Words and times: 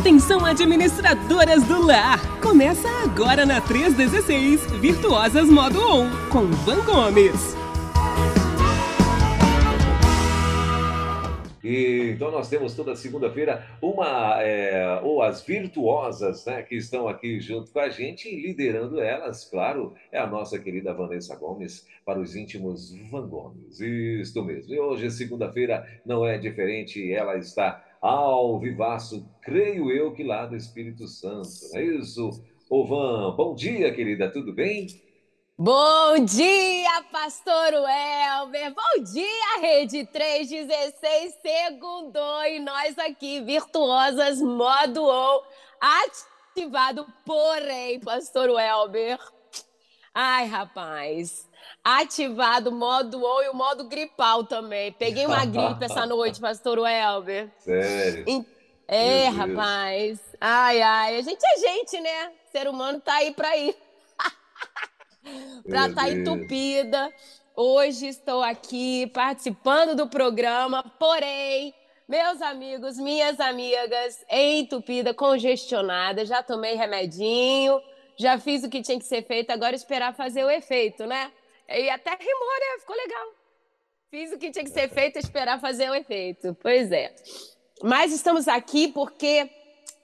Atenção 0.00 0.46
administradoras 0.46 1.62
do 1.64 1.84
lar! 1.84 2.18
Começa 2.40 2.88
agora 3.04 3.44
na 3.44 3.60
316 3.60 4.64
Virtuosas 4.80 5.46
Modo 5.50 5.78
On 5.78 6.08
com 6.30 6.46
Van 6.46 6.82
Gomes. 6.86 7.54
E, 11.62 12.12
então 12.14 12.30
nós 12.30 12.48
temos 12.48 12.74
toda 12.74 12.96
segunda-feira 12.96 13.66
uma 13.82 14.40
é, 14.42 15.00
ou 15.02 15.22
as 15.22 15.42
virtuosas, 15.42 16.46
né, 16.46 16.62
que 16.62 16.76
estão 16.76 17.06
aqui 17.06 17.38
junto 17.38 17.70
com 17.70 17.80
a 17.80 17.90
gente 17.90 18.26
e 18.26 18.40
liderando 18.40 19.02
elas, 19.02 19.44
claro, 19.44 19.92
é 20.10 20.18
a 20.18 20.26
nossa 20.26 20.58
querida 20.58 20.94
Vanessa 20.94 21.36
Gomes 21.36 21.86
para 22.06 22.18
os 22.18 22.34
íntimos 22.34 22.90
Van 23.10 23.28
Gomes. 23.28 23.78
Isso 23.78 24.42
mesmo. 24.42 24.72
E 24.72 24.80
hoje 24.80 25.10
segunda-feira 25.10 25.86
não 26.06 26.26
é 26.26 26.38
diferente, 26.38 27.12
ela 27.12 27.36
está 27.36 27.84
ao 28.00 28.58
vivaço, 28.58 29.28
creio 29.42 29.90
eu 29.90 30.12
que 30.12 30.24
lá 30.24 30.46
do 30.46 30.56
Espírito 30.56 31.06
Santo. 31.06 31.50
É 31.74 31.84
isso, 31.84 32.42
Ovan. 32.70 33.34
Bom 33.36 33.54
dia, 33.54 33.92
querida, 33.94 34.30
tudo 34.32 34.52
bem? 34.52 34.86
Bom 35.58 36.24
dia, 36.24 37.02
pastor 37.12 37.74
Welber! 37.74 38.72
Bom 38.74 39.04
dia, 39.12 39.60
Rede 39.60 40.06
316, 40.06 41.34
segundou 41.42 42.44
e 42.44 42.58
nós 42.60 42.98
aqui, 42.98 43.42
virtuosas, 43.42 44.40
modo 44.40 45.04
on, 45.04 45.42
ativado, 45.78 47.06
porém, 47.26 48.00
pastor 48.00 48.48
Welber. 48.48 49.18
Ai, 50.14 50.46
rapaz, 50.46 51.46
ativado 51.82 52.70
o 52.70 52.74
modo 52.74 53.24
on 53.24 53.42
e 53.42 53.48
o 53.48 53.54
modo 53.54 53.84
gripal 53.84 54.44
também. 54.44 54.92
Peguei 54.92 55.26
uma 55.26 55.44
gripe 55.44 55.84
essa 55.84 56.06
noite, 56.06 56.38
pastor 56.40 56.78
Welber. 56.78 57.50
Sério? 57.58 58.46
É, 58.86 59.28
rapaz. 59.28 60.20
Ai, 60.40 60.82
ai. 60.82 61.16
A 61.18 61.22
gente 61.22 61.42
é 61.44 61.58
gente, 61.58 62.00
né? 62.00 62.32
Ser 62.50 62.68
humano 62.68 63.00
tá 63.00 63.14
aí 63.14 63.32
para 63.32 63.56
ir. 63.56 63.76
para 65.68 65.88
estar 65.88 66.02
tá 66.02 66.10
entupida. 66.10 67.12
Hoje 67.54 68.08
estou 68.08 68.42
aqui 68.42 69.06
participando 69.08 69.94
do 69.94 70.08
programa, 70.08 70.82
porém, 70.98 71.74
meus 72.08 72.40
amigos, 72.40 72.96
minhas 72.96 73.38
amigas, 73.38 74.24
entupida, 74.30 75.12
congestionada, 75.12 76.24
já 76.24 76.42
tomei 76.42 76.74
remedinho, 76.74 77.80
já 78.16 78.38
fiz 78.38 78.64
o 78.64 78.70
que 78.70 78.80
tinha 78.80 78.98
que 78.98 79.04
ser 79.04 79.22
feito, 79.26 79.50
agora 79.50 79.76
esperar 79.76 80.14
fazer 80.14 80.42
o 80.42 80.50
efeito, 80.50 81.06
né? 81.06 81.30
E 81.70 81.88
até 81.88 82.10
rimou, 82.10 82.60
né? 82.60 82.80
Ficou 82.80 82.96
legal. 82.96 83.34
Fiz 84.10 84.32
o 84.32 84.38
que 84.38 84.50
tinha 84.50 84.64
que 84.64 84.70
ser 84.70 84.88
feito, 84.88 85.18
esperar 85.18 85.60
fazer 85.60 85.88
o 85.88 85.94
efeito. 85.94 86.56
Pois 86.60 86.90
é. 86.90 87.14
Mas 87.82 88.12
estamos 88.12 88.48
aqui 88.48 88.88
porque 88.88 89.48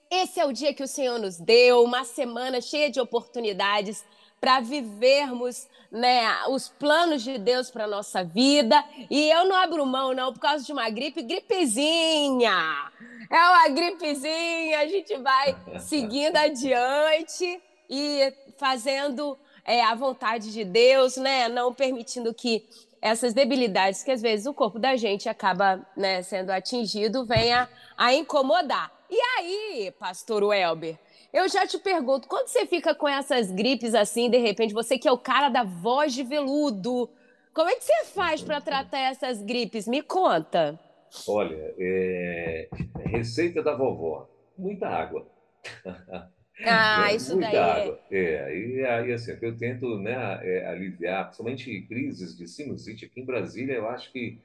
esse 0.09 0.39
é 0.39 0.45
o 0.45 0.53
dia 0.53 0.73
que 0.73 0.83
o 0.83 0.87
Senhor 0.87 1.19
nos 1.19 1.37
deu, 1.37 1.83
uma 1.83 2.05
semana 2.05 2.61
cheia 2.61 2.89
de 2.89 2.99
oportunidades 3.01 4.05
para 4.39 4.61
vivermos 4.61 5.67
né, 5.91 6.25
os 6.47 6.69
planos 6.69 7.23
de 7.23 7.37
Deus 7.37 7.69
para 7.69 7.85
nossa 7.85 8.23
vida. 8.23 8.83
E 9.09 9.29
eu 9.29 9.45
não 9.45 9.55
abro 9.55 9.85
mão, 9.85 10.13
não, 10.13 10.31
por 10.31 10.39
causa 10.39 10.63
de 10.63 10.71
uma 10.71 10.89
gripe, 10.89 11.21
gripezinha. 11.21 12.91
É 13.29 13.49
uma 13.49 13.67
gripezinha, 13.67 14.79
a 14.79 14.87
gente 14.87 15.17
vai 15.17 15.57
seguindo 15.79 16.37
adiante 16.37 17.61
e 17.89 18.33
fazendo 18.57 19.37
é, 19.67 19.83
a 19.83 19.93
vontade 19.93 20.53
de 20.53 20.63
Deus, 20.63 21.17
né? 21.17 21.49
Não 21.49 21.73
permitindo 21.73 22.33
que 22.33 22.65
essas 23.01 23.33
debilidades 23.33 24.01
que 24.01 24.09
às 24.09 24.21
vezes 24.21 24.45
o 24.45 24.53
corpo 24.53 24.79
da 24.79 24.95
gente 24.95 25.27
acaba 25.27 25.85
né, 25.95 26.23
sendo 26.23 26.49
atingido 26.49 27.25
venha 27.25 27.69
a 27.97 28.13
incomodar. 28.13 28.91
E 29.09 29.19
aí, 29.37 29.93
pastor 29.99 30.43
Welber, 30.43 30.97
eu 31.33 31.47
já 31.49 31.67
te 31.67 31.77
pergunto, 31.77 32.27
quando 32.27 32.47
você 32.47 32.65
fica 32.65 32.95
com 32.95 33.07
essas 33.07 33.51
gripes 33.51 33.93
assim, 33.93 34.29
de 34.29 34.37
repente, 34.37 34.73
você 34.73 34.97
que 34.97 35.07
é 35.07 35.11
o 35.11 35.17
cara 35.17 35.49
da 35.49 35.63
voz 35.63 36.13
de 36.13 36.23
veludo, 36.23 37.09
como 37.53 37.69
é 37.69 37.75
que 37.75 37.83
você 37.83 38.05
faz 38.05 38.41
para 38.41 38.61
tratar 38.61 38.99
essas 38.99 39.41
gripes? 39.41 39.87
Me 39.87 40.01
conta. 40.01 40.79
Olha, 41.27 41.75
é... 41.77 42.69
receita 43.05 43.61
da 43.61 43.75
vovó, 43.75 44.29
muita 44.57 44.87
água. 44.87 45.27
Ah, 46.63 47.11
isso 47.15 47.33
Muita 47.33 47.51
daí 47.51 47.55
é. 47.55 47.81
água. 47.81 47.99
É, 48.11 48.57
e 48.57 48.85
aí 48.85 49.13
assim, 49.13 49.37
eu 49.41 49.57
tento, 49.57 49.97
né, 49.99 50.13
é, 50.41 50.67
aliviar, 50.67 51.25
principalmente 51.25 51.81
crises 51.81 52.37
de 52.37 52.47
sinusite 52.47 53.05
aqui 53.05 53.21
em 53.21 53.25
Brasília, 53.25 53.73
eu 53.73 53.89
acho 53.89 54.11
que 54.11 54.39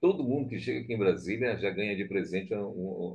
todo 0.00 0.24
mundo 0.24 0.48
que 0.48 0.58
chega 0.58 0.80
aqui 0.80 0.92
em 0.92 0.98
Brasília 0.98 1.56
já 1.56 1.70
ganha 1.70 1.96
de 1.96 2.04
presente 2.04 2.54
a, 2.54 2.60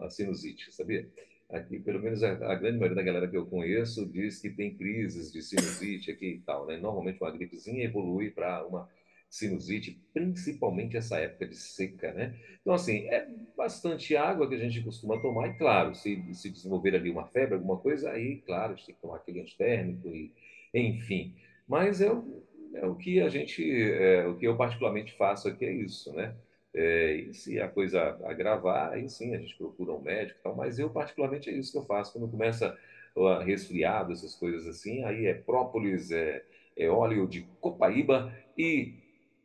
a 0.06 0.09
sinusite, 0.09 0.73
sabia? 0.73 1.07
Aqui, 1.50 1.79
pelo 1.79 2.00
menos 2.01 2.23
a, 2.23 2.31
a, 2.31 2.56
grande 2.56 2.78
maioria 2.78 2.95
da 2.95 3.03
galera 3.03 3.28
que 3.28 3.35
eu 3.35 3.45
conheço 3.45 4.06
diz 4.06 4.39
que 4.39 4.50
tem 4.50 4.73
crises 4.73 5.31
de 5.31 5.41
sinusite 5.41 6.09
aqui 6.09 6.28
e 6.35 6.39
tal, 6.39 6.66
né? 6.66 6.78
Normalmente 6.78 7.22
uma 7.22 7.31
gripezinha 7.31 7.83
evolui 7.83 8.31
para 8.31 8.66
uma 8.66 8.89
sinusite, 9.31 9.97
principalmente 10.14 10.97
essa 10.97 11.18
época 11.18 11.47
de 11.47 11.56
seca, 11.56 12.12
né? 12.12 12.38
Então, 12.59 12.74
assim, 12.74 13.08
é 13.08 13.25
bastante 13.56 14.14
água 14.16 14.47
que 14.47 14.56
a 14.56 14.58
gente 14.58 14.84
costuma 14.84 15.22
tomar, 15.22 15.47
e 15.47 15.58
claro, 15.58 15.96
se, 15.96 16.22
se 16.34 16.50
desenvolver 16.50 16.96
ali 16.96 17.09
uma 17.09 17.25
febre, 17.25 17.56
alguma 17.56 17.78
coisa, 17.78 18.12
aí, 18.12 18.42
claro, 18.46 18.74
a 18.74 18.75
gente 18.75 18.88
tem 18.88 18.96
que 18.96 19.02
tomar 19.02 19.16
aquele 19.16 19.40
antitérmico, 19.40 20.09
e, 20.09 20.34
enfim. 20.74 21.34
Mas 21.66 22.02
é 22.02 22.12
o, 22.12 22.44
é 22.75 22.86
o 22.86 22.96
que 22.96 23.22
a 23.22 23.30
gente, 23.30 23.64
é, 23.72 24.28
o 24.28 24.36
que 24.38 24.46
eu 24.46 24.58
particularmente 24.58 25.14
faço 25.14 25.48
aqui 25.48 25.63
é 25.66 25.72
isso, 25.72 26.12
né? 26.13 26.36
É, 26.74 27.16
e 27.16 27.34
se 27.34 27.59
a 27.59 27.69
coisa 27.69 28.19
agravar, 28.25 28.92
aí 28.92 29.08
sim 29.09 29.34
a 29.34 29.38
gente 29.38 29.58
procura 29.58 29.94
um 29.94 30.02
médico 30.02 30.40
e 30.40 30.44
tal, 30.44 30.56
mas 30.56 30.78
eu 30.78 30.90
particularmente 30.90 31.50
é 31.50 31.53
isso 31.53 31.72
que 31.72 31.78
eu 31.78 31.86
faço. 31.86 32.12
Quando 32.13 32.30
começa 32.30 32.78
a 33.18 33.44
resfriado, 33.44 34.12
essas 34.12 34.36
coisas 34.36 34.68
assim, 34.68 35.03
aí 35.03 35.25
é 35.25 35.34
própolis, 35.34 36.12
é, 36.12 36.44
é 36.78 36.90
óleo 36.90 37.28
de 37.28 37.42
copaíba 37.59 38.34
e 38.58 39.00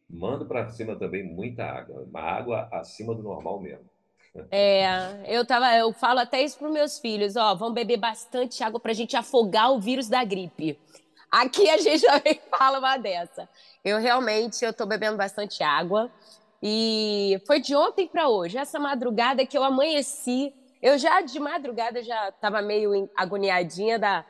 mando 0.08 0.46
para 0.46 0.68
cima 0.68 0.96
também 0.96 1.22
muita 1.22 1.64
água, 1.64 2.02
uma 2.02 2.20
água 2.20 2.68
acima 2.72 3.14
do 3.14 3.22
normal 3.22 3.60
mesmo. 3.60 3.84
É, 4.50 5.22
eu 5.26 5.46
tava, 5.46 5.74
eu 5.76 5.92
falo 5.92 6.20
até 6.20 6.42
isso 6.42 6.58
para 6.58 6.68
meus 6.68 6.98
filhos, 6.98 7.36
ó, 7.36 7.54
vão 7.54 7.72
beber 7.72 7.96
bastante 7.96 8.62
água 8.62 8.78
para 8.78 8.92
a 8.92 8.94
gente 8.94 9.16
afogar 9.16 9.72
o 9.72 9.80
vírus 9.80 10.08
da 10.08 10.22
gripe. 10.24 10.78
Aqui 11.30 11.68
a 11.70 11.78
gente 11.78 12.04
também 12.06 12.40
fala 12.50 12.78
uma 12.78 12.96
dessa. 12.96 13.48
Eu 13.84 13.98
realmente 13.98 14.64
eu 14.64 14.72
tô 14.72 14.84
bebendo 14.84 15.16
bastante 15.16 15.62
água 15.62 16.10
e 16.62 17.40
foi 17.46 17.60
de 17.60 17.74
ontem 17.74 18.06
para 18.06 18.28
hoje, 18.28 18.58
essa 18.58 18.78
madrugada 18.78 19.46
que 19.46 19.56
eu 19.56 19.64
amanheci, 19.64 20.52
eu 20.82 20.98
já 20.98 21.20
de 21.20 21.38
madrugada 21.40 22.02
já 22.02 22.28
estava 22.28 22.60
meio 22.60 23.08
agoniadinha 23.16 23.98
da 23.98 24.24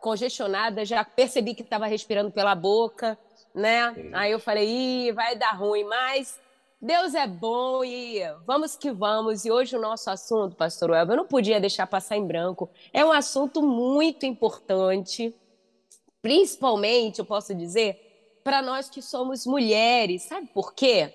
congestionada, 0.00 0.84
já 0.84 1.04
percebi 1.04 1.54
que 1.54 1.62
estava 1.62 1.86
respirando 1.86 2.30
pela 2.30 2.54
boca 2.54 3.18
né? 3.54 3.92
Sim. 3.94 4.10
Aí 4.12 4.32
eu 4.32 4.40
falei, 4.40 4.68
Ih, 4.68 5.12
vai 5.12 5.36
dar 5.36 5.52
ruim, 5.52 5.84
mas 5.84 6.38
Deus 6.80 7.14
é 7.14 7.28
bom 7.28 7.84
e 7.84 8.20
vamos 8.44 8.74
que 8.74 8.90
vamos. 8.90 9.44
E 9.44 9.50
hoje 9.52 9.76
o 9.76 9.80
nosso 9.80 10.10
assunto, 10.10 10.56
pastor 10.56 10.90
Welber, 10.90 11.14
eu 11.14 11.18
não 11.18 11.26
podia 11.28 11.60
deixar 11.60 11.86
passar 11.86 12.16
em 12.16 12.26
branco. 12.26 12.68
É 12.92 13.04
um 13.04 13.12
assunto 13.12 13.62
muito 13.62 14.26
importante, 14.26 15.34
principalmente, 16.20 17.20
eu 17.20 17.24
posso 17.24 17.54
dizer, 17.54 18.40
para 18.42 18.60
nós 18.60 18.90
que 18.90 19.00
somos 19.00 19.46
mulheres. 19.46 20.22
Sabe 20.22 20.48
por 20.48 20.74
quê? 20.74 21.14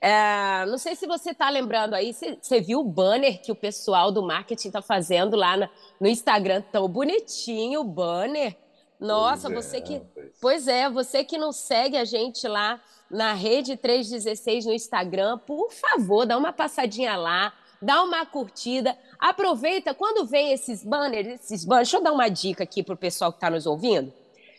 É, 0.00 0.66
não 0.66 0.76
sei 0.76 0.94
se 0.94 1.06
você 1.06 1.30
está 1.30 1.48
lembrando 1.48 1.94
aí, 1.94 2.12
você 2.12 2.60
viu 2.60 2.80
o 2.80 2.84
banner 2.84 3.40
que 3.40 3.50
o 3.50 3.56
pessoal 3.56 4.12
do 4.12 4.22
marketing 4.22 4.68
está 4.68 4.82
fazendo 4.82 5.34
lá 5.34 5.56
no, 5.56 5.68
no 5.98 6.08
Instagram? 6.08 6.62
Tão 6.70 6.86
bonitinho 6.86 7.80
o 7.80 7.84
banner 7.84 8.54
nossa, 8.98 9.50
pois 9.50 9.64
você 9.64 9.76
é, 9.76 9.80
que. 9.80 10.02
Pois 10.40 10.68
é, 10.68 10.88
você 10.88 11.22
que 11.22 11.36
não 11.36 11.52
segue 11.52 11.96
a 11.96 12.04
gente 12.04 12.48
lá 12.48 12.80
na 13.10 13.32
Rede 13.34 13.76
316 13.76 14.66
no 14.66 14.72
Instagram, 14.72 15.38
por 15.38 15.70
favor, 15.70 16.26
dá 16.26 16.36
uma 16.36 16.52
passadinha 16.52 17.16
lá, 17.16 17.52
dá 17.80 18.02
uma 18.02 18.24
curtida. 18.24 18.96
Aproveita 19.18 19.94
quando 19.94 20.26
vem 20.26 20.52
esses 20.52 20.82
banners, 20.82 21.40
esses 21.40 21.64
banners. 21.64 21.88
Deixa 21.88 21.98
eu 21.98 22.02
dar 22.02 22.12
uma 22.12 22.28
dica 22.28 22.64
aqui 22.64 22.82
pro 22.82 22.96
pessoal 22.96 23.30
que 23.30 23.36
está 23.36 23.50
nos 23.50 23.66
ouvindo. 23.66 24.12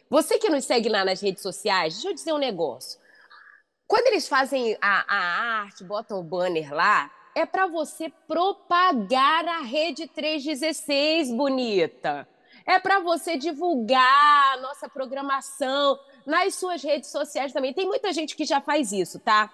Você 0.09 0.37
que 0.37 0.49
nos 0.49 0.65
segue 0.65 0.87
lá 0.87 1.03
nas 1.03 1.19
redes 1.19 1.41
sociais, 1.41 1.95
deixa 1.95 2.09
eu 2.09 2.13
dizer 2.13 2.31
um 2.31 2.37
negócio. 2.37 2.99
Quando 3.87 4.07
eles 4.07 4.27
fazem 4.27 4.77
a, 4.81 5.05
a 5.07 5.61
arte, 5.61 5.83
botam 5.83 6.19
o 6.19 6.23
banner 6.23 6.73
lá, 6.73 7.11
é 7.35 7.45
para 7.45 7.67
você 7.67 8.11
propagar 8.27 9.47
a 9.47 9.61
Rede 9.61 10.07
316, 10.07 11.31
bonita 11.31 12.27
é 12.67 12.77
para 12.77 12.99
você 12.99 13.37
divulgar 13.37 14.53
a 14.53 14.57
nossa 14.57 14.89
programação 14.89 15.97
nas 16.25 16.53
suas 16.55 16.83
redes 16.83 17.09
sociais 17.09 17.53
também. 17.53 17.73
Tem 17.73 17.87
muita 17.87 18.11
gente 18.11 18.35
que 18.35 18.45
já 18.45 18.59
faz 18.59 18.91
isso, 18.91 19.19
tá? 19.19 19.49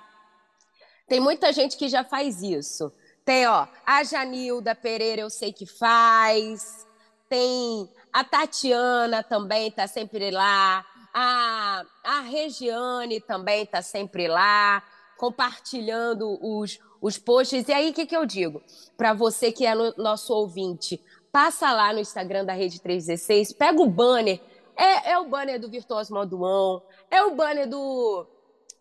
Tem 1.08 1.20
muita 1.20 1.54
gente 1.54 1.78
que 1.78 1.88
já 1.88 2.04
faz 2.04 2.42
isso. 2.42 2.92
Tem, 3.24 3.46
ó, 3.48 3.68
a 3.86 4.04
Janilda 4.04 4.74
Pereira, 4.74 5.22
eu 5.22 5.30
sei 5.30 5.54
que 5.54 5.68
faz. 5.68 6.88
Tem 7.30 7.88
a 8.14 8.24
Tatiana 8.24 9.24
também 9.24 9.72
tá 9.72 9.88
sempre 9.88 10.30
lá. 10.30 10.86
A, 11.14 11.84
a 12.04 12.20
Regiane 12.22 13.20
também 13.20 13.66
tá 13.66 13.82
sempre 13.82 14.28
lá, 14.28 14.84
compartilhando 15.18 16.40
os, 16.42 16.80
os 17.02 17.18
posts. 17.18 17.68
E 17.68 17.74
aí, 17.74 17.90
o 17.90 17.94
que, 17.94 18.06
que 18.06 18.16
eu 18.16 18.26
digo? 18.26 18.62
Para 18.96 19.14
você 19.14 19.52
que 19.52 19.66
é 19.66 19.74
no, 19.74 19.94
nosso 19.98 20.34
ouvinte, 20.34 21.04
passa 21.34 21.74
lá 21.74 21.92
no 21.92 22.00
Instagram 22.00 22.46
da 22.46 22.54
Rede 22.54 22.80
316, 22.80 23.54
pega 23.54 23.82
o 23.82 23.90
banner. 23.90 24.40
É, 24.78 25.14
é 25.14 25.18
o 25.18 25.28
banner 25.28 25.60
do 25.60 25.68
Virtuoso 25.68 26.14
On, 26.16 26.82
é 27.10 27.24
o 27.24 27.36
banner 27.36 27.68
do, 27.68 28.26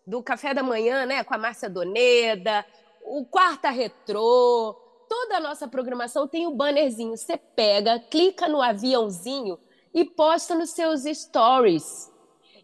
do 0.05 0.21
Café 0.21 0.53
da 0.53 0.61
Manhã, 0.61 1.05
né? 1.07 1.23
Com 1.23 1.33
a 1.33 1.37
Márcia 1.37 1.67
Doneda, 1.67 2.63
o 3.03 3.25
Quarta 3.25 3.71
Retrô, 3.71 4.75
toda 5.09 5.37
a 5.37 5.39
nossa 5.39 5.67
programação 5.67 6.27
tem 6.27 6.45
o 6.45 6.51
um 6.51 6.55
bannerzinho. 6.55 7.17
Você 7.17 7.37
pega, 7.37 7.99
clica 7.99 8.47
no 8.47 8.61
aviãozinho 8.61 9.57
e 9.91 10.05
posta 10.05 10.53
nos 10.53 10.69
seus 10.69 11.03
stories. 11.03 12.12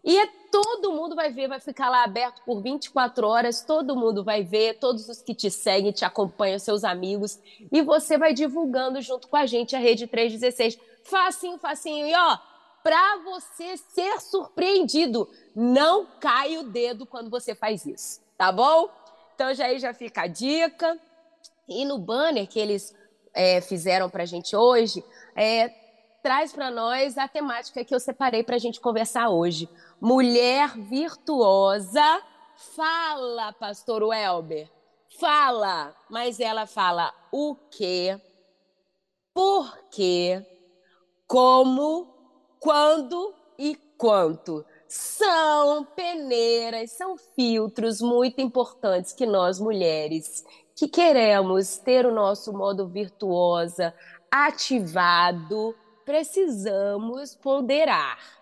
E 0.02 0.18
é, 0.18 0.26
todo 0.50 0.92
mundo 0.92 1.14
vai 1.14 1.30
ver, 1.30 1.48
vai 1.48 1.60
ficar 1.60 1.90
lá 1.90 2.04
aberto 2.04 2.42
por 2.44 2.62
24 2.62 3.26
horas, 3.26 3.62
todo 3.62 3.96
mundo 3.96 4.24
vai 4.24 4.42
ver, 4.42 4.78
todos 4.78 5.08
os 5.08 5.20
que 5.20 5.34
te 5.34 5.50
seguem, 5.50 5.92
te 5.92 6.04
acompanham, 6.04 6.58
seus 6.58 6.84
amigos, 6.84 7.38
e 7.70 7.82
você 7.82 8.16
vai 8.16 8.32
divulgando 8.32 9.00
junto 9.02 9.28
com 9.28 9.36
a 9.36 9.46
gente 9.46 9.76
a 9.76 9.78
Rede 9.78 10.06
316. 10.06 10.78
Facinho, 11.04 11.58
facinho. 11.58 12.06
E 12.06 12.14
ó, 12.14 12.38
para 12.82 13.18
você 13.18 13.76
ser 13.76 14.20
surpreendido, 14.20 15.28
não 15.54 16.06
cai 16.18 16.56
o 16.56 16.62
dedo 16.62 17.04
quando 17.04 17.28
você 17.28 17.54
faz 17.54 17.84
isso, 17.84 18.20
tá 18.38 18.50
bom? 18.50 18.88
Então 19.34 19.54
já 19.54 19.66
aí 19.66 19.78
já 19.78 19.92
fica 19.92 20.22
a 20.22 20.26
dica. 20.26 20.98
E 21.68 21.84
no 21.84 21.98
banner 21.98 22.48
que 22.48 22.58
eles 22.58 22.94
é, 23.32 23.60
fizeram 23.60 24.10
para 24.10 24.24
a 24.24 24.26
gente 24.26 24.56
hoje, 24.56 25.04
é, 25.36 25.68
traz 26.22 26.52
para 26.52 26.70
nós 26.70 27.16
a 27.16 27.28
temática 27.28 27.84
que 27.84 27.94
eu 27.94 28.00
separei 28.00 28.42
para 28.42 28.56
a 28.56 28.58
gente 28.58 28.80
conversar 28.80 29.28
hoje. 29.28 29.68
Mulher 30.00 30.76
virtuosa. 30.78 32.22
Fala, 32.74 33.52
pastor 33.52 34.02
Welber. 34.02 34.70
Fala. 35.18 35.94
Mas 36.08 36.40
ela 36.40 36.66
fala 36.66 37.12
o 37.30 37.54
quê? 37.70 38.20
Por 39.34 39.76
quê? 39.90 40.44
Como? 41.26 42.08
Quando 42.58 43.34
e 43.58 43.76
quanto? 43.96 44.64
São 44.88 45.84
peneiras, 45.84 46.92
são 46.92 47.16
filtros 47.16 48.00
muito 48.00 48.40
importantes 48.40 49.12
que 49.12 49.24
nós 49.24 49.60
mulheres 49.60 50.44
que 50.74 50.88
queremos 50.88 51.76
ter 51.76 52.06
o 52.06 52.14
nosso 52.14 52.54
modo 52.54 52.88
virtuosa 52.88 53.94
ativado, 54.30 55.76
precisamos 56.06 57.34
ponderar. 57.34 58.39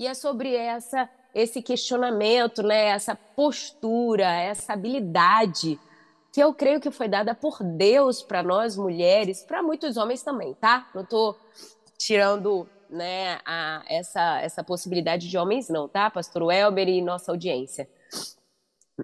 E 0.00 0.06
é 0.06 0.14
sobre 0.14 0.56
essa 0.56 1.08
esse 1.32 1.62
questionamento, 1.62 2.60
né, 2.60 2.86
essa 2.86 3.14
postura, 3.14 4.24
essa 4.24 4.72
habilidade 4.72 5.78
que 6.32 6.42
eu 6.42 6.52
creio 6.52 6.80
que 6.80 6.90
foi 6.90 7.06
dada 7.06 7.36
por 7.36 7.62
Deus 7.62 8.20
para 8.20 8.42
nós 8.42 8.76
mulheres, 8.76 9.44
para 9.44 9.62
muitos 9.62 9.96
homens 9.96 10.22
também, 10.22 10.54
tá? 10.54 10.88
Não 10.92 11.02
estou 11.02 11.38
tirando, 11.98 12.66
né, 12.88 13.38
a, 13.44 13.84
essa 13.88 14.40
essa 14.40 14.64
possibilidade 14.64 15.28
de 15.28 15.36
homens 15.36 15.68
não, 15.68 15.86
tá? 15.86 16.10
Pastor 16.10 16.44
Welber 16.44 16.88
e 16.88 17.02
nossa 17.02 17.30
audiência. 17.30 17.86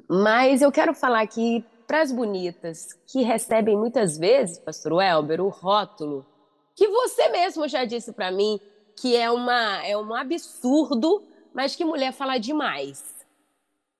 Mas 0.08 0.62
eu 0.62 0.72
quero 0.72 0.94
falar 0.94 1.20
aqui 1.20 1.62
para 1.87 2.00
as 2.00 2.10
bonitas 2.10 2.94
que 3.06 3.22
recebem 3.22 3.76
muitas 3.76 4.16
vezes, 4.16 4.58
pastor 4.58 4.94
Welber, 4.94 5.42
o 5.42 5.50
rótulo, 5.50 6.26
que 6.75 6.88
você 6.88 7.28
mesmo 7.28 7.69
já 7.69 7.84
disse 7.84 8.12
para 8.12 8.32
mim 8.32 8.58
que 8.96 9.16
é, 9.16 9.31
uma, 9.31 9.84
é 9.87 9.96
um 9.96 10.14
absurdo, 10.14 11.22
mas 11.52 11.76
que 11.76 11.84
mulher 11.84 12.12
fala 12.12 12.38
demais, 12.38 13.04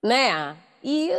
né? 0.03 0.57
E 0.83 1.09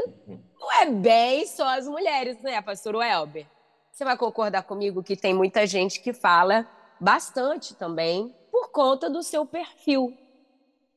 não 0.59 0.73
é 0.81 0.87
bem 0.87 1.47
só 1.47 1.67
as 1.69 1.87
mulheres, 1.87 2.41
né, 2.43 2.61
pastor 2.61 2.97
Welber? 2.97 3.47
Você 3.93 4.05
vai 4.05 4.17
concordar 4.17 4.63
comigo 4.63 5.03
que 5.03 5.17
tem 5.17 5.35
muita 5.35 5.67
gente 5.67 6.01
que 6.01 6.13
fala 6.13 6.69
bastante 7.01 7.75
também 7.75 8.35
por 8.51 8.71
conta 8.71 9.09
do 9.09 9.23
seu 9.23 9.47
perfil. 9.47 10.17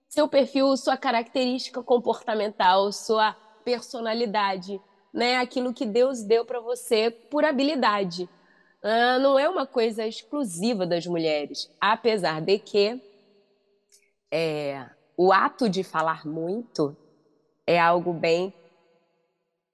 Seu 0.07 0.27
perfil, 0.27 0.75
sua 0.75 0.97
característica 0.97 1.81
comportamental, 1.81 2.91
sua 2.91 3.33
personalidade 3.63 4.81
né, 5.13 5.37
aquilo 5.37 5.73
que 5.73 5.85
Deus 5.85 6.23
deu 6.23 6.45
para 6.45 6.59
você 6.59 7.11
por 7.11 7.43
habilidade. 7.43 8.29
Ah, 8.83 9.19
não 9.19 9.37
é 9.37 9.47
uma 9.47 9.67
coisa 9.67 10.07
exclusiva 10.07 10.87
das 10.87 11.05
mulheres, 11.05 11.69
apesar 11.79 12.41
de 12.41 12.57
que 12.57 12.99
é, 14.31 14.89
o 15.15 15.31
ato 15.31 15.69
de 15.69 15.83
falar 15.83 16.25
muito 16.25 16.95
é 17.67 17.79
algo 17.79 18.11
bem 18.11 18.51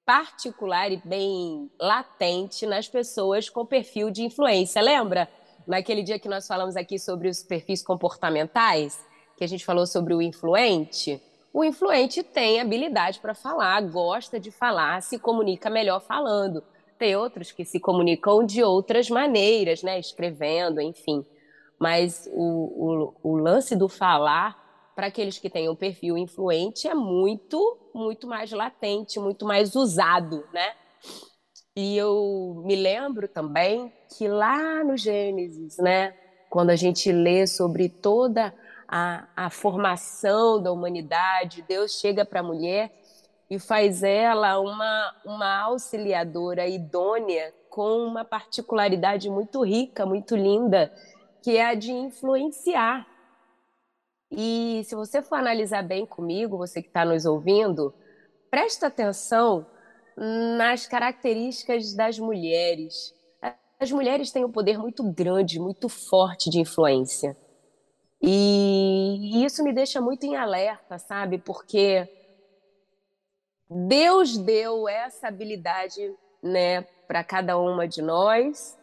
particular 0.06 0.92
e 0.92 0.98
bem 0.98 1.72
latente 1.80 2.66
nas 2.66 2.88
pessoas 2.88 3.50
com 3.50 3.66
perfil 3.66 4.12
de 4.12 4.24
influência. 4.24 4.82
Lembra? 4.82 5.30
Naquele 5.66 6.04
dia 6.04 6.20
que 6.20 6.30
nós 6.30 6.48
falamos 6.48 6.76
aqui 6.76 6.98
sobre 6.98 7.30
os 7.30 7.44
perfis 7.44 7.82
comportamentais, 7.82 9.00
que 9.38 9.44
a 9.44 9.48
gente 9.48 9.66
falou 9.66 9.86
sobre 9.86 10.14
o 10.14 10.22
influente, 10.22 11.22
o 11.54 11.64
influente 11.64 12.24
tem 12.24 12.60
habilidade 12.60 13.20
para 13.20 13.34
falar, 13.34 13.82
gosta 13.82 14.40
de 14.40 14.52
falar, 14.52 15.02
se 15.02 15.18
comunica 15.20 15.70
melhor 15.70 16.02
falando. 16.02 16.64
Tem 16.98 17.16
outros 17.16 17.52
que 17.52 17.64
se 17.64 17.80
comunicam 17.80 18.44
de 18.44 18.64
outras 18.64 19.10
maneiras, 19.10 19.84
né? 19.84 20.00
Escrevendo, 20.00 20.82
enfim. 20.82 21.26
Mas 21.80 22.28
o, 22.34 23.14
o, 23.24 23.32
o 23.32 23.38
lance 23.38 23.76
do 23.76 23.88
falar, 23.88 24.92
para 24.96 25.08
aqueles 25.08 25.38
que 25.38 25.50
têm 25.50 25.70
um 25.70 25.76
perfil 25.76 26.18
influente, 26.18 26.88
é 26.88 26.96
muito, 26.96 27.78
muito 27.94 28.28
mais 28.28 28.52
latente, 28.52 29.20
muito 29.20 29.46
mais 29.46 29.76
usado, 29.76 30.44
né? 30.52 30.74
E 31.76 31.96
eu 31.96 32.64
me 32.66 32.76
lembro 32.76 33.28
também 33.28 33.94
que 34.18 34.28
lá 34.28 34.84
no 34.84 34.98
Gênesis, 34.98 35.78
né? 35.78 36.16
Quando 36.50 36.72
a 36.72 36.76
gente 36.76 37.12
lê 37.12 37.46
sobre 37.46 37.90
toda 37.90 38.52
a, 38.88 39.28
a 39.36 39.50
formação 39.52 40.60
da 40.60 40.72
humanidade, 40.72 41.64
Deus 41.68 42.00
chega 42.00 42.26
para 42.26 42.40
a 42.40 42.44
mulher 42.44 42.92
e 43.50 43.58
faz 43.60 44.04
ela 44.04 44.60
uma, 44.60 45.16
uma 45.26 45.62
auxiliadora 45.62 46.68
idônea 46.68 47.54
com 47.70 48.04
uma 48.06 48.26
particularidade 48.26 49.30
muito 49.30 49.64
rica, 49.64 50.06
muito 50.06 50.36
linda, 50.36 50.92
que 51.42 51.56
é 51.58 51.66
a 51.66 51.74
de 51.76 51.92
influenciar. 51.92 53.08
E 54.30 54.82
se 54.86 54.96
você 54.96 55.22
for 55.22 55.36
analisar 55.36 55.84
bem 55.84 56.06
comigo, 56.06 56.58
você 56.58 56.82
que 56.82 56.90
está 56.90 57.06
nos 57.06 57.26
ouvindo, 57.26 57.94
presta 58.50 58.88
atenção 58.88 59.66
nas 60.58 60.88
características 60.88 61.94
das 61.94 62.20
mulheres. 62.20 63.14
As 63.80 63.92
mulheres 63.92 64.32
têm 64.32 64.44
um 64.44 64.52
poder 64.52 64.80
muito 64.80 65.04
grande, 65.04 65.60
muito 65.60 65.88
forte 65.88 66.50
de 66.50 66.60
influência. 66.60 67.38
E 68.20 69.44
isso 69.46 69.64
me 69.64 69.72
deixa 69.72 70.02
muito 70.02 70.26
em 70.26 70.36
alerta, 70.36 70.98
sabe? 70.98 71.38
Porque 71.38 72.10
Deus 73.70 74.38
deu 74.38 74.88
essa 74.88 75.28
habilidade, 75.28 76.14
né, 76.42 76.82
para 77.08 77.24
cada 77.24 77.58
uma 77.58 77.88
de 77.88 78.02
nós. 78.02 78.78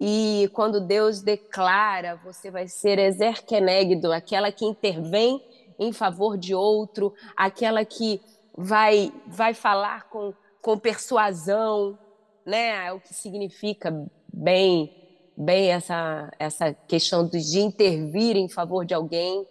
E 0.00 0.50
quando 0.52 0.80
Deus 0.80 1.20
declara, 1.20 2.16
você 2.24 2.50
vai 2.50 2.66
ser 2.66 2.98
exerquenegdo, 2.98 4.12
aquela 4.12 4.50
que 4.50 4.64
intervém 4.64 5.40
em 5.78 5.92
favor 5.92 6.36
de 6.36 6.54
outro, 6.54 7.14
aquela 7.36 7.84
que 7.84 8.20
vai 8.56 9.12
vai 9.26 9.54
falar 9.54 10.08
com, 10.08 10.34
com 10.60 10.78
persuasão, 10.78 11.98
né? 12.44 12.86
É 12.86 12.92
o 12.92 13.00
que 13.00 13.14
significa 13.14 13.92
bem 14.32 15.02
bem 15.36 15.70
essa, 15.70 16.30
essa 16.38 16.72
questão 16.72 17.26
de 17.26 17.60
intervir 17.60 18.36
em 18.36 18.48
favor 18.48 18.84
de 18.84 18.94
alguém, 18.94 19.46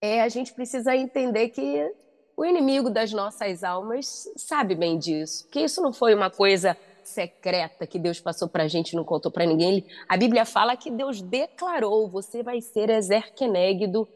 é, 0.00 0.22
a 0.22 0.28
gente 0.28 0.52
precisa 0.52 0.94
entender 0.94 1.48
que 1.48 1.90
o 2.38 2.44
inimigo 2.44 2.88
das 2.88 3.12
nossas 3.12 3.64
almas 3.64 4.30
sabe 4.36 4.76
bem 4.76 4.96
disso, 4.96 5.48
que 5.50 5.58
isso 5.58 5.82
não 5.82 5.92
foi 5.92 6.14
uma 6.14 6.30
coisa 6.30 6.76
secreta 7.02 7.84
que 7.84 7.98
Deus 7.98 8.20
passou 8.20 8.48
para 8.48 8.62
a 8.62 8.68
gente 8.68 8.90
e 8.92 8.96
não 8.96 9.02
contou 9.02 9.28
para 9.28 9.44
ninguém. 9.44 9.84
A 10.08 10.16
Bíblia 10.16 10.44
fala 10.44 10.76
que 10.76 10.88
Deus 10.88 11.20
declarou: 11.20 12.08
você 12.08 12.40
vai 12.40 12.60
ser 12.60 12.90
exerquenegdo 12.90 14.08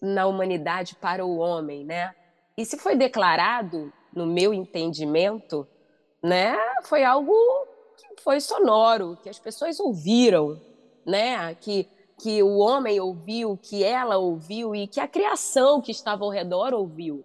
na 0.00 0.28
humanidade 0.28 0.94
para 0.94 1.26
o 1.26 1.38
homem, 1.38 1.84
né? 1.84 2.14
E 2.56 2.64
se 2.64 2.78
foi 2.78 2.94
declarado, 2.94 3.92
no 4.14 4.24
meu 4.24 4.54
entendimento, 4.54 5.66
né, 6.22 6.56
foi 6.84 7.02
algo 7.02 7.34
foi 8.22 8.40
sonoro, 8.40 9.18
que 9.20 9.28
as 9.28 9.38
pessoas 9.40 9.80
ouviram, 9.80 10.60
né? 11.04 11.52
Que, 11.56 11.88
que 12.20 12.40
o 12.40 12.58
homem 12.58 13.00
ouviu, 13.00 13.58
que 13.60 13.82
ela 13.82 14.16
ouviu 14.16 14.76
e 14.76 14.86
que 14.86 15.00
a 15.00 15.08
criação 15.08 15.80
que 15.80 15.90
estava 15.90 16.24
ao 16.24 16.30
redor 16.30 16.72
ouviu. 16.72 17.24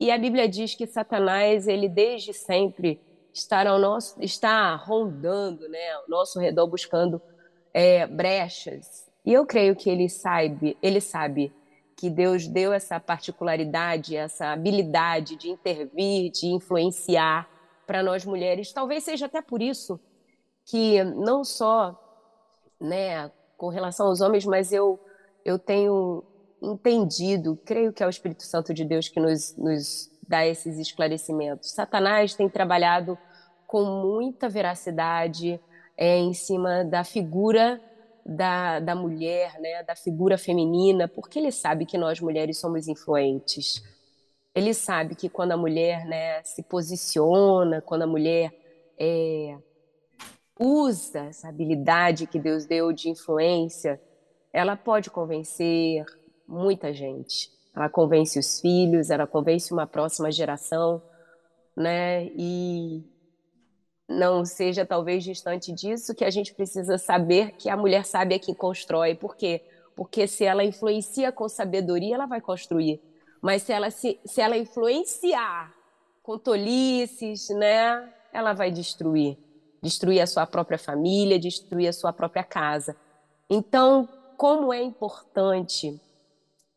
E 0.00 0.10
a 0.10 0.18
Bíblia 0.18 0.48
diz 0.48 0.74
que 0.74 0.86
Satanás, 0.86 1.66
ele 1.66 1.88
desde 1.88 2.32
sempre 2.32 3.00
está, 3.32 3.68
ao 3.68 3.78
nosso, 3.78 4.16
está 4.22 4.74
rondando 4.76 5.68
né, 5.68 5.92
ao 5.92 6.08
nosso 6.08 6.38
redor, 6.38 6.66
buscando 6.66 7.20
é, 7.74 8.06
brechas. 8.06 9.08
E 9.24 9.32
eu 9.32 9.44
creio 9.44 9.74
que 9.74 9.90
ele 9.90 10.08
sabe, 10.08 10.76
ele 10.82 11.00
sabe 11.00 11.52
que 11.96 12.08
Deus 12.08 12.46
deu 12.46 12.72
essa 12.72 13.00
particularidade, 13.00 14.16
essa 14.16 14.52
habilidade 14.52 15.34
de 15.34 15.50
intervir, 15.50 16.30
de 16.30 16.46
influenciar 16.46 17.48
para 17.86 18.02
nós 18.02 18.24
mulheres. 18.24 18.72
Talvez 18.72 19.02
seja 19.02 19.26
até 19.26 19.42
por 19.42 19.60
isso 19.60 19.98
que 20.64 21.02
não 21.02 21.42
só 21.42 21.98
né, 22.80 23.30
com 23.56 23.68
relação 23.68 24.06
aos 24.06 24.20
homens, 24.20 24.44
mas 24.44 24.72
eu, 24.72 25.00
eu 25.44 25.58
tenho 25.58 26.22
entendido, 26.62 27.58
creio 27.64 27.92
que 27.92 28.02
é 28.02 28.06
o 28.06 28.10
Espírito 28.10 28.42
Santo 28.42 28.74
de 28.74 28.84
Deus 28.84 29.08
que 29.08 29.20
nos, 29.20 29.56
nos 29.56 30.10
dá 30.26 30.46
esses 30.46 30.78
esclarecimentos. 30.78 31.70
Satanás 31.70 32.34
tem 32.34 32.48
trabalhado 32.48 33.18
com 33.66 33.84
muita 33.84 34.48
veracidade 34.48 35.60
é, 35.96 36.16
em 36.16 36.32
cima 36.32 36.84
da 36.84 37.04
figura 37.04 37.80
da, 38.24 38.78
da 38.78 38.94
mulher, 38.94 39.58
né, 39.58 39.82
da 39.82 39.96
figura 39.96 40.36
feminina, 40.36 41.08
porque 41.08 41.38
ele 41.38 41.50
sabe 41.50 41.86
que 41.86 41.96
nós 41.96 42.20
mulheres 42.20 42.58
somos 42.58 42.86
influentes. 42.86 43.82
Ele 44.54 44.74
sabe 44.74 45.14
que 45.14 45.28
quando 45.28 45.52
a 45.52 45.56
mulher 45.56 46.04
né, 46.04 46.42
se 46.42 46.62
posiciona, 46.62 47.80
quando 47.80 48.02
a 48.02 48.06
mulher 48.06 48.52
é, 48.98 49.56
usa 50.58 51.20
essa 51.26 51.48
habilidade 51.48 52.26
que 52.26 52.38
Deus 52.38 52.66
deu 52.66 52.92
de 52.92 53.08
influência, 53.08 54.00
ela 54.52 54.76
pode 54.76 55.10
convencer 55.10 56.04
muita 56.48 56.92
gente. 56.92 57.52
Ela 57.76 57.88
convence 57.88 58.38
os 58.38 58.60
filhos, 58.60 59.10
ela 59.10 59.26
convence 59.26 59.72
uma 59.72 59.86
próxima 59.86 60.32
geração, 60.32 61.02
né? 61.76 62.24
E 62.34 63.04
não 64.08 64.44
seja 64.44 64.86
talvez 64.86 65.22
distante 65.22 65.70
disso 65.70 66.14
que 66.14 66.24
a 66.24 66.30
gente 66.30 66.54
precisa 66.54 66.96
saber 66.96 67.52
que 67.52 67.68
a 67.68 67.76
mulher 67.76 68.04
sabe 68.06 68.34
é 68.34 68.38
quem 68.38 68.54
constrói. 68.54 69.14
Por 69.14 69.36
quê? 69.36 69.62
Porque 69.94 70.26
se 70.26 70.44
ela 70.44 70.64
influencia 70.64 71.30
com 71.30 71.48
sabedoria, 71.48 72.14
ela 72.14 72.26
vai 72.26 72.40
construir. 72.40 73.00
Mas 73.42 73.62
se 73.62 73.72
ela, 73.72 73.90
se, 73.90 74.18
se 74.24 74.40
ela 74.40 74.56
influenciar 74.56 75.72
com 76.22 76.38
tolices, 76.38 77.50
né? 77.50 78.12
Ela 78.32 78.52
vai 78.52 78.70
destruir 78.70 79.38
destruir 79.82 80.20
a 80.20 80.26
sua 80.26 80.46
própria 80.46 80.78
família, 80.78 81.38
destruir 81.38 81.88
a 81.88 81.92
sua 81.92 82.12
própria 82.12 82.44
casa. 82.44 82.96
Então, 83.48 84.08
como 84.36 84.72
é 84.72 84.82
importante 84.82 86.00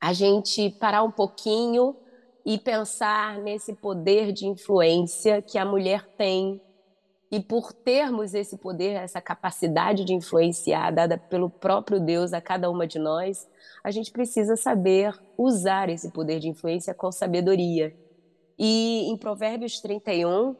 a 0.01 0.13
gente 0.13 0.71
parar 0.71 1.03
um 1.03 1.11
pouquinho 1.11 1.95
e 2.43 2.57
pensar 2.57 3.37
nesse 3.37 3.71
poder 3.73 4.31
de 4.31 4.47
influência 4.47 5.43
que 5.43 5.59
a 5.59 5.63
mulher 5.63 6.07
tem. 6.17 6.59
E 7.31 7.39
por 7.39 7.71
termos 7.71 8.33
esse 8.33 8.57
poder, 8.57 8.93
essa 8.93 9.21
capacidade 9.21 10.03
de 10.03 10.13
influenciar 10.13 10.91
dada 10.91 11.19
pelo 11.19 11.51
próprio 11.51 11.99
Deus 11.99 12.33
a 12.33 12.41
cada 12.41 12.69
uma 12.69 12.87
de 12.87 12.97
nós, 12.97 13.47
a 13.83 13.91
gente 13.91 14.11
precisa 14.11 14.57
saber 14.57 15.17
usar 15.37 15.87
esse 15.87 16.09
poder 16.09 16.39
de 16.39 16.49
influência 16.49 16.95
com 16.95 17.11
sabedoria. 17.11 17.95
E 18.57 19.07
em 19.07 19.15
Provérbios 19.15 19.79
31, 19.79 20.55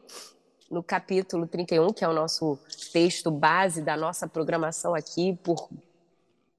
no 0.70 0.82
capítulo 0.82 1.46
31, 1.46 1.92
que 1.92 2.04
é 2.04 2.08
o 2.08 2.14
nosso 2.14 2.58
texto 2.92 3.30
base 3.30 3.82
da 3.82 3.96
nossa 3.96 4.26
programação 4.26 4.94
aqui, 4.94 5.38
por 5.42 5.68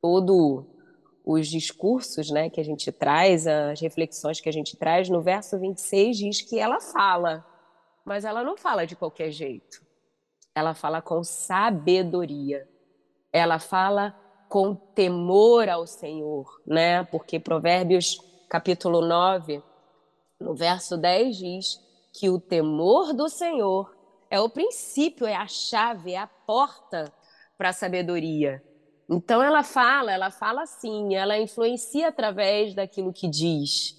todo 0.01 0.65
os 1.23 1.47
discursos 1.47 2.29
né, 2.29 2.49
que 2.49 2.59
a 2.59 2.63
gente 2.63 2.91
traz, 2.91 3.47
as 3.47 3.79
reflexões 3.79 4.41
que 4.41 4.49
a 4.49 4.51
gente 4.51 4.75
traz, 4.75 5.09
no 5.09 5.21
verso 5.21 5.57
26 5.57 6.17
diz 6.17 6.41
que 6.41 6.59
ela 6.59 6.79
fala, 6.81 7.45
mas 8.03 8.25
ela 8.25 8.43
não 8.43 8.57
fala 8.57 8.85
de 8.85 8.95
qualquer 8.95 9.31
jeito. 9.31 9.81
Ela 10.53 10.73
fala 10.73 11.01
com 11.01 11.23
sabedoria. 11.23 12.67
Ela 13.31 13.57
fala 13.57 14.15
com 14.49 14.75
temor 14.75 15.67
ao 15.69 15.87
Senhor, 15.87 16.61
né? 16.67 17.03
Porque 17.05 17.39
Provérbios 17.39 18.17
capítulo 18.49 19.01
9, 19.01 19.63
no 20.39 20.53
verso 20.53 20.95
10 20.95 21.37
diz 21.37 21.81
que 22.11 22.29
o 22.29 22.39
temor 22.39 23.13
do 23.13 23.27
Senhor 23.27 23.95
é 24.29 24.39
o 24.39 24.49
princípio, 24.49 25.25
é 25.25 25.35
a 25.35 25.47
chave, 25.47 26.13
é 26.13 26.17
a 26.17 26.27
porta 26.27 27.11
para 27.57 27.69
a 27.69 27.73
sabedoria. 27.73 28.63
Então 29.10 29.43
ela 29.43 29.63
fala, 29.63 30.12
ela 30.12 30.31
fala 30.31 30.63
assim, 30.63 31.15
ela 31.15 31.38
influencia 31.38 32.07
através 32.07 32.74
daquilo 32.74 33.13
que 33.13 33.27
diz, 33.27 33.98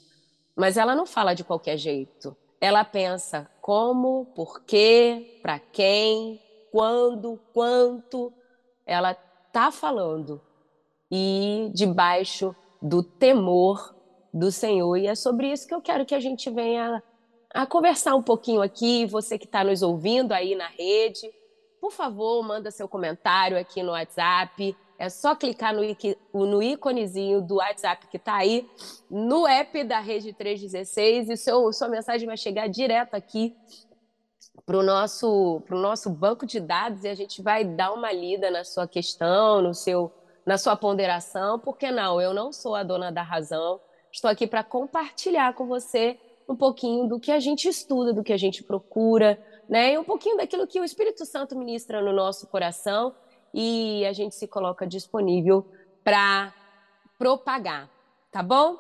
mas 0.57 0.77
ela 0.77 0.95
não 0.95 1.07
fala 1.07 1.35
de 1.35 1.45
qualquer 1.45 1.77
jeito. 1.77 2.37
Ela 2.61 2.85
pensa 2.85 3.51
como, 3.61 4.27
por 4.35 4.63
quê, 4.63 5.39
para 5.43 5.59
quem, 5.59 6.41
quando, 6.73 7.39
quanto. 7.53 8.33
Ela 8.87 9.17
está 9.47 9.71
falando 9.71 10.41
e 11.11 11.71
debaixo 11.75 12.55
do 12.81 13.03
temor 13.03 13.95
do 14.33 14.51
Senhor. 14.51 14.97
E 14.97 15.07
é 15.07 15.15
sobre 15.15 15.53
isso 15.53 15.69
que 15.69 15.75
eu 15.75 15.81
quero 15.83 16.07
que 16.07 16.15
a 16.15 16.21
gente 16.21 16.51
venha 16.51 17.03
a 17.53 17.67
conversar 17.67 18.17
um 18.17 18.23
pouquinho 18.23 18.63
aqui, 18.63 19.07
você 19.07 19.39
que 19.39 19.45
está 19.45 19.63
nos 19.63 19.83
ouvindo 19.83 20.33
aí 20.33 20.55
na 20.55 20.67
rede. 20.67 21.31
Por 21.81 21.93
favor, 21.93 22.43
manda 22.43 22.71
seu 22.71 22.89
comentário 22.89 23.59
aqui 23.59 23.83
no 23.83 23.93
WhatsApp. 23.93 24.77
É 24.99 25.09
só 25.09 25.35
clicar 25.35 25.75
no, 25.75 25.83
no 26.47 26.63
íconezinho 26.63 27.41
do 27.41 27.57
WhatsApp 27.57 28.07
que 28.07 28.17
está 28.17 28.37
aí, 28.37 28.69
no 29.11 29.47
app 29.47 29.83
da 29.85 29.99
Rede 29.99 30.33
316, 30.33 31.31
e 31.31 31.37
seu, 31.37 31.73
sua 31.73 31.89
mensagem 31.89 32.27
vai 32.27 32.37
chegar 32.37 32.69
direto 32.69 33.15
aqui 33.15 33.57
para 34.65 34.79
o 34.79 34.83
nosso, 34.83 35.63
nosso 35.71 36.09
banco 36.09 36.47
de 36.47 36.61
dados 36.61 37.05
e 37.05 37.09
a 37.09 37.15
gente 37.15 37.43
vai 37.43 37.65
dar 37.65 37.93
uma 37.93 38.13
lida 38.13 38.51
na 38.51 38.65
sua 38.65 38.87
questão, 38.87 39.61
no 39.61 39.75
seu, 39.75 40.13
na 40.47 40.57
sua 40.57 40.77
ponderação. 40.77 41.59
Por 41.59 41.77
que 41.77 41.91
não? 41.91 42.21
Eu 42.21 42.33
não 42.33 42.53
sou 42.53 42.75
a 42.75 42.83
dona 42.83 43.11
da 43.11 43.23
razão. 43.23 43.81
Estou 44.11 44.31
aqui 44.31 44.47
para 44.47 44.63
compartilhar 44.63 45.55
com 45.55 45.67
você 45.67 46.19
um 46.49 46.57
pouquinho 46.57 47.09
do 47.09 47.19
que 47.19 47.33
a 47.33 47.41
gente 47.41 47.69
estuda, 47.69 48.13
do 48.13 48.23
que 48.23 48.33
a 48.33 48.37
gente 48.37 48.63
procura, 48.63 49.43
né? 49.69 49.95
E 49.95 49.99
um 49.99 50.05
pouquinho 50.05 50.37
daquilo 50.37 50.67
que 50.67 50.79
o 50.79 50.85
Espírito 50.85 51.27
Santo 51.27 51.57
ministra 51.57 52.01
no 52.01 52.13
nosso 52.13 52.47
coração 52.47 53.15
e 53.55 54.05
a 54.05 54.13
gente 54.13 54.35
se 54.35 54.49
coloca 54.49 54.85
disponível 54.85 55.65
para 56.03 56.53
propagar, 57.17 57.89
tá 58.33 58.43
bom? 58.43 58.77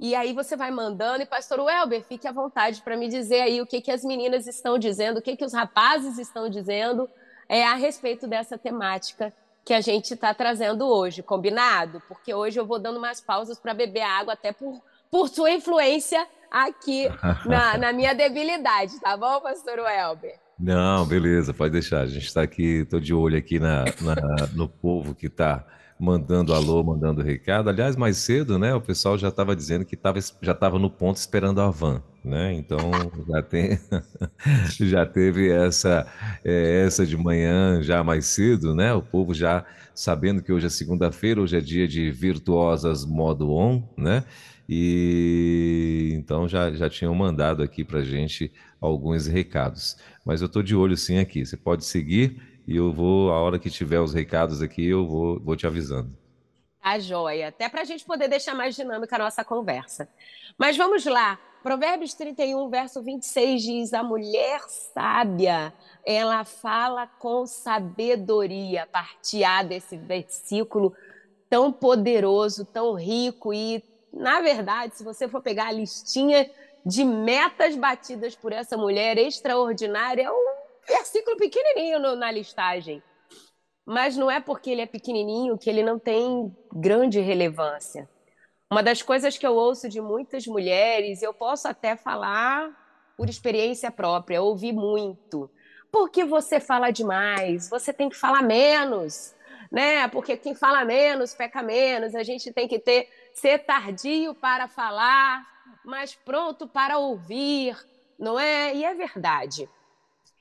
E 0.00 0.14
aí 0.14 0.32
você 0.32 0.56
vai 0.56 0.70
mandando, 0.70 1.22
e 1.22 1.26
pastor 1.26 1.60
Welber, 1.60 2.02
fique 2.04 2.26
à 2.26 2.32
vontade 2.32 2.80
para 2.80 2.96
me 2.96 3.06
dizer 3.06 3.42
aí 3.42 3.60
o 3.60 3.66
que, 3.66 3.82
que 3.82 3.90
as 3.90 4.02
meninas 4.02 4.46
estão 4.46 4.78
dizendo, 4.78 5.18
o 5.18 5.22
que, 5.22 5.36
que 5.36 5.44
os 5.44 5.52
rapazes 5.52 6.18
estão 6.18 6.48
dizendo 6.48 7.08
é, 7.48 7.64
a 7.64 7.74
respeito 7.74 8.26
dessa 8.26 8.56
temática 8.56 9.32
que 9.62 9.74
a 9.74 9.80
gente 9.82 10.14
está 10.14 10.32
trazendo 10.32 10.86
hoje, 10.86 11.22
combinado? 11.22 12.02
Porque 12.08 12.32
hoje 12.32 12.58
eu 12.58 12.64
vou 12.64 12.78
dando 12.78 12.96
umas 12.96 13.20
pausas 13.20 13.58
para 13.58 13.74
beber 13.74 14.02
água, 14.02 14.32
até 14.32 14.52
por, 14.52 14.80
por 15.10 15.28
sua 15.28 15.50
influência 15.50 16.26
aqui 16.50 17.08
na, 17.44 17.76
na 17.76 17.92
minha 17.92 18.14
debilidade, 18.14 18.98
tá 19.00 19.16
bom, 19.18 19.38
pastor 19.42 19.80
Welber? 19.80 20.47
Não, 20.58 21.06
beleza, 21.06 21.54
pode 21.54 21.72
deixar. 21.72 22.00
A 22.00 22.06
gente 22.06 22.26
está 22.26 22.42
aqui, 22.42 22.80
estou 22.82 22.98
de 23.00 23.14
olho 23.14 23.38
aqui 23.38 23.60
na, 23.60 23.84
na 24.00 24.46
no 24.54 24.68
povo 24.68 25.14
que 25.14 25.26
está 25.26 25.64
mandando 25.98 26.52
alô, 26.52 26.82
mandando 26.82 27.22
recado. 27.22 27.68
Aliás, 27.68 27.94
mais 27.96 28.16
cedo, 28.18 28.58
né? 28.58 28.74
O 28.74 28.80
pessoal 28.80 29.16
já 29.16 29.28
estava 29.28 29.54
dizendo 29.54 29.84
que 29.84 29.96
tava, 29.96 30.18
já 30.42 30.52
estava 30.52 30.78
no 30.78 30.90
ponto 30.90 31.16
esperando 31.16 31.60
a 31.60 31.70
van, 31.70 32.02
né? 32.24 32.52
Então 32.54 32.90
já 33.28 33.42
tem, 33.42 33.78
já 34.80 35.06
teve 35.06 35.50
essa 35.50 36.06
é, 36.44 36.84
essa 36.84 37.06
de 37.06 37.16
manhã 37.16 37.80
já 37.82 38.02
mais 38.02 38.26
cedo, 38.26 38.74
né? 38.74 38.92
O 38.94 39.02
povo 39.02 39.32
já 39.34 39.64
sabendo 39.94 40.42
que 40.42 40.52
hoje 40.52 40.66
é 40.66 40.70
segunda-feira, 40.70 41.40
hoje 41.40 41.56
é 41.56 41.60
dia 41.60 41.86
de 41.86 42.10
virtuosas 42.10 43.04
modo 43.04 43.52
on, 43.52 43.82
né? 43.96 44.24
E 44.68 46.12
então 46.14 46.46
já, 46.46 46.70
já 46.72 46.90
tinham 46.90 47.14
mandado 47.14 47.62
aqui 47.62 47.84
para 47.84 48.02
gente 48.02 48.52
alguns 48.80 49.26
recados. 49.26 49.96
Mas 50.28 50.42
eu 50.42 50.46
estou 50.46 50.62
de 50.62 50.76
olho 50.76 50.94
sim 50.94 51.18
aqui. 51.18 51.46
Você 51.46 51.56
pode 51.56 51.86
seguir 51.86 52.60
e 52.66 52.76
eu 52.76 52.92
vou, 52.92 53.32
a 53.32 53.40
hora 53.40 53.58
que 53.58 53.70
tiver 53.70 53.98
os 53.98 54.12
recados 54.12 54.60
aqui, 54.60 54.86
eu 54.86 55.06
vou, 55.06 55.40
vou 55.40 55.56
te 55.56 55.66
avisando. 55.66 56.14
Tá 56.82 56.98
joia. 56.98 57.48
Até 57.48 57.66
para 57.66 57.80
a 57.80 57.84
gente 57.84 58.04
poder 58.04 58.28
deixar 58.28 58.54
mais 58.54 58.76
dinâmica 58.76 59.16
a 59.16 59.20
nossa 59.20 59.42
conversa. 59.42 60.06
Mas 60.58 60.76
vamos 60.76 61.06
lá. 61.06 61.38
Provérbios 61.62 62.12
31, 62.12 62.68
verso 62.68 63.02
26 63.02 63.62
diz: 63.62 63.94
A 63.94 64.02
mulher 64.02 64.60
sábia, 64.68 65.72
ela 66.04 66.44
fala 66.44 67.06
com 67.06 67.46
sabedoria. 67.46 68.86
Partir 68.86 69.46
desse 69.66 69.96
versículo 69.96 70.92
tão 71.48 71.72
poderoso, 71.72 72.66
tão 72.66 72.92
rico 72.92 73.54
e 73.54 73.82
na 74.12 74.40
verdade, 74.40 74.96
se 74.96 75.04
você 75.04 75.28
for 75.28 75.42
pegar 75.42 75.68
a 75.68 75.72
listinha 75.72 76.50
de 76.88 77.04
metas 77.04 77.76
batidas 77.76 78.34
por 78.34 78.50
essa 78.50 78.74
mulher 78.74 79.18
extraordinária, 79.18 80.22
é 80.22 80.30
um 80.30 80.54
versículo 80.88 81.36
pequenininho 81.36 81.98
no, 82.00 82.16
na 82.16 82.32
listagem. 82.32 83.02
Mas 83.84 84.16
não 84.16 84.30
é 84.30 84.40
porque 84.40 84.70
ele 84.70 84.80
é 84.80 84.86
pequenininho 84.86 85.58
que 85.58 85.68
ele 85.68 85.82
não 85.82 85.98
tem 85.98 86.50
grande 86.72 87.20
relevância. 87.20 88.08
Uma 88.70 88.82
das 88.82 89.02
coisas 89.02 89.36
que 89.36 89.46
eu 89.46 89.54
ouço 89.54 89.86
de 89.86 90.00
muitas 90.00 90.46
mulheres, 90.46 91.20
eu 91.20 91.34
posso 91.34 91.68
até 91.68 91.94
falar 91.94 92.70
por 93.18 93.28
experiência 93.28 93.90
própria, 93.90 94.40
ouvi 94.40 94.72
muito. 94.72 95.50
Porque 95.92 96.24
você 96.24 96.58
fala 96.58 96.90
demais, 96.90 97.68
você 97.68 97.92
tem 97.92 98.08
que 98.08 98.16
falar 98.16 98.42
menos, 98.42 99.34
né? 99.70 100.08
Porque 100.08 100.38
quem 100.38 100.54
fala 100.54 100.86
menos 100.86 101.34
peca 101.34 101.62
menos, 101.62 102.14
a 102.14 102.22
gente 102.22 102.50
tem 102.50 102.66
que 102.66 102.78
ter 102.78 103.10
ser 103.34 103.58
tardio 103.58 104.34
para 104.34 104.66
falar, 104.68 105.46
mas 105.84 106.14
pronto 106.14 106.66
para 106.66 106.98
ouvir, 106.98 107.76
não 108.18 108.38
é? 108.38 108.74
E 108.74 108.84
é 108.84 108.94
verdade. 108.94 109.68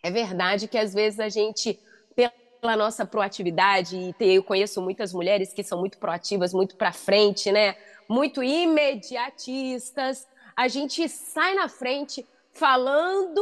É 0.01 0.11
verdade 0.11 0.67
que 0.67 0.77
às 0.77 0.93
vezes 0.93 1.19
a 1.19 1.29
gente, 1.29 1.79
pela 2.15 2.75
nossa 2.75 3.05
proatividade, 3.05 4.15
e 4.19 4.35
eu 4.35 4.43
conheço 4.43 4.81
muitas 4.81 5.13
mulheres 5.13 5.53
que 5.53 5.63
são 5.63 5.79
muito 5.79 5.97
proativas, 5.97 6.53
muito 6.53 6.75
para 6.75 6.91
frente, 6.91 7.51
né? 7.51 7.75
Muito 8.07 8.43
imediatistas. 8.43 10.27
A 10.55 10.67
gente 10.67 11.07
sai 11.09 11.55
na 11.55 11.67
frente 11.67 12.25
falando 12.51 13.41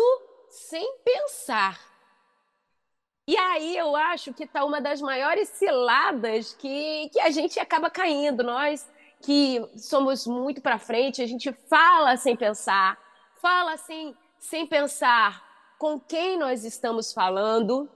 sem 0.49 0.97
pensar. 1.03 1.79
E 3.27 3.35
aí 3.37 3.75
eu 3.75 3.95
acho 3.95 4.33
que 4.33 4.43
está 4.43 4.63
uma 4.63 4.79
das 4.79 5.01
maiores 5.01 5.49
ciladas 5.49 6.53
que, 6.53 7.09
que 7.09 7.19
a 7.19 7.31
gente 7.31 7.59
acaba 7.59 7.89
caindo. 7.89 8.43
Nós 8.43 8.87
que 9.21 9.63
somos 9.77 10.27
muito 10.27 10.61
para 10.61 10.77
frente, 10.77 11.21
a 11.21 11.27
gente 11.27 11.51
fala 11.51 12.15
sem 12.17 12.35
pensar, 12.35 12.97
fala 13.41 13.73
assim, 13.73 14.15
sem 14.39 14.65
pensar 14.65 15.43
com 15.77 15.99
quem 15.99 16.37
nós 16.37 16.63
estamos 16.63 17.11
falando, 17.11 17.89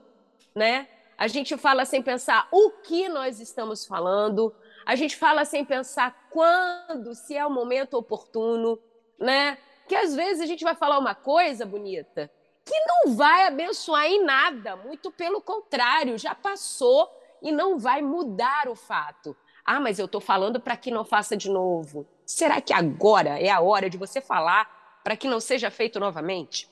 né? 0.54 0.88
A 1.16 1.28
gente 1.28 1.56
fala 1.56 1.84
sem 1.84 2.02
pensar 2.02 2.48
o 2.50 2.70
que 2.70 3.08
nós 3.08 3.40
estamos 3.40 3.86
falando, 3.86 4.54
a 4.86 4.94
gente 4.96 5.16
fala 5.16 5.44
sem 5.44 5.64
pensar 5.64 6.28
quando, 6.30 7.14
se 7.14 7.36
é 7.36 7.44
o 7.46 7.50
momento 7.50 7.94
oportuno, 7.94 8.78
né? 9.18 9.58
Que 9.86 9.94
às 9.94 10.14
vezes 10.14 10.42
a 10.42 10.46
gente 10.46 10.64
vai 10.64 10.74
falar 10.74 10.98
uma 10.98 11.14
coisa 11.14 11.66
bonita 11.66 12.30
que 12.64 12.78
não 12.86 13.16
vai 13.16 13.46
abençoar 13.46 14.06
em 14.06 14.24
nada, 14.24 14.76
muito 14.76 15.10
pelo 15.10 15.40
contrário, 15.40 16.16
já 16.16 16.34
passou 16.34 17.10
e 17.42 17.50
não 17.50 17.78
vai 17.78 18.00
mudar 18.00 18.68
o 18.68 18.76
fato. 18.76 19.36
Ah, 19.72 19.78
mas 19.78 20.00
eu 20.00 20.06
estou 20.06 20.20
falando 20.20 20.58
para 20.58 20.76
que 20.76 20.90
não 20.90 21.04
faça 21.04 21.36
de 21.36 21.48
novo. 21.48 22.04
Será 22.26 22.60
que 22.60 22.72
agora 22.72 23.38
é 23.38 23.48
a 23.48 23.60
hora 23.60 23.88
de 23.88 23.96
você 23.96 24.20
falar 24.20 24.98
para 25.04 25.16
que 25.16 25.28
não 25.28 25.38
seja 25.38 25.70
feito 25.70 26.00
novamente? 26.00 26.68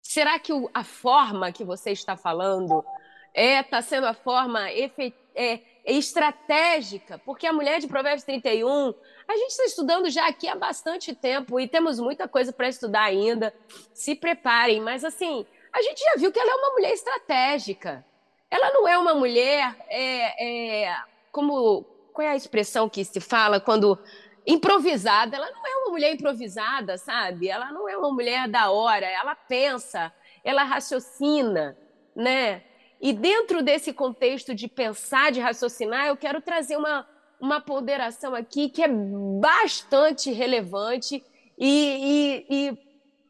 Será 0.00 0.38
que 0.38 0.52
a 0.72 0.84
forma 0.84 1.50
que 1.50 1.64
você 1.64 1.90
está 1.90 2.16
falando 2.16 2.84
é 3.34 3.58
está 3.58 3.82
sendo 3.82 4.06
a 4.06 4.14
forma 4.14 4.70
é, 4.70 4.92
é 5.34 5.60
estratégica? 5.84 7.18
Porque 7.18 7.48
a 7.48 7.52
mulher 7.52 7.80
de 7.80 7.88
Provérbios 7.88 8.22
31, 8.22 8.94
a 9.26 9.36
gente 9.36 9.50
está 9.50 9.64
estudando 9.64 10.08
já 10.08 10.28
aqui 10.28 10.46
há 10.46 10.54
bastante 10.54 11.16
tempo 11.16 11.58
e 11.58 11.66
temos 11.66 11.98
muita 11.98 12.28
coisa 12.28 12.52
para 12.52 12.68
estudar 12.68 13.02
ainda. 13.02 13.52
Se 13.92 14.14
preparem, 14.14 14.80
mas 14.80 15.04
assim, 15.04 15.44
a 15.72 15.82
gente 15.82 15.98
já 15.98 16.14
viu 16.16 16.30
que 16.30 16.38
ela 16.38 16.52
é 16.52 16.54
uma 16.54 16.74
mulher 16.74 16.92
estratégica. 16.92 18.06
Ela 18.48 18.70
não 18.70 18.86
é 18.86 18.96
uma 18.96 19.14
mulher 19.14 19.74
é, 19.88 20.84
é, 20.84 20.96
como 21.36 21.82
qual 22.14 22.26
é 22.26 22.30
a 22.30 22.34
expressão 22.36 22.88
que 22.88 23.04
se 23.04 23.20
fala 23.20 23.60
quando 23.60 23.98
improvisada, 24.46 25.36
ela 25.36 25.50
não 25.50 25.66
é 25.66 25.76
uma 25.76 25.90
mulher 25.90 26.14
improvisada, 26.14 26.96
sabe? 26.96 27.46
Ela 27.46 27.70
não 27.72 27.86
é 27.86 27.94
uma 27.94 28.10
mulher 28.10 28.48
da 28.48 28.70
hora, 28.70 29.04
ela 29.04 29.34
pensa, 29.34 30.10
ela 30.42 30.64
raciocina, 30.64 31.76
né? 32.14 32.62
E 32.98 33.12
dentro 33.12 33.62
desse 33.62 33.92
contexto 33.92 34.54
de 34.54 34.66
pensar, 34.66 35.30
de 35.30 35.38
raciocinar, 35.38 36.06
eu 36.06 36.16
quero 36.16 36.40
trazer 36.40 36.78
uma, 36.78 37.06
uma 37.38 37.60
ponderação 37.60 38.34
aqui 38.34 38.70
que 38.70 38.82
é 38.82 38.88
bastante 38.88 40.32
relevante 40.32 41.22
e, 41.58 41.66
e, 41.68 42.46
e 42.48 42.78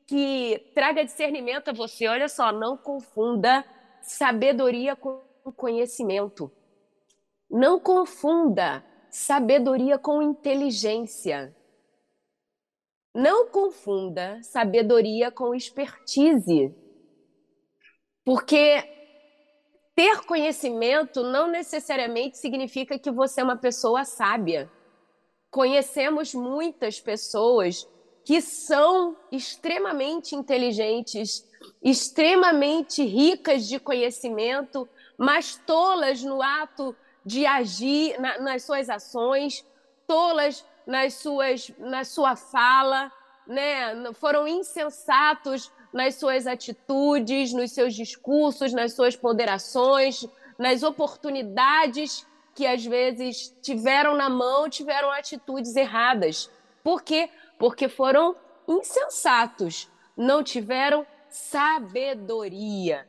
que 0.07 0.71
traga 0.77 1.05
discernimento 1.05 1.71
a 1.71 1.73
você. 1.73 2.07
Olha 2.07 2.29
só, 2.29 2.53
não 2.53 2.77
confunda 2.77 3.65
sabedoria 4.01 4.95
com 4.95 5.25
conhecimento. 5.57 6.53
Não 7.51 7.79
confunda 7.79 8.85
sabedoria 9.11 9.99
com 9.99 10.21
inteligência. 10.21 11.55
Não 13.15 13.49
confunda 13.49 14.43
sabedoria 14.43 15.31
com 15.31 15.55
expertise. 15.55 16.75
Porque 18.25 18.83
ter 19.95 20.27
conhecimento 20.27 21.23
não 21.23 21.47
necessariamente 21.47 22.37
significa 22.37 22.99
que 22.99 23.11
você 23.11 23.41
é 23.41 23.45
uma 23.45 23.57
pessoa 23.57 24.05
sábia. 24.05 24.71
Conhecemos 25.51 26.35
muitas 26.35 27.01
pessoas 27.01 27.89
que 28.23 28.43
são 28.43 29.17
extremamente 29.33 30.35
inteligentes, 30.35 31.49
extremamente 31.83 33.03
ricas 33.05 33.67
de 33.67 33.79
conhecimento, 33.79 34.87
mas 35.17 35.57
tolas 35.65 36.23
no 36.23 36.43
ato 36.43 36.95
de 37.27 37.45
agir 37.45 38.19
na, 38.21 38.39
nas 38.39 38.63
suas 38.63 38.89
ações, 38.89 39.67
tolas 40.07 40.65
nas 40.87 41.15
suas, 41.15 41.73
na 41.79 42.05
sua 42.05 42.37
fala, 42.37 43.11
né? 43.45 44.13
foram 44.15 44.47
insensatos 44.47 45.73
nas 45.93 46.15
suas 46.15 46.47
atitudes, 46.47 47.53
nos 47.53 47.73
seus 47.73 47.95
discursos, 47.95 48.73
nas 48.73 48.93
suas 48.93 49.17
ponderações, 49.17 50.25
nas 50.57 50.85
oportunidades 50.85 52.25
que 52.55 52.65
às 52.67 52.85
vezes 52.85 53.55
tiveram 53.61 54.17
na 54.17 54.31
mão, 54.31 54.71
tiveram 54.71 55.11
atitudes 55.11 55.75
erradas. 55.75 56.49
Por 56.83 57.03
quê? 57.03 57.29
Porque 57.59 57.89
foram 57.89 58.37
insensatos, 58.69 59.91
não 60.17 60.43
tiveram 60.43 61.05
sabedoria. 61.29 63.07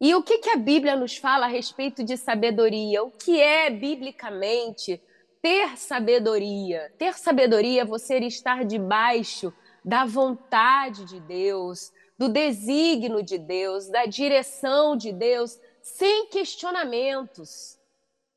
E 0.00 0.14
o 0.14 0.22
que, 0.22 0.38
que 0.38 0.50
a 0.50 0.56
Bíblia 0.56 0.94
nos 0.94 1.16
fala 1.16 1.46
a 1.46 1.48
respeito 1.48 2.04
de 2.04 2.16
sabedoria? 2.16 3.02
O 3.02 3.10
que 3.10 3.40
é, 3.40 3.68
biblicamente, 3.68 5.02
ter 5.42 5.76
sabedoria? 5.76 6.92
Ter 6.96 7.18
sabedoria 7.18 7.82
é 7.82 7.84
você 7.84 8.18
estar 8.18 8.64
debaixo 8.64 9.52
da 9.84 10.04
vontade 10.04 11.04
de 11.04 11.18
Deus, 11.18 11.92
do 12.16 12.28
desígnio 12.28 13.24
de 13.24 13.38
Deus, 13.38 13.88
da 13.88 14.04
direção 14.04 14.96
de 14.96 15.12
Deus, 15.12 15.58
sem 15.82 16.26
questionamentos. 16.26 17.76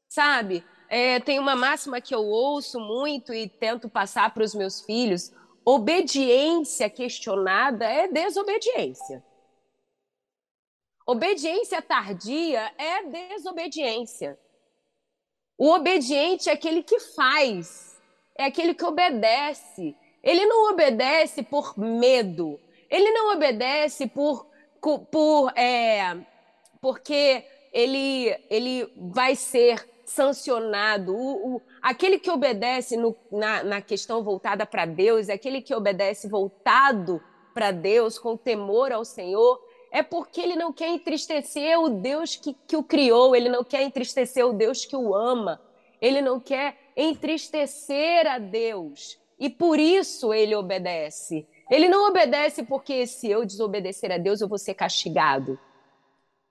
Sabe? 0.10 0.64
É, 0.90 1.20
tem 1.20 1.40
uma 1.40 1.56
máxima 1.56 2.02
que 2.02 2.14
eu 2.14 2.26
ouço 2.26 2.80
muito 2.80 3.34
e 3.34 3.48
tento 3.48 3.88
passar 3.88 4.34
para 4.34 4.44
os 4.44 4.56
meus 4.56 4.82
filhos: 4.82 5.32
obediência 5.64 6.90
questionada 6.90 7.86
é 7.86 8.08
desobediência. 8.08 9.24
Obediência 11.12 11.82
tardia 11.82 12.72
é 12.78 13.04
desobediência. 13.04 14.40
O 15.58 15.74
obediente 15.74 16.50
é 16.50 16.54
aquele 16.54 16.82
que 16.82 17.02
faz, 17.02 18.02
é 18.34 18.46
aquele 18.46 18.74
que 18.74 18.86
obedece. 18.86 19.94
Ele 20.24 20.46
não 20.46 20.72
obedece 20.72 21.44
por 21.44 21.78
medo, 21.78 22.58
ele 22.90 23.12
não 23.12 23.34
obedece 23.34 24.08
por, 24.08 24.48
por 25.12 25.52
é, 25.58 26.16
porque 26.80 27.46
ele, 27.74 28.34
ele 28.50 28.90
vai 28.96 29.36
ser 29.36 29.86
sancionado. 30.06 31.14
O, 31.14 31.56
o, 31.56 31.62
aquele 31.82 32.20
que 32.20 32.32
obedece 32.32 32.96
no, 32.96 33.14
na, 33.30 33.64
na 33.66 33.82
questão 33.82 34.24
voltada 34.24 34.66
para 34.66 34.86
Deus, 34.86 35.28
é 35.28 35.34
aquele 35.34 35.62
que 35.62 35.76
obedece 35.76 36.30
voltado 36.30 37.22
para 37.54 37.72
Deus, 37.72 38.18
com 38.18 38.38
temor 38.38 38.94
ao 38.94 39.04
Senhor, 39.04 39.62
é 39.92 40.02
porque 40.02 40.40
ele 40.40 40.56
não 40.56 40.72
quer 40.72 40.88
entristecer 40.88 41.78
o 41.78 41.90
Deus 41.90 42.36
que, 42.38 42.56
que 42.66 42.78
o 42.78 42.84
criou, 42.84 43.36
ele 43.36 43.50
não 43.50 43.64
quer 43.64 43.84
entristecer 43.84 44.48
o 44.48 44.54
Deus 44.54 44.86
que 44.86 44.96
o 44.96 45.14
ama, 45.14 45.62
ele 46.02 46.22
não 46.22 46.40
quer 46.40 46.78
entristecer 46.96 48.26
a 48.26 48.40
Deus. 48.40 49.20
E 49.38 49.50
por 49.50 49.80
isso 49.80 50.34
ele 50.34 50.56
obedece. 50.56 51.48
Ele 51.70 51.90
não 51.90 52.08
obedece 52.08 52.64
porque 52.64 53.06
se 53.06 53.30
eu 53.30 53.46
desobedecer 53.46 54.12
a 54.12 54.18
Deus 54.18 54.40
eu 54.40 54.48
vou 54.48 54.58
ser 54.58 54.74
castigado. 54.74 55.60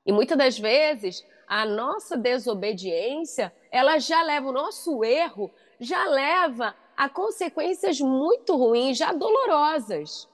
E 0.04 0.12
muitas 0.12 0.36
das 0.36 0.58
vezes 0.58 1.24
a 1.46 1.66
nossa 1.66 2.16
desobediência, 2.16 3.52
ela 3.72 3.98
já 3.98 4.22
leva 4.22 4.48
o 4.48 4.52
nosso 4.52 5.02
erro, 5.02 5.50
já 5.80 6.06
leva 6.08 6.74
a 6.96 7.08
consequências 7.08 8.00
muito 8.00 8.56
ruins, 8.56 8.98
já 8.98 9.12
dolorosas. 9.12 10.28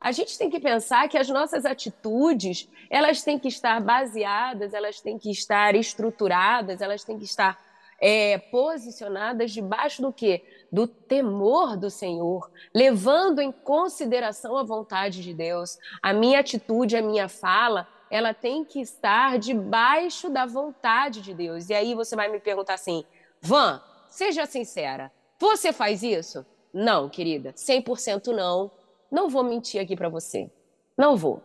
A 0.00 0.12
gente 0.12 0.36
tem 0.36 0.50
que 0.50 0.60
pensar 0.60 1.08
que 1.08 1.16
as 1.16 1.28
nossas 1.28 1.64
atitudes, 1.64 2.68
elas 2.90 3.22
têm 3.22 3.38
que 3.38 3.48
estar 3.48 3.80
baseadas, 3.80 4.74
elas 4.74 5.00
têm 5.00 5.18
que 5.18 5.30
estar 5.30 5.74
estruturadas, 5.74 6.80
elas 6.80 7.02
têm 7.02 7.18
que 7.18 7.24
estar 7.24 7.58
é, 8.00 8.36
posicionadas 8.38 9.52
debaixo 9.52 10.02
do 10.02 10.12
quê? 10.12 10.44
Do 10.70 10.86
temor 10.86 11.76
do 11.76 11.90
Senhor, 11.90 12.50
levando 12.74 13.40
em 13.40 13.50
consideração 13.50 14.56
a 14.56 14.62
vontade 14.62 15.22
de 15.22 15.32
Deus. 15.32 15.78
A 16.02 16.12
minha 16.12 16.40
atitude, 16.40 16.96
a 16.96 17.02
minha 17.02 17.28
fala, 17.28 17.88
ela 18.10 18.34
tem 18.34 18.64
que 18.64 18.80
estar 18.80 19.38
debaixo 19.38 20.28
da 20.28 20.44
vontade 20.44 21.22
de 21.22 21.32
Deus. 21.32 21.70
E 21.70 21.74
aí 21.74 21.94
você 21.94 22.14
vai 22.14 22.28
me 22.28 22.38
perguntar 22.38 22.74
assim, 22.74 23.04
Van, 23.40 23.82
seja 24.08 24.44
sincera, 24.46 25.10
você 25.38 25.72
faz 25.72 26.02
isso? 26.02 26.44
Não, 26.72 27.08
querida, 27.08 27.54
100% 27.54 28.26
não 28.28 28.70
não 29.10 29.28
vou 29.28 29.42
mentir 29.42 29.80
aqui 29.80 29.96
para 29.96 30.08
você. 30.08 30.50
Não 30.96 31.16
vou. 31.16 31.42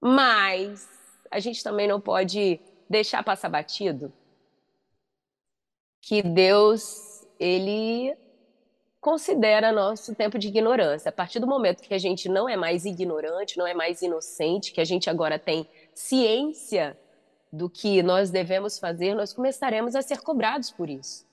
Mas 0.00 0.88
a 1.30 1.38
gente 1.40 1.62
também 1.62 1.86
não 1.86 2.00
pode 2.00 2.60
deixar 2.88 3.22
passar 3.22 3.48
batido 3.48 4.12
que 6.00 6.22
Deus, 6.22 7.26
ele 7.38 8.16
considera 8.98 9.70
nosso 9.70 10.14
tempo 10.14 10.38
de 10.38 10.48
ignorância. 10.48 11.10
A 11.10 11.12
partir 11.12 11.38
do 11.38 11.46
momento 11.46 11.82
que 11.82 11.92
a 11.92 11.98
gente 11.98 12.30
não 12.30 12.48
é 12.48 12.56
mais 12.56 12.86
ignorante, 12.86 13.58
não 13.58 13.66
é 13.66 13.74
mais 13.74 14.00
inocente, 14.00 14.72
que 14.72 14.80
a 14.80 14.84
gente 14.84 15.10
agora 15.10 15.38
tem 15.38 15.68
ciência 15.94 16.98
do 17.52 17.68
que 17.68 18.02
nós 18.02 18.30
devemos 18.30 18.78
fazer, 18.78 19.14
nós 19.14 19.34
começaremos 19.34 19.94
a 19.94 20.00
ser 20.00 20.22
cobrados 20.22 20.70
por 20.70 20.88
isso. 20.88 21.27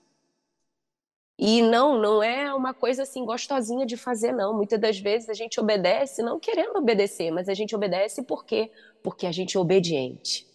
E 1.38 1.60
não, 1.60 2.00
não 2.00 2.22
é 2.22 2.52
uma 2.54 2.72
coisa 2.72 3.02
assim 3.02 3.24
gostosinha 3.24 3.84
de 3.84 3.96
fazer, 3.96 4.32
não. 4.32 4.54
Muitas 4.54 4.80
das 4.80 4.98
vezes 4.98 5.28
a 5.28 5.34
gente 5.34 5.60
obedece 5.60 6.22
não 6.22 6.40
querendo 6.40 6.76
obedecer, 6.76 7.30
mas 7.30 7.48
a 7.48 7.54
gente 7.54 7.74
obedece 7.74 8.22
por 8.22 8.44
quê? 8.44 8.70
Porque 9.02 9.26
a 9.26 9.32
gente 9.32 9.56
é 9.56 9.60
obediente. 9.60 10.46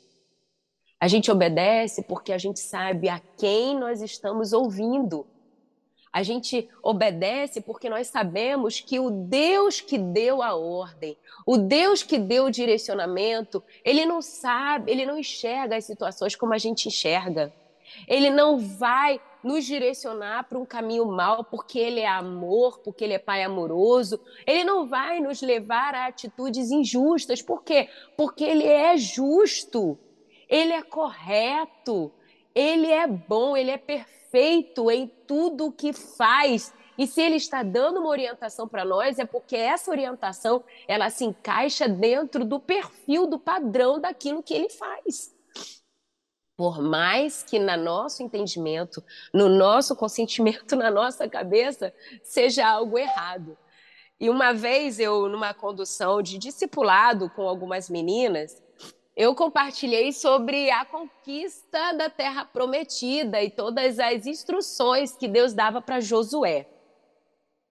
A 0.99 1.07
gente 1.07 1.31
obedece 1.31 2.01
porque 2.03 2.33
a 2.33 2.37
gente 2.37 2.59
sabe 2.59 3.09
a 3.09 3.19
quem 3.37 3.77
nós 3.77 4.01
estamos 4.01 4.53
ouvindo. 4.53 5.25
A 6.11 6.23
gente 6.23 6.67
obedece 6.83 7.61
porque 7.61 7.89
nós 7.89 8.07
sabemos 8.07 8.79
que 8.79 8.99
o 8.99 9.09
Deus 9.09 9.79
que 9.79 9.97
deu 9.97 10.41
a 10.41 10.55
ordem, 10.55 11.15
o 11.45 11.57
Deus 11.57 12.03
que 12.03 12.17
deu 12.17 12.45
o 12.45 12.51
direcionamento, 12.51 13.63
ele 13.85 14.05
não 14.05 14.21
sabe, 14.21 14.91
ele 14.91 15.05
não 15.05 15.17
enxerga 15.17 15.77
as 15.77 15.85
situações 15.85 16.35
como 16.35 16.53
a 16.53 16.57
gente 16.57 16.87
enxerga. 16.87 17.53
Ele 18.07 18.29
não 18.29 18.57
vai 18.57 19.21
nos 19.43 19.65
direcionar 19.65 20.43
para 20.47 20.57
um 20.57 20.65
caminho 20.65 21.05
mal 21.05 21.43
porque 21.43 21.79
ele 21.79 21.99
é 21.99 22.07
amor, 22.07 22.79
porque 22.79 23.03
ele 23.03 23.13
é 23.13 23.19
pai 23.19 23.43
amoroso. 23.43 24.19
Ele 24.45 24.63
não 24.63 24.87
vai 24.87 25.19
nos 25.19 25.41
levar 25.41 25.95
a 25.95 26.07
atitudes 26.07 26.71
injustas. 26.71 27.41
Por 27.41 27.63
quê? 27.63 27.89
Porque 28.15 28.43
ele 28.43 28.65
é 28.65 28.95
justo. 28.97 29.97
Ele 30.47 30.73
é 30.73 30.81
correto. 30.81 32.11
Ele 32.53 32.87
é 32.87 33.07
bom, 33.07 33.55
ele 33.55 33.71
é 33.71 33.77
perfeito 33.77 34.91
em 34.91 35.07
tudo 35.25 35.67
o 35.67 35.71
que 35.71 35.93
faz. 35.93 36.73
E 36.97 37.07
se 37.07 37.21
ele 37.21 37.37
está 37.37 37.63
dando 37.63 37.99
uma 37.99 38.09
orientação 38.09 38.67
para 38.67 38.85
nós, 38.85 39.17
é 39.17 39.25
porque 39.25 39.55
essa 39.55 39.89
orientação 39.89 40.63
ela 40.87 41.09
se 41.09 41.25
encaixa 41.25 41.87
dentro 41.87 42.43
do 42.43 42.59
perfil, 42.59 43.25
do 43.25 43.39
padrão 43.39 43.99
daquilo 43.99 44.43
que 44.43 44.53
ele 44.53 44.69
faz. 44.69 45.33
Por 46.55 46.81
mais 46.81 47.43
que 47.43 47.57
no 47.57 47.77
nosso 47.77 48.21
entendimento, 48.21 49.03
no 49.33 49.49
nosso 49.49 49.95
consentimento, 49.95 50.75
na 50.77 50.91
nossa 50.91 51.27
cabeça, 51.27 51.93
seja 52.23 52.67
algo 52.67 52.97
errado. 52.97 53.57
E 54.19 54.29
uma 54.29 54.53
vez 54.53 54.99
eu, 54.99 55.27
numa 55.27 55.53
condução 55.53 56.21
de 56.21 56.37
discipulado 56.37 57.29
com 57.31 57.47
algumas 57.47 57.89
meninas, 57.89 58.61
eu 59.15 59.35
compartilhei 59.35 60.13
sobre 60.13 60.69
a 60.69 60.85
conquista 60.85 61.93
da 61.93 62.09
terra 62.09 62.45
prometida 62.45 63.41
e 63.41 63.49
todas 63.49 63.99
as 63.99 64.25
instruções 64.25 65.15
que 65.15 65.27
Deus 65.27 65.53
dava 65.53 65.81
para 65.81 65.99
Josué. 65.99 66.67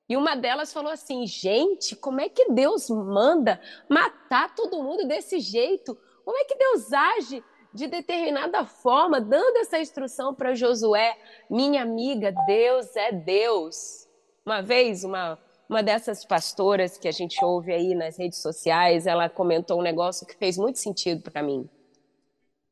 E 0.09 0.17
uma 0.17 0.35
delas 0.35 0.73
falou 0.73 0.91
assim: 0.91 1.25
gente, 1.27 1.95
como 1.95 2.21
é 2.21 2.29
que 2.29 2.51
Deus 2.51 2.91
manda 2.91 3.61
matar 3.89 4.55
todo 4.55 4.83
mundo 4.83 5.07
desse 5.07 5.39
jeito? 5.39 5.97
Como 6.25 6.37
é 6.37 6.45
que 6.45 6.57
Deus 6.57 6.93
age 6.93 7.45
de 7.73 7.87
determinada 7.87 8.65
forma, 8.65 9.21
dando 9.21 9.59
essa 9.59 9.79
instrução 9.79 10.35
para 10.35 10.55
Josué. 10.55 11.17
Minha 11.49 11.83
amiga, 11.83 12.35
Deus 12.47 12.95
é 12.97 13.13
Deus. 13.13 14.09
Uma 14.45 14.61
vez, 14.61 15.05
uma, 15.05 15.39
uma 15.69 15.83
dessas 15.83 16.25
pastoras 16.25 16.99
que 16.99 17.07
a 17.07 17.13
gente 17.13 17.43
ouve 17.45 17.73
aí 17.73 17.95
nas 17.95 18.19
redes 18.19 18.41
sociais, 18.41 19.07
ela 19.07 19.29
comentou 19.29 19.79
um 19.79 19.83
negócio 19.83 20.27
que 20.27 20.37
fez 20.37 20.59
muito 20.59 20.79
sentido 20.79 21.23
para 21.23 21.43
mim. 21.43 21.69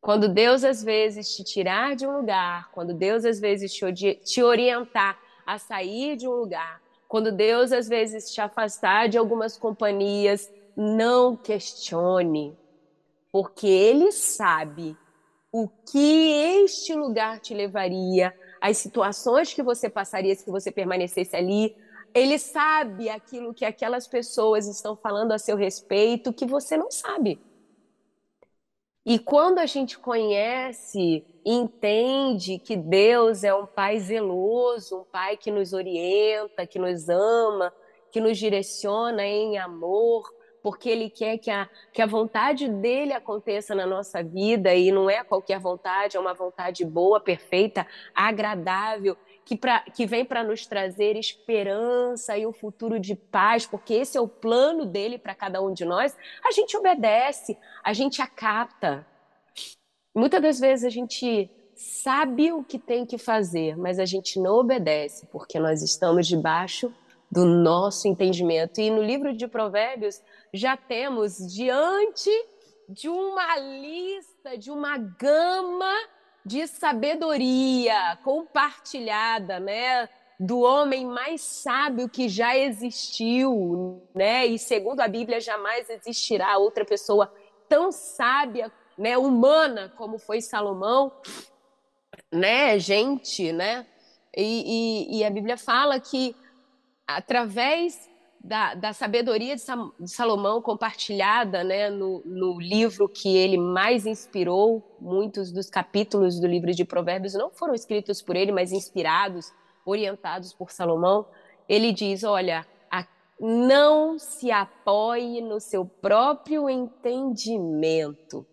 Quando 0.01 0.29
Deus 0.29 0.65
às 0.65 0.83
vezes 0.83 1.35
te 1.35 1.45
tirar 1.45 1.95
de 1.95 2.07
um 2.07 2.17
lugar, 2.17 2.71
quando 2.73 2.95
Deus 2.95 3.25
às 3.25 3.41
vezes 3.41 3.73
te, 3.73 4.15
te 4.15 4.43
orientar 4.43 5.19
a 5.47 5.59
sair 5.59 6.17
de 6.17 6.29
um 6.29 6.33
lugar, 6.33 6.81
quando 7.09 7.33
Deus 7.33 7.73
às 7.73 7.89
vezes 7.89 8.33
te 8.33 8.41
afastar 8.41 9.09
de 9.09 9.17
algumas 9.17 9.57
companhias, 9.57 10.53
não 10.77 11.37
questione, 11.37 12.57
porque 13.33 13.67
ele 13.67 14.13
sabe 14.13 14.97
o 15.53 15.69
que 15.69 16.33
este 16.63 16.95
lugar 16.95 17.41
te 17.41 17.55
levaria, 17.55 18.35
as 18.61 18.79
situações 18.79 19.53
que 19.53 19.63
você 19.63 19.89
passaria 19.89 20.35
se 20.35 20.51
você 20.51 20.71
permanecesse 20.71 21.35
ali. 21.35 21.77
Ele 22.15 22.39
sabe 22.39 23.09
aquilo 23.09 23.55
que 23.55 23.65
aquelas 23.65 24.07
pessoas 24.07 24.67
estão 24.67 24.97
falando 24.97 25.33
a 25.33 25.39
seu 25.39 25.57
respeito 25.57 26.33
que 26.33 26.47
você 26.47 26.77
não 26.77 26.91
sabe. 26.91 27.41
E 29.05 29.19
quando 29.19 29.59
a 29.59 29.67
gente 29.67 29.99
conhece, 29.99 31.25
entende 31.45 32.59
que 32.59 32.77
Deus 32.77 33.43
é 33.43 33.55
um 33.55 33.65
pai 33.65 33.99
zeloso, 34.01 34.99
um 34.99 35.05
pai 35.05 35.37
que 35.37 35.51
nos 35.51 35.73
orienta, 35.73 36.67
que 36.67 36.79
nos 36.79 37.09
ama, 37.09 37.73
que 38.11 38.21
nos 38.21 38.37
direciona 38.37 39.25
em 39.25 39.57
amor, 39.57 40.31
porque 40.69 40.91
Ele 40.91 41.09
quer 41.09 41.39
que 41.39 41.51
a, 41.51 41.67
que 41.95 42.03
a 42.03 42.07
vontade 42.07 42.69
dele 42.69 43.15
aconteça 43.15 43.75
na 43.75 43.87
nossa 43.87 44.23
vida, 44.23 44.75
e 44.75 44.93
não 44.93 45.09
é 45.09 45.25
qualquer 45.25 45.59
vontade, 45.59 46.15
é 46.15 46.21
uma 46.21 46.35
vontade 46.35 46.85
boa, 46.85 47.19
perfeita, 47.19 47.87
agradável, 48.15 49.17
que, 49.47 49.57
pra, 49.57 49.81
que 49.81 50.05
vem 50.05 50.27
para 50.27 50.45
nos 50.45 50.67
trazer 50.67 51.17
esperança 51.17 52.37
e 52.37 52.47
um 52.47 52.53
futuro 52.53 53.01
de 53.01 53.15
paz, 53.15 53.65
porque 53.67 53.95
esse 53.95 54.19
é 54.19 54.21
o 54.21 54.29
plano 54.29 54.85
dele 54.85 55.17
para 55.17 55.35
cada 55.35 55.63
um 55.63 55.73
de 55.73 55.87
nós, 55.87 56.15
a 56.45 56.51
gente 56.51 56.77
obedece, 56.77 57.57
a 57.83 57.95
gente 57.95 58.21
acata. 58.21 59.07
Muitas 60.15 60.43
das 60.43 60.61
vezes 60.61 60.85
a 60.85 60.91
gente 60.91 61.51
sabe 61.75 62.53
o 62.53 62.63
que 62.63 62.79
tem 62.79 63.07
que 63.07 63.17
fazer, 63.17 63.75
mas 63.75 63.99
a 63.99 64.05
gente 64.05 64.39
não 64.39 64.57
obedece, 64.57 65.27
porque 65.33 65.59
nós 65.59 65.81
estamos 65.81 66.27
debaixo 66.27 66.93
do 67.31 67.45
nosso 67.45 68.09
entendimento. 68.09 68.81
E 68.81 68.91
no 68.91 69.03
livro 69.03 69.37
de 69.37 69.47
Provérbios 69.47 70.21
já 70.53 70.77
temos 70.77 71.37
diante 71.53 72.31
de 72.89 73.09
uma 73.09 73.57
lista, 73.59 74.57
de 74.57 74.71
uma 74.71 74.97
gama 74.97 75.95
de 76.45 76.67
sabedoria 76.67 78.19
compartilhada, 78.25 79.61
né? 79.61 80.09
Do 80.41 80.61
homem 80.61 81.05
mais 81.05 81.43
sábio 81.43 82.09
que 82.09 82.29
já 82.29 82.57
existiu, 82.57 84.03
né? 84.15 84.47
E 84.47 84.59
segundo 84.59 85.01
a 85.01 85.09
Bíblia, 85.09 85.41
jamais 85.41 85.91
existirá 85.91 86.57
outra 86.57 86.85
pessoa 86.85 87.33
tão 87.69 87.93
sábia, 87.93 88.73
né? 88.97 89.19
Humana 89.19 89.93
como 89.97 90.19
foi 90.19 90.41
Salomão, 90.41 91.13
né? 92.33 92.79
Gente, 92.79 93.53
né? 93.53 93.87
E, 94.35 95.11
e, 95.13 95.19
e 95.19 95.25
a 95.25 95.31
Bíblia 95.31 95.59
fala 95.59 96.01
que 96.01 96.35
através 97.07 98.09
da, 98.49 98.75
da 98.75 98.93
sabedoria 98.93 99.55
de, 99.55 99.63
Salomão 100.07 100.63
compartilhada 100.63 101.63
né, 101.63 101.91
no, 101.91 102.23
no, 102.25 102.59
livro 102.59 103.09
que 103.09 103.37
ele 103.37 103.59
mais 103.59 104.07
inspirou, 104.07 104.97
muitos 104.99 105.53
dos 105.53 105.69
capítulos 105.69 106.41
do 106.41 106.47
livro 106.47 106.73
de 106.73 106.85
Provérbios 106.85 107.35
não 107.35 107.51
foram 107.51 107.75
escritos 107.75 108.23
por 108.23 108.35
ele, 108.35 108.51
mas 108.51 108.73
inspirados, 108.73 109.53
orientados 109.85 110.53
por 110.55 110.71
Salomão. 110.71 111.27
Ele 111.69 111.93
diz: 111.93 112.25
Olha, 112.25 112.67
não 113.41 114.19
se 114.19 114.51
apoie 114.51 115.41
no 115.41 115.61
seu 115.61 115.85
próprio 115.85 116.69
entendimento, 116.69 118.47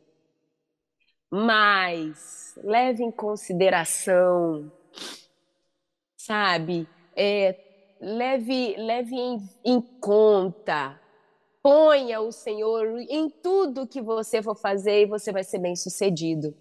mas 1.29 2.53
leve 2.63 3.03
em 3.03 3.11
consideração, 3.11 4.71
sabe, 6.15 6.87
é, 7.15 7.64
leve, 7.99 8.75
leve 8.77 9.15
em, 9.15 9.49
em 9.63 9.81
conta, 9.81 10.99
ponha 11.61 12.21
o 12.21 12.31
Senhor 12.31 12.99
em 13.09 13.29
tudo 13.29 13.87
que 13.87 14.01
você 14.01 14.41
for 14.41 14.55
fazer 14.55 15.01
e 15.01 15.05
você 15.05 15.31
vai 15.31 15.43
ser 15.43 15.59
bem 15.59 15.75
sucedido. 15.75 16.55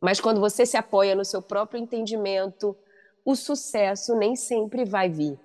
Mas 0.00 0.20
quando 0.20 0.40
você 0.40 0.64
se 0.64 0.76
apoia 0.76 1.14
no 1.14 1.24
seu 1.24 1.42
próprio 1.42 1.80
entendimento, 1.80 2.76
o 3.24 3.34
sucesso 3.34 4.14
nem 4.14 4.36
sempre 4.36 4.84
vai 4.84 5.08
vir. 5.08 5.38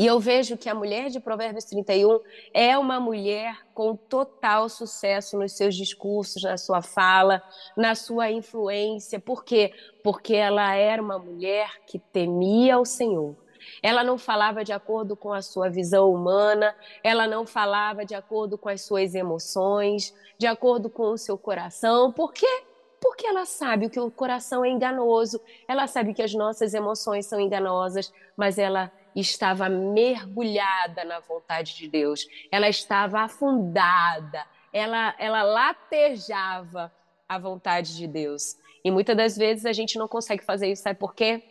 E 0.00 0.06
eu 0.06 0.20
vejo 0.20 0.56
que 0.56 0.68
a 0.68 0.74
mulher 0.74 1.10
de 1.10 1.18
Provérbios 1.18 1.64
31 1.64 2.20
é 2.54 2.78
uma 2.78 3.00
mulher 3.00 3.66
com 3.74 3.96
total 3.96 4.68
sucesso 4.68 5.36
nos 5.36 5.52
seus 5.52 5.74
discursos, 5.74 6.44
na 6.44 6.56
sua 6.56 6.80
fala, 6.80 7.42
na 7.76 7.96
sua 7.96 8.30
influência. 8.30 9.18
Por 9.18 9.44
quê? 9.44 9.72
Porque 10.04 10.34
ela 10.34 10.72
era 10.74 11.02
uma 11.02 11.18
mulher 11.18 11.80
que 11.84 11.98
temia 11.98 12.78
o 12.78 12.84
Senhor 12.84 13.36
ela 13.82 14.02
não 14.04 14.18
falava 14.18 14.64
de 14.64 14.72
acordo 14.72 15.16
com 15.16 15.32
a 15.32 15.42
sua 15.42 15.68
visão 15.68 16.12
humana, 16.12 16.74
ela 17.02 17.26
não 17.26 17.46
falava 17.46 18.04
de 18.04 18.14
acordo 18.14 18.58
com 18.58 18.68
as 18.68 18.82
suas 18.82 19.14
emoções, 19.14 20.14
de 20.38 20.46
acordo 20.46 20.88
com 20.88 21.10
o 21.10 21.18
seu 21.18 21.36
coração. 21.36 22.12
Por 22.12 22.32
quê? 22.32 22.64
Porque 23.00 23.26
ela 23.26 23.44
sabe 23.44 23.88
que 23.88 24.00
o 24.00 24.10
coração 24.10 24.64
é 24.64 24.68
enganoso, 24.68 25.40
ela 25.66 25.86
sabe 25.86 26.14
que 26.14 26.22
as 26.22 26.34
nossas 26.34 26.74
emoções 26.74 27.26
são 27.26 27.40
enganosas, 27.40 28.12
mas 28.36 28.58
ela 28.58 28.92
estava 29.14 29.68
mergulhada 29.68 31.04
na 31.04 31.20
vontade 31.20 31.76
de 31.76 31.88
Deus, 31.88 32.26
ela 32.50 32.68
estava 32.68 33.20
afundada, 33.20 34.44
ela, 34.72 35.14
ela 35.18 35.42
latejava 35.42 36.92
a 37.28 37.38
vontade 37.38 37.96
de 37.96 38.06
Deus. 38.06 38.56
E 38.84 38.90
muitas 38.90 39.16
das 39.16 39.36
vezes 39.36 39.66
a 39.66 39.72
gente 39.72 39.98
não 39.98 40.08
consegue 40.08 40.44
fazer 40.44 40.70
isso, 40.70 40.82
sabe 40.82 40.98
por 40.98 41.14
quê? 41.14 41.42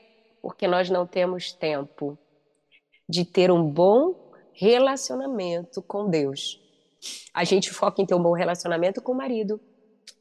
Porque 0.41 0.67
nós 0.67 0.89
não 0.89 1.06
temos 1.06 1.52
tempo 1.52 2.17
de 3.08 3.26
ter 3.26 3.52
um 3.52 3.63
bom 3.63 4.15
relacionamento 4.54 5.82
com 5.82 6.10
Deus. 6.10 6.62
A 7.34 7.43
gente 7.43 7.71
foca 7.71 8.02
em 8.02 8.06
ter 8.06 8.15
um 8.15 8.21
bom 8.21 8.34
relacionamento 8.34 9.02
com 9.02 9.12
o 9.12 9.15
marido, 9.15 9.62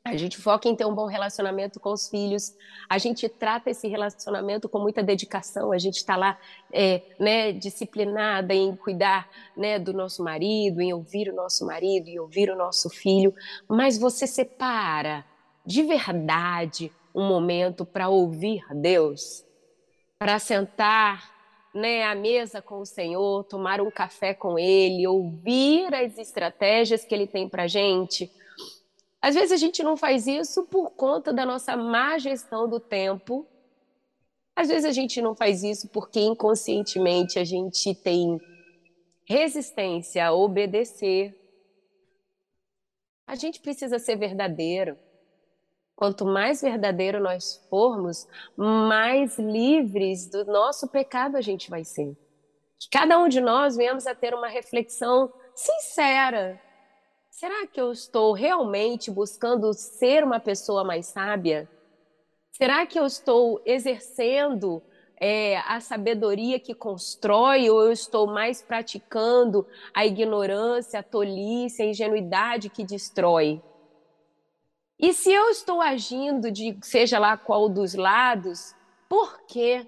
A 0.05 0.17
gente 0.17 0.37
foca 0.37 0.69
em 0.69 0.77
ter 0.77 0.85
um 0.85 0.95
bom 0.95 1.07
relacionamento 1.07 1.81
com 1.81 1.93
os 1.93 2.09
filhos. 2.09 2.55
A 2.89 2.97
gente 2.97 3.29
trata 3.29 3.71
esse 3.71 3.89
relacionamento 3.89 4.69
com 4.69 4.79
muita 4.79 5.03
dedicação. 5.03 5.73
A 5.73 5.79
gente 5.79 5.97
está 5.97 6.17
lá, 6.17 6.39
é, 6.73 7.03
né, 7.19 7.51
disciplinada 7.51 8.55
em 8.55 8.77
cuidar, 8.77 9.29
né, 9.57 9.81
do 9.81 9.93
nosso 9.93 10.23
marido, 10.23 10.81
em 10.81 10.93
ouvir 10.93 11.29
o 11.29 11.35
nosso 11.35 11.67
marido, 11.67 12.07
em 12.07 12.21
ouvir 12.21 12.51
o 12.51 12.57
nosso 12.57 12.89
filho. 12.89 13.35
Mas 13.69 13.99
você 13.99 14.29
separa 14.29 15.25
de 15.65 15.83
verdade 15.83 16.93
um 17.13 17.27
momento 17.27 17.85
para 17.85 18.09
ouvir 18.09 18.63
Deus, 18.75 19.45
para 20.19 20.39
sentar 20.39 21.35
né, 21.75 22.05
à 22.05 22.15
mesa 22.15 22.63
com 22.63 22.81
o 22.81 22.87
Senhor, 22.87 23.45
tomar 23.45 23.81
um 23.81 23.91
café 23.91 24.33
com 24.33 24.59
Ele, 24.59 25.07
ouvir 25.07 25.95
as 25.95 26.17
estratégias 26.19 27.05
que 27.05 27.15
Ele 27.15 27.27
tem 27.27 27.49
para 27.49 27.67
gente 27.67 28.31
às 29.27 29.35
vezes 29.35 29.51
a 29.51 29.57
gente 29.57 29.83
não 29.83 29.97
faz 29.97 30.29
isso 30.29 30.67
por 30.67 30.91
conta 30.91 31.33
da 31.33 31.45
nossa 31.45 31.77
má 31.77 32.17
gestão 32.17 32.69
do 32.69 32.79
tempo. 32.79 33.45
Às 34.55 34.69
vezes 34.69 34.85
a 34.85 34.93
gente 34.93 35.21
não 35.21 35.35
faz 35.35 35.65
isso 35.65 35.89
porque 35.89 36.21
inconscientemente 36.21 37.37
a 37.37 37.43
gente 37.43 37.93
tem 37.93 38.41
resistência 39.25 40.25
a 40.25 40.33
obedecer. 40.33 41.35
A 43.27 43.35
gente 43.35 43.59
precisa 43.61 43.99
ser 43.99 44.15
verdadeiro. 44.15 44.97
Quanto 45.97 46.25
mais 46.25 46.61
verdadeiro 46.61 47.19
nós 47.19 47.67
formos, 47.69 48.29
mais 48.57 49.39
livres 49.39 50.31
do 50.31 50.45
nosso 50.45 50.87
pecado 50.89 51.37
a 51.37 51.41
gente 51.41 51.71
vai 51.71 51.85
ser. 51.85 52.15
Que 52.79 52.91
cada 52.91 53.19
um 53.19 53.29
de 53.29 53.41
nós 53.41 53.75
venhamos 53.75 54.07
a 54.07 54.15
ter 54.15 54.35
uma 54.35 54.49
reflexão 54.49 55.33
sincera 55.55 56.61
Será 57.39 57.67
que 57.67 57.79
eu 57.79 57.93
estou 57.93 58.33
realmente 58.33 59.11
buscando 59.11 59.71
ser 59.75 60.25
uma 60.25 60.41
pessoa 60.41 60.83
mais 60.83 61.05
sábia? 61.05 61.69
Será 62.51 62.87
que 62.87 62.99
eu 62.99 63.05
estou 63.05 63.61
exercendo 63.67 64.83
é, 65.21 65.59
a 65.59 65.79
sabedoria 65.79 66.59
que 66.59 66.75
constrói 66.75 67.69
ou 67.69 67.83
eu 67.83 67.93
estou 67.93 68.27
mais 68.27 68.63
praticando 68.63 69.67
a 69.93 70.07
ignorância, 70.07 70.99
a 70.99 71.03
tolice, 71.03 71.83
a 71.83 71.85
ingenuidade 71.85 72.71
que 72.71 72.83
destrói? 72.83 73.61
E 74.99 75.13
se 75.13 75.31
eu 75.31 75.51
estou 75.51 75.81
agindo 75.81 76.51
de 76.51 76.77
seja 76.83 77.19
lá 77.19 77.37
qual 77.37 77.69
dos 77.69 77.95
lados, 77.95 78.75
por 79.09 79.43
quê? 79.47 79.87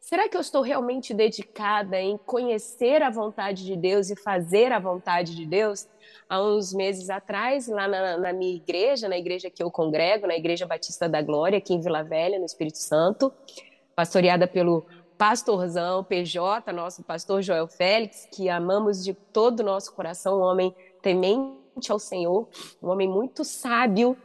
Será 0.00 0.28
que 0.28 0.36
eu 0.36 0.40
estou 0.40 0.62
realmente 0.62 1.12
dedicada 1.12 2.00
em 2.00 2.16
conhecer 2.16 3.02
a 3.02 3.10
vontade 3.10 3.64
de 3.64 3.74
Deus 3.74 4.10
e 4.10 4.16
fazer 4.16 4.70
a 4.70 4.78
vontade 4.78 5.34
de 5.34 5.46
Deus? 5.46 5.88
há 6.28 6.42
uns 6.42 6.72
meses 6.72 7.10
atrás, 7.10 7.68
lá 7.68 7.86
na, 7.86 8.16
na, 8.16 8.32
minha 8.32 8.54
igreja, 8.54 9.08
na 9.08 9.18
igreja 9.18 9.50
que 9.50 9.62
eu 9.62 9.70
congrego, 9.70 10.26
na 10.26 10.36
Igreja 10.36 10.66
Batista 10.66 11.08
da 11.08 11.22
Glória, 11.22 11.58
aqui 11.58 11.74
em 11.74 11.80
Vila 11.80 12.02
Velha, 12.02 12.38
no 12.38 12.44
Espírito 12.44 12.78
Santo, 12.78 13.32
pastoreada 13.94 14.46
pelo 14.46 14.84
pastorzão 15.16 16.02
PJ, 16.02 16.72
nosso 16.72 17.02
pastor 17.02 17.42
Joel 17.42 17.68
Félix, 17.68 18.28
que 18.32 18.48
amamos 18.48 19.04
de 19.04 19.14
todo 19.14 19.60
o 19.60 19.62
nosso 19.62 19.92
coração, 19.92 20.40
um 20.40 20.42
homem 20.42 20.74
temente 21.00 21.90
ao 21.90 21.98
Senhor, 21.98 22.48
um 22.82 22.88
homem 22.88 23.08
muito 23.08 23.44
sábio 23.44 24.16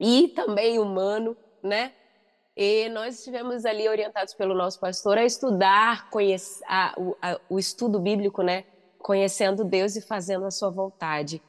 e 0.00 0.28
também 0.28 0.78
humano, 0.78 1.36
né? 1.62 1.92
E 2.56 2.88
nós 2.88 3.18
estivemos 3.18 3.64
ali 3.64 3.88
orientados 3.88 4.34
pelo 4.34 4.54
nosso 4.54 4.80
pastor 4.80 5.18
a 5.18 5.24
estudar, 5.24 6.10
conhecer 6.10 6.64
a, 6.66 6.94
a, 7.22 7.40
o 7.48 7.58
estudo 7.58 8.00
bíblico, 8.00 8.42
né? 8.42 8.64
conhecendo 9.00 9.64
Deus 9.64 9.96
e 9.96 10.00
fazendo 10.00 10.44
a 10.44 10.50
sua 10.50 10.70
vontade. 10.70 11.42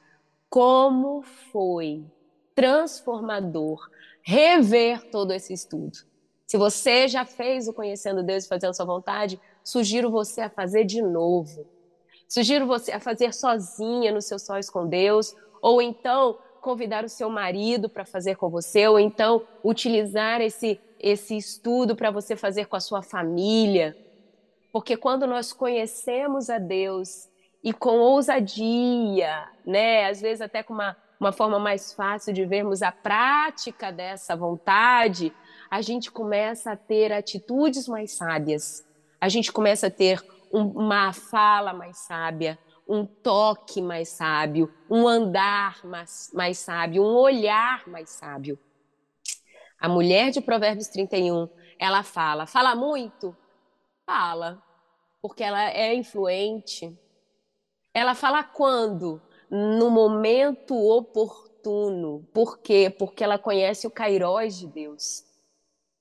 Como 0.49 1.21
foi 1.51 2.03
transformador 2.55 3.89
rever 4.23 5.09
todo 5.09 5.31
esse 5.33 5.53
estudo. 5.53 5.97
Se 6.45 6.57
você 6.57 7.07
já 7.07 7.25
fez 7.25 7.67
o 7.67 7.73
conhecendo 7.73 8.23
Deus 8.23 8.45
e 8.45 8.47
fazendo 8.47 8.71
a 8.71 8.73
sua 8.73 8.85
vontade, 8.85 9.39
sugiro 9.63 10.11
você 10.11 10.41
a 10.41 10.49
fazer 10.49 10.83
de 10.83 11.01
novo. 11.01 11.65
Sugiro 12.27 12.65
você 12.67 12.91
a 12.91 12.99
fazer 12.99 13.33
sozinha 13.33 14.11
no 14.11 14.21
seu 14.21 14.37
sóis 14.37 14.69
com 14.69 14.87
Deus, 14.87 15.35
ou 15.61 15.81
então 15.81 16.37
convidar 16.61 17.03
o 17.03 17.09
seu 17.09 17.29
marido 17.29 17.89
para 17.89 18.05
fazer 18.05 18.35
com 18.35 18.49
você, 18.49 18.87
ou 18.87 18.99
então 18.99 19.43
utilizar 19.63 20.39
esse 20.39 20.79
esse 21.01 21.35
estudo 21.35 21.95
para 21.95 22.11
você 22.11 22.35
fazer 22.35 22.67
com 22.67 22.75
a 22.75 22.79
sua 22.79 23.01
família. 23.01 23.97
Porque 24.71 24.95
quando 24.95 25.25
nós 25.25 25.51
conhecemos 25.51 26.49
a 26.49 26.59
Deus 26.59 27.27
e 27.63 27.73
com 27.73 27.97
ousadia, 27.97 29.49
né? 29.65 30.05
Às 30.05 30.21
vezes 30.21 30.41
até 30.41 30.61
com 30.61 30.73
uma, 30.73 30.95
uma 31.19 31.31
forma 31.31 31.59
mais 31.59 31.91
fácil 31.91 32.31
de 32.31 32.45
vermos 32.45 32.83
a 32.83 32.91
prática 32.91 33.91
dessa 33.91 34.35
vontade, 34.35 35.33
a 35.69 35.81
gente 35.81 36.11
começa 36.11 36.71
a 36.71 36.77
ter 36.77 37.11
atitudes 37.11 37.87
mais 37.87 38.11
sábias, 38.11 38.85
a 39.19 39.27
gente 39.27 39.51
começa 39.51 39.87
a 39.87 39.91
ter 39.91 40.23
um, 40.53 40.65
uma 40.67 41.11
fala 41.13 41.73
mais 41.73 41.97
sábia, 41.97 42.59
um 42.91 43.05
toque 43.05 43.81
mais 43.81 44.09
sábio, 44.09 44.69
um 44.89 45.07
andar 45.07 45.85
mais, 45.85 46.29
mais 46.33 46.57
sábio, 46.57 47.01
um 47.01 47.15
olhar 47.15 47.87
mais 47.87 48.09
sábio. 48.09 48.59
A 49.79 49.87
mulher 49.87 50.29
de 50.29 50.41
Provérbios 50.41 50.89
31, 50.89 51.47
ela 51.79 52.03
fala, 52.03 52.45
fala 52.45 52.75
muito? 52.75 53.35
Fala, 54.05 54.61
porque 55.21 55.41
ela 55.41 55.71
é 55.71 55.95
influente, 55.95 56.93
ela 57.93 58.13
fala 58.13 58.43
quando? 58.43 59.21
No 59.49 59.89
momento 59.89 60.75
oportuno. 60.75 62.27
Por 62.33 62.59
quê? 62.59 62.89
Porque 62.89 63.23
ela 63.23 63.39
conhece 63.39 63.87
o 63.87 63.91
Cairós 63.91 64.57
de 64.57 64.67
Deus. 64.67 65.23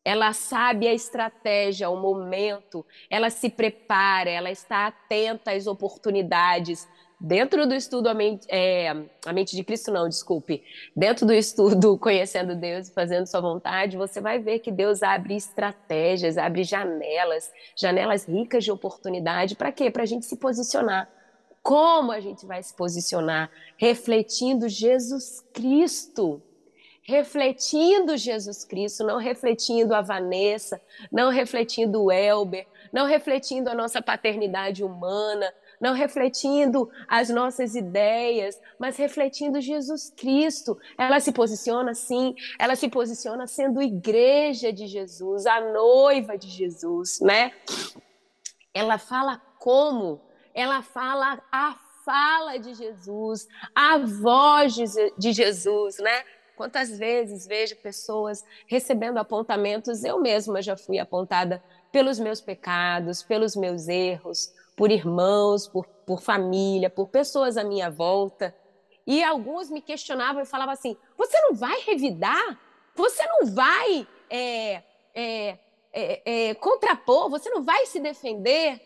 Ela 0.04 0.32
sabe 0.32 0.88
a 0.88 0.94
estratégia, 0.94 1.90
o 1.90 1.96
momento, 1.96 2.84
ela 3.08 3.28
se 3.28 3.50
prepara, 3.50 4.30
ela 4.30 4.50
está 4.50 4.86
atenta 4.86 5.52
às 5.52 5.66
oportunidades. 5.66 6.88
Dentro 7.20 7.66
do 7.66 7.74
estudo 7.74 8.08
a 8.08 8.14
mente, 8.14 8.46
é, 8.48 8.88
a 9.26 9.32
mente 9.32 9.54
de 9.54 9.62
Cristo, 9.62 9.92
não, 9.92 10.08
desculpe. 10.08 10.64
Dentro 10.96 11.26
do 11.26 11.34
estudo 11.34 11.96
Conhecendo 12.00 12.56
Deus 12.56 12.88
e 12.88 12.94
Fazendo 12.94 13.26
Sua 13.26 13.42
Vontade, 13.42 13.98
você 13.98 14.22
vai 14.22 14.38
ver 14.38 14.60
que 14.60 14.72
Deus 14.72 15.02
abre 15.02 15.36
estratégias, 15.36 16.38
abre 16.38 16.64
janelas, 16.64 17.52
janelas 17.76 18.26
ricas 18.26 18.64
de 18.64 18.72
oportunidade. 18.72 19.54
Para 19.54 19.70
quê? 19.70 19.90
Para 19.90 20.04
a 20.04 20.06
gente 20.06 20.24
se 20.24 20.36
posicionar 20.36 21.10
como 21.62 22.10
a 22.10 22.20
gente 22.20 22.46
vai 22.46 22.62
se 22.62 22.74
posicionar? 22.74 23.50
Refletindo 23.76 24.68
Jesus 24.68 25.44
Cristo. 25.52 26.42
Refletindo 27.02 28.16
Jesus 28.16 28.64
Cristo, 28.64 29.04
não 29.04 29.16
refletindo 29.18 29.94
a 29.94 30.00
Vanessa, 30.00 30.80
não 31.10 31.30
refletindo 31.30 32.02
o 32.02 32.12
Elber, 32.12 32.66
não 32.92 33.06
refletindo 33.06 33.70
a 33.70 33.74
nossa 33.74 34.02
paternidade 34.02 34.84
humana, 34.84 35.52
não 35.80 35.94
refletindo 35.94 36.90
as 37.08 37.30
nossas 37.30 37.74
ideias, 37.74 38.60
mas 38.78 38.96
refletindo 38.96 39.60
Jesus 39.60 40.12
Cristo. 40.14 40.78
Ela 40.98 41.20
se 41.20 41.32
posiciona 41.32 41.92
assim, 41.92 42.34
ela 42.58 42.76
se 42.76 42.88
posiciona 42.88 43.46
sendo 43.46 43.80
igreja 43.80 44.72
de 44.72 44.86
Jesus, 44.86 45.46
a 45.46 45.60
noiva 45.72 46.36
de 46.36 46.48
Jesus, 46.48 47.18
né? 47.20 47.52
Ela 48.74 48.98
fala 48.98 49.40
como 49.58 50.20
ela 50.54 50.82
fala 50.82 51.40
a 51.50 51.76
fala 52.04 52.58
de 52.58 52.74
Jesus, 52.74 53.46
a 53.74 53.98
voz 53.98 54.74
de 54.74 55.32
Jesus, 55.32 55.98
né? 55.98 56.24
Quantas 56.61 56.99
vezes 56.99 57.46
vejo 57.46 57.75
pessoas 57.77 58.44
recebendo 58.66 59.16
apontamentos, 59.16 60.05
eu 60.05 60.20
mesma 60.20 60.61
já 60.61 60.77
fui 60.77 60.99
apontada 60.99 61.64
pelos 61.90 62.18
meus 62.18 62.38
pecados, 62.38 63.23
pelos 63.23 63.57
meus 63.57 63.88
erros, 63.88 64.53
por 64.77 64.90
irmãos, 64.90 65.66
por, 65.66 65.87
por 66.05 66.20
família, 66.20 66.90
por 66.90 67.09
pessoas 67.09 67.57
à 67.57 67.64
minha 67.64 67.88
volta. 67.88 68.55
E 69.07 69.25
alguns 69.25 69.70
me 69.70 69.81
questionavam 69.81 70.42
e 70.42 70.44
falavam 70.44 70.75
assim: 70.75 70.99
você 71.16 71.40
não 71.40 71.55
vai 71.55 71.81
revidar? 71.81 72.61
Você 72.94 73.27
não 73.27 73.46
vai 73.55 74.07
é, 74.29 74.83
é, 75.14 75.59
é, 75.94 76.55
contrapor? 76.57 77.31
Você 77.31 77.49
não 77.49 77.62
vai 77.62 77.87
se 77.87 78.01
defender? 78.01 78.83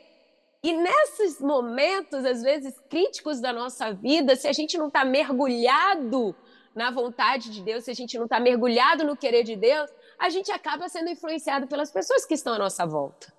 E 0.62 0.72
nesses 0.72 1.40
momentos, 1.40 2.24
às 2.24 2.40
vezes, 2.40 2.78
críticos 2.88 3.40
da 3.40 3.52
nossa 3.52 3.92
vida, 3.92 4.36
se 4.36 4.46
a 4.46 4.52
gente 4.52 4.78
não 4.78 4.86
está 4.86 5.04
mergulhado 5.04 6.36
na 6.74 6.90
vontade 6.90 7.50
de 7.50 7.62
Deus, 7.62 7.84
se 7.84 7.90
a 7.90 7.94
gente 7.94 8.16
não 8.16 8.24
está 8.24 8.40
mergulhado 8.40 9.04
no 9.04 9.16
querer 9.16 9.44
de 9.44 9.56
Deus, 9.56 9.90
a 10.18 10.28
gente 10.28 10.50
acaba 10.50 10.88
sendo 10.88 11.10
influenciado 11.10 11.66
pelas 11.66 11.90
pessoas 11.90 12.26
que 12.26 12.34
estão 12.34 12.54
à 12.54 12.58
nossa 12.58 12.84
volta. 12.84 13.32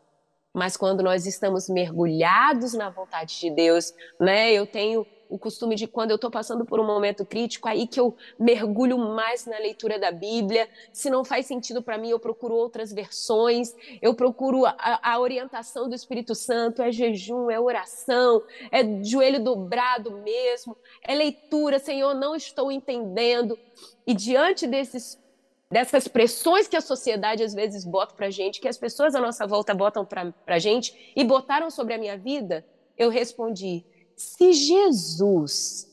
Mas 0.54 0.78
quando 0.78 1.04
nós 1.04 1.26
estamos 1.26 1.68
mergulhados 1.68 2.74
na 2.74 2.90
vontade 2.90 3.38
de 3.40 3.52
Deus, 3.52 3.94
né? 4.18 4.54
Eu 4.54 4.66
tenho 4.66 5.06
o 5.30 5.38
costume 5.38 5.76
de 5.76 5.88
quando 5.88 6.12
eu 6.12 6.16
estou 6.16 6.30
passando 6.30 6.66
por 6.66 6.80
um 6.80 6.86
momento 6.86 7.26
crítico, 7.26 7.68
aí 7.68 7.88
que 7.88 8.00
eu 8.00 8.16
mergulho 8.40 8.98
mais 8.98 9.46
na 9.46 9.58
leitura 9.58 10.00
da 10.00 10.12
Bíblia. 10.12 10.70
Se 10.92 11.10
não 11.10 11.24
faz 11.24 11.46
sentido 11.46 11.82
para 11.82 11.98
mim, 11.98 12.10
eu 12.10 12.20
procuro 12.20 12.56
outras 12.56 12.92
versões, 12.92 13.76
eu 14.02 14.14
procuro 14.14 14.66
a, 14.66 15.00
a, 15.02 15.20
orientação 15.20 15.90
do 15.90 15.96
Espírito 15.96 16.36
Santo, 16.36 16.82
é 16.82 16.92
jejum, 16.92 17.50
é 17.50 17.60
oração, 17.60 18.44
é 18.72 18.84
joelho 19.04 19.44
dobrado 19.44 20.12
mesmo, 20.20 20.78
é 21.02 21.16
leitura, 21.16 21.80
Senhor, 21.80 22.14
não 22.14 22.36
estou 22.36 22.72
entendendo. 22.72 23.58
E 24.06 24.14
diante 24.14 24.68
desses 24.68 25.24
dessas 25.70 26.08
pressões 26.08 26.68
que 26.68 26.78
a 26.78 26.82
sociedade 26.82 27.44
às 27.44 27.54
vezes 27.54 27.84
bota 27.84 28.14
para 28.14 28.30
gente, 28.30 28.62
que 28.62 28.68
as 28.68 28.78
pessoas 28.78 29.16
à 29.16 29.20
nossa 29.20 29.48
volta 29.48 29.74
botam 29.74 30.06
para 30.06 30.34
a 30.46 30.60
gente 30.60 31.12
e 31.16 31.24
botaram 31.24 31.70
sobre 31.70 31.94
a 31.94 31.98
minha 31.98 32.18
vida, 32.18 32.66
eu 32.98 33.10
respondi: 33.10 33.84
se 34.16 34.54
Jesus, 34.54 35.90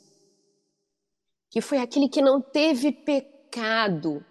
que 1.51 1.61
foi 1.61 1.79
aquele 1.79 2.09
que 2.09 2.23
não 2.23 2.41
teve 2.41 2.93
pecado, 2.93 4.25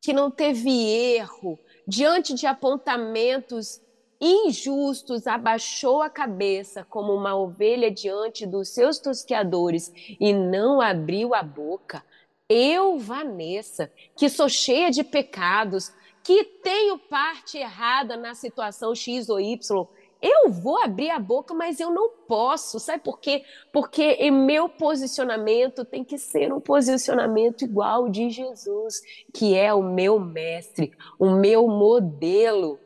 que 0.00 0.12
não 0.12 0.30
teve 0.30 0.70
erro, 0.70 1.58
diante 1.86 2.34
de 2.34 2.46
apontamentos 2.46 3.80
injustos, 4.20 5.26
abaixou 5.26 6.00
a 6.00 6.08
cabeça 6.08 6.84
como 6.84 7.12
uma 7.12 7.34
ovelha 7.34 7.90
diante 7.90 8.46
dos 8.46 8.68
seus 8.68 8.98
tosqueadores 8.98 9.92
e 10.20 10.32
não 10.32 10.80
abriu 10.80 11.34
a 11.34 11.42
boca. 11.42 12.02
Eu, 12.48 12.98
Vanessa, 12.98 13.90
que 14.16 14.28
sou 14.28 14.48
cheia 14.48 14.90
de 14.90 15.02
pecados, 15.02 15.92
que 16.22 16.44
tenho 16.44 16.98
parte 16.98 17.58
errada 17.58 18.16
na 18.16 18.34
situação 18.34 18.94
X 18.94 19.28
ou 19.28 19.40
Y, 19.40 19.86
eu 20.24 20.50
vou 20.50 20.82
abrir 20.82 21.10
a 21.10 21.18
boca, 21.18 21.52
mas 21.52 21.78
eu 21.78 21.90
não 21.90 22.08
posso. 22.26 22.80
Sabe 22.80 23.02
por 23.02 23.20
quê? 23.20 23.44
Porque 23.70 24.30
meu 24.30 24.70
posicionamento 24.70 25.84
tem 25.84 26.02
que 26.02 26.16
ser 26.16 26.50
um 26.50 26.60
posicionamento 26.60 27.62
igual 27.62 28.08
de 28.08 28.30
Jesus, 28.30 29.02
que 29.34 29.54
é 29.54 29.74
o 29.74 29.82
meu 29.82 30.18
mestre, 30.18 30.96
o 31.18 31.28
meu 31.28 31.68
modelo. 31.68 32.80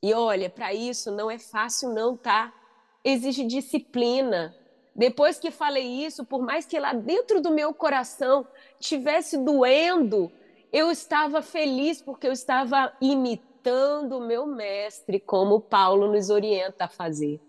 E 0.00 0.14
olha, 0.14 0.48
para 0.48 0.72
isso 0.72 1.10
não 1.10 1.28
é 1.28 1.40
fácil 1.40 1.92
não, 1.92 2.16
tá? 2.16 2.54
Exige 3.04 3.42
disciplina. 3.42 4.54
Depois 4.94 5.40
que 5.40 5.50
falei 5.50 6.04
isso, 6.06 6.24
por 6.24 6.40
mais 6.40 6.64
que 6.66 6.78
lá 6.78 6.92
dentro 6.92 7.40
do 7.40 7.50
meu 7.50 7.74
coração 7.74 8.46
tivesse 8.78 9.36
doendo, 9.38 10.30
eu 10.72 10.88
estava 10.88 11.42
feliz 11.42 12.00
porque 12.00 12.28
eu 12.28 12.32
estava 12.32 12.92
imitando 13.00 13.51
imitando 13.62 14.18
o 14.18 14.26
meu 14.26 14.44
mestre, 14.44 15.20
como 15.20 15.60
Paulo 15.60 16.10
nos 16.10 16.30
orienta 16.30 16.84
a 16.84 16.88
fazer. 16.88 17.40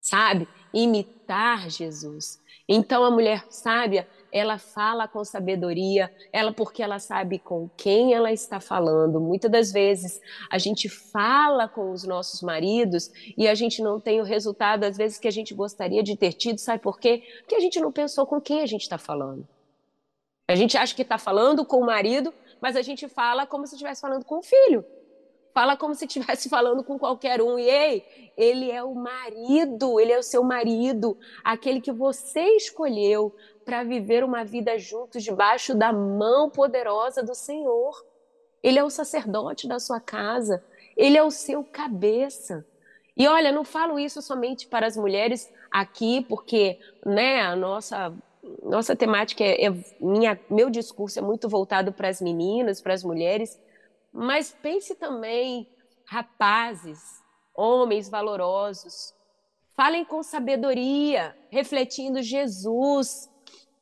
Sabe? 0.00 0.46
Imitar 0.72 1.70
Jesus. 1.70 2.38
Então 2.68 3.02
a 3.04 3.10
mulher 3.10 3.46
sábia, 3.48 4.06
ela 4.30 4.58
fala 4.58 5.08
com 5.08 5.24
sabedoria, 5.24 6.14
ela 6.32 6.52
porque 6.52 6.82
ela 6.82 6.98
sabe 6.98 7.38
com 7.38 7.68
quem 7.76 8.12
ela 8.12 8.32
está 8.32 8.60
falando. 8.60 9.20
Muitas 9.20 9.50
das 9.50 9.72
vezes 9.72 10.20
a 10.50 10.58
gente 10.58 10.88
fala 10.88 11.66
com 11.68 11.90
os 11.90 12.04
nossos 12.04 12.42
maridos 12.42 13.10
e 13.38 13.48
a 13.48 13.54
gente 13.54 13.82
não 13.82 13.98
tem 13.98 14.20
o 14.20 14.24
resultado 14.24 14.84
às 14.84 14.96
vezes 14.96 15.18
que 15.18 15.28
a 15.28 15.32
gente 15.32 15.54
gostaria 15.54 16.02
de 16.02 16.16
ter 16.16 16.32
tido, 16.34 16.58
sabe 16.58 16.82
por 16.82 16.98
quê? 16.98 17.22
Porque 17.40 17.54
a 17.54 17.60
gente 17.60 17.80
não 17.80 17.92
pensou 17.92 18.26
com 18.26 18.40
quem 18.40 18.60
a 18.60 18.66
gente 18.66 18.82
está 18.82 18.98
falando. 18.98 19.46
A 20.46 20.54
gente 20.54 20.76
acha 20.76 20.94
que 20.94 21.02
está 21.02 21.16
falando 21.16 21.64
com 21.64 21.78
o 21.78 21.86
marido, 21.86 22.32
mas 22.64 22.76
a 22.76 22.80
gente 22.80 23.06
fala 23.08 23.46
como 23.46 23.66
se 23.66 23.74
estivesse 23.74 24.00
falando 24.00 24.24
com 24.24 24.38
o 24.38 24.42
filho. 24.42 24.86
Fala 25.52 25.76
como 25.76 25.94
se 25.94 26.06
estivesse 26.06 26.48
falando 26.48 26.82
com 26.82 26.98
qualquer 26.98 27.42
um. 27.42 27.58
E 27.58 27.68
ei, 27.68 28.32
ele 28.38 28.70
é 28.70 28.82
o 28.82 28.94
marido, 28.94 30.00
ele 30.00 30.12
é 30.12 30.18
o 30.18 30.22
seu 30.22 30.42
marido, 30.42 31.14
aquele 31.44 31.78
que 31.78 31.92
você 31.92 32.40
escolheu 32.56 33.36
para 33.66 33.84
viver 33.84 34.24
uma 34.24 34.46
vida 34.46 34.78
juntos 34.78 35.22
debaixo 35.22 35.74
da 35.74 35.92
mão 35.92 36.48
poderosa 36.48 37.22
do 37.22 37.34
Senhor. 37.34 38.02
Ele 38.62 38.78
é 38.78 38.82
o 38.82 38.88
sacerdote 38.88 39.68
da 39.68 39.78
sua 39.78 40.00
casa, 40.00 40.64
ele 40.96 41.18
é 41.18 41.22
o 41.22 41.30
seu 41.30 41.62
cabeça. 41.64 42.64
E 43.14 43.28
olha, 43.28 43.52
não 43.52 43.62
falo 43.62 43.98
isso 43.98 44.22
somente 44.22 44.66
para 44.66 44.86
as 44.86 44.96
mulheres 44.96 45.52
aqui, 45.70 46.24
porque 46.30 46.78
né, 47.04 47.42
a 47.42 47.54
nossa 47.54 48.10
nossa 48.62 48.94
temática 48.94 49.42
é, 49.42 49.66
é 49.66 49.74
minha, 50.00 50.38
meu 50.50 50.70
discurso 50.70 51.18
é 51.18 51.22
muito 51.22 51.48
voltado 51.48 51.92
para 51.92 52.08
as 52.08 52.20
meninas, 52.20 52.80
para 52.80 52.94
as 52.94 53.02
mulheres, 53.02 53.60
mas 54.12 54.56
pense 54.62 54.94
também 54.94 55.68
rapazes, 56.06 57.00
homens 57.54 58.08
valorosos, 58.08 59.14
falem 59.76 60.04
com 60.04 60.22
sabedoria, 60.22 61.36
refletindo 61.50 62.22
Jesus, 62.22 63.30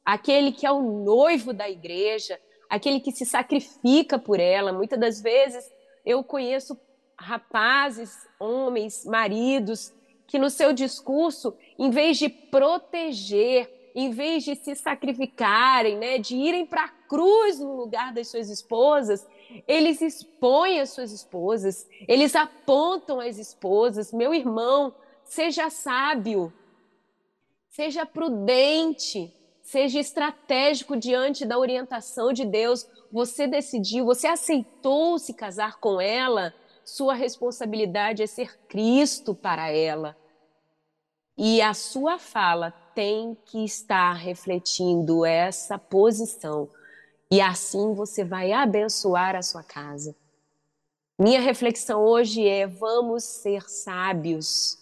aquele 0.05 0.53
que 0.53 0.67
é 0.67 0.73
o 0.73 0.83
noivo 0.83 1.53
da 1.53 1.69
igreja, 1.69 2.39
aquele 2.69 3.01
que 3.01 3.13
se 3.13 3.27
sacrifica 3.27 4.19
por 4.19 4.41
ela. 4.41 4.73
Muitas 4.73 4.99
das 4.99 5.21
vezes 5.21 5.71
eu 6.05 6.25
conheço 6.25 6.79
rapazes, 7.19 8.17
homens, 8.41 9.05
maridos 9.05 9.93
que 10.33 10.39
no 10.39 10.49
seu 10.49 10.73
discurso, 10.73 11.55
em 11.79 11.91
vez 11.91 12.17
de 12.17 12.31
proteger, 12.31 13.82
em 13.95 14.11
vez 14.11 14.45
de 14.45 14.55
se 14.55 14.75
sacrificarem, 14.75 15.99
né, 15.99 16.19
de 16.19 16.37
irem 16.37 16.65
para 16.65 16.85
a 16.85 16.89
cruz 16.89 17.59
no 17.59 17.77
lugar 17.77 18.13
das 18.13 18.29
suas 18.29 18.49
esposas, 18.49 19.27
eles 19.69 20.01
expõem 20.01 20.81
as 20.81 20.91
suas 20.91 21.13
esposas, 21.13 21.87
eles 22.09 22.35
apontam 22.35 23.21
as 23.21 23.39
esposas. 23.39 24.13
Meu 24.13 24.33
irmão, 24.33 24.95
seja 25.25 25.69
sábio, 25.69 26.53
seja 27.69 28.07
prudente, 28.07 29.35
seja 29.63 30.01
estratégico 30.01 30.97
diante 30.97 31.45
da 31.45 31.59
orientação 31.59 32.33
de 32.33 32.45
Deus. 32.47 32.89
Você 33.11 33.47
decidiu, 33.47 34.07
você 34.07 34.27
aceitou 34.27 35.19
se 35.19 35.35
casar 35.35 35.79
com 35.79 36.01
ela, 36.01 36.55
sua 36.85 37.15
responsabilidade 37.15 38.23
é 38.23 38.27
ser 38.27 38.59
Cristo 38.67 39.35
para 39.35 39.71
ela. 39.71 40.17
E 41.37 41.61
a 41.61 41.75
sua 41.75 42.19
fala 42.19 42.75
tem 42.95 43.37
que 43.47 43.65
estar 43.65 44.13
refletindo 44.13 45.25
essa 45.25 45.79
posição. 45.79 46.69
E 47.31 47.41
assim 47.41 47.95
você 47.95 48.25
vai 48.25 48.53
abençoar 48.53 49.35
a 49.35 49.43
sua 49.43 49.63
casa. 49.63 50.15
Minha 51.19 51.41
reflexão 51.41 52.05
hoje 52.05 52.47
é: 52.47 52.67
vamos 52.67 53.25
ser 53.25 53.69
sábios, 53.69 54.79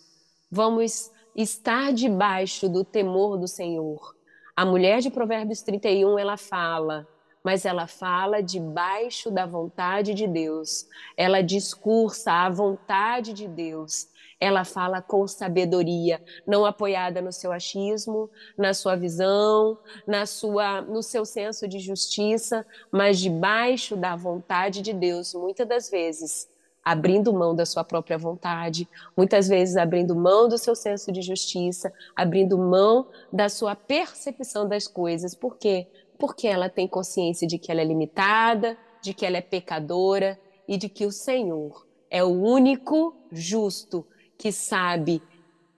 vamos 0.50 1.10
estar 1.34 1.92
debaixo 1.92 2.68
do 2.68 2.84
temor 2.84 3.38
do 3.38 3.46
Senhor. 3.46 4.16
A 4.56 4.64
mulher 4.64 5.00
de 5.00 5.10
Provérbios 5.10 5.62
31, 5.62 6.18
ela 6.18 6.36
fala, 6.36 7.08
mas 7.42 7.64
ela 7.64 7.86
fala 7.86 8.42
debaixo 8.42 9.30
da 9.30 9.46
vontade 9.46 10.12
de 10.12 10.26
Deus. 10.26 10.86
Ela 11.16 11.40
discursa 11.40 12.32
a 12.32 12.50
vontade 12.50 13.32
de 13.32 13.48
Deus 13.48 14.08
ela 14.40 14.64
fala 14.64 15.02
com 15.02 15.26
sabedoria, 15.28 16.20
não 16.46 16.64
apoiada 16.64 17.20
no 17.20 17.30
seu 17.30 17.52
achismo, 17.52 18.30
na 18.56 18.72
sua 18.72 18.96
visão, 18.96 19.78
na 20.06 20.24
sua, 20.24 20.80
no 20.80 21.02
seu 21.02 21.26
senso 21.26 21.68
de 21.68 21.78
justiça, 21.78 22.66
mas 22.90 23.18
debaixo 23.18 23.94
da 23.94 24.16
vontade 24.16 24.80
de 24.80 24.94
Deus, 24.94 25.34
muitas 25.34 25.68
das 25.68 25.90
vezes 25.90 26.48
abrindo 26.82 27.32
mão 27.32 27.54
da 27.54 27.66
sua 27.66 27.84
própria 27.84 28.16
vontade, 28.16 28.88
muitas 29.14 29.46
vezes 29.46 29.76
abrindo 29.76 30.16
mão 30.16 30.48
do 30.48 30.56
seu 30.56 30.74
senso 30.74 31.12
de 31.12 31.20
justiça, 31.20 31.92
abrindo 32.16 32.56
mão 32.56 33.06
da 33.30 33.50
sua 33.50 33.76
percepção 33.76 34.66
das 34.66 34.88
coisas. 34.88 35.34
Por 35.34 35.58
quê? 35.58 35.86
Porque 36.18 36.48
ela 36.48 36.70
tem 36.70 36.88
consciência 36.88 37.46
de 37.46 37.58
que 37.58 37.70
ela 37.70 37.82
é 37.82 37.84
limitada, 37.84 38.78
de 39.02 39.12
que 39.12 39.26
ela 39.26 39.36
é 39.36 39.42
pecadora 39.42 40.40
e 40.66 40.78
de 40.78 40.88
que 40.88 41.04
o 41.04 41.12
Senhor 41.12 41.86
é 42.10 42.24
o 42.24 42.28
único 42.28 43.14
justo 43.30 44.06
que 44.40 44.50
sabe 44.50 45.22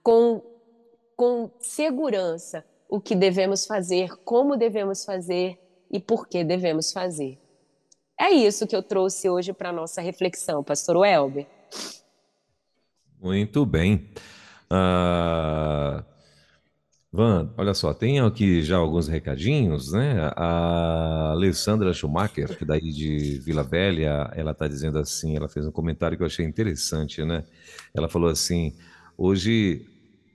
com, 0.04 0.40
com 1.16 1.50
segurança 1.58 2.64
o 2.88 3.00
que 3.00 3.16
devemos 3.16 3.66
fazer, 3.66 4.16
como 4.18 4.56
devemos 4.56 5.04
fazer 5.04 5.58
e 5.90 5.98
por 5.98 6.28
que 6.28 6.44
devemos 6.44 6.92
fazer. 6.92 7.40
É 8.16 8.30
isso 8.30 8.64
que 8.64 8.76
eu 8.76 8.82
trouxe 8.82 9.28
hoje 9.28 9.52
para 9.52 9.70
a 9.70 9.72
nossa 9.72 10.00
reflexão, 10.00 10.62
Pastor 10.62 10.98
Welber. 10.98 11.44
Muito 13.20 13.66
bem. 13.66 14.08
Uh, 14.70 16.04
Van, 17.14 17.52
olha 17.58 17.74
só, 17.74 17.92
tem 17.92 18.20
aqui 18.20 18.62
já 18.62 18.78
alguns 18.78 19.06
recadinhos, 19.06 19.92
né? 19.92 20.32
A 20.34 21.32
Alessandra 21.32 21.92
Schumacher, 21.92 22.56
que 22.56 22.64
daí 22.64 22.90
de 22.90 23.38
Vila 23.44 23.62
Velha, 23.62 24.30
ela 24.34 24.52
está 24.52 24.66
dizendo 24.66 24.98
assim, 24.98 25.36
ela 25.36 25.46
fez 25.46 25.66
um 25.66 25.70
comentário 25.70 26.16
que 26.16 26.22
eu 26.22 26.26
achei 26.26 26.46
interessante, 26.46 27.22
né? 27.22 27.44
Ela 27.92 28.08
falou 28.08 28.30
assim, 28.30 28.74
hoje, 29.14 29.86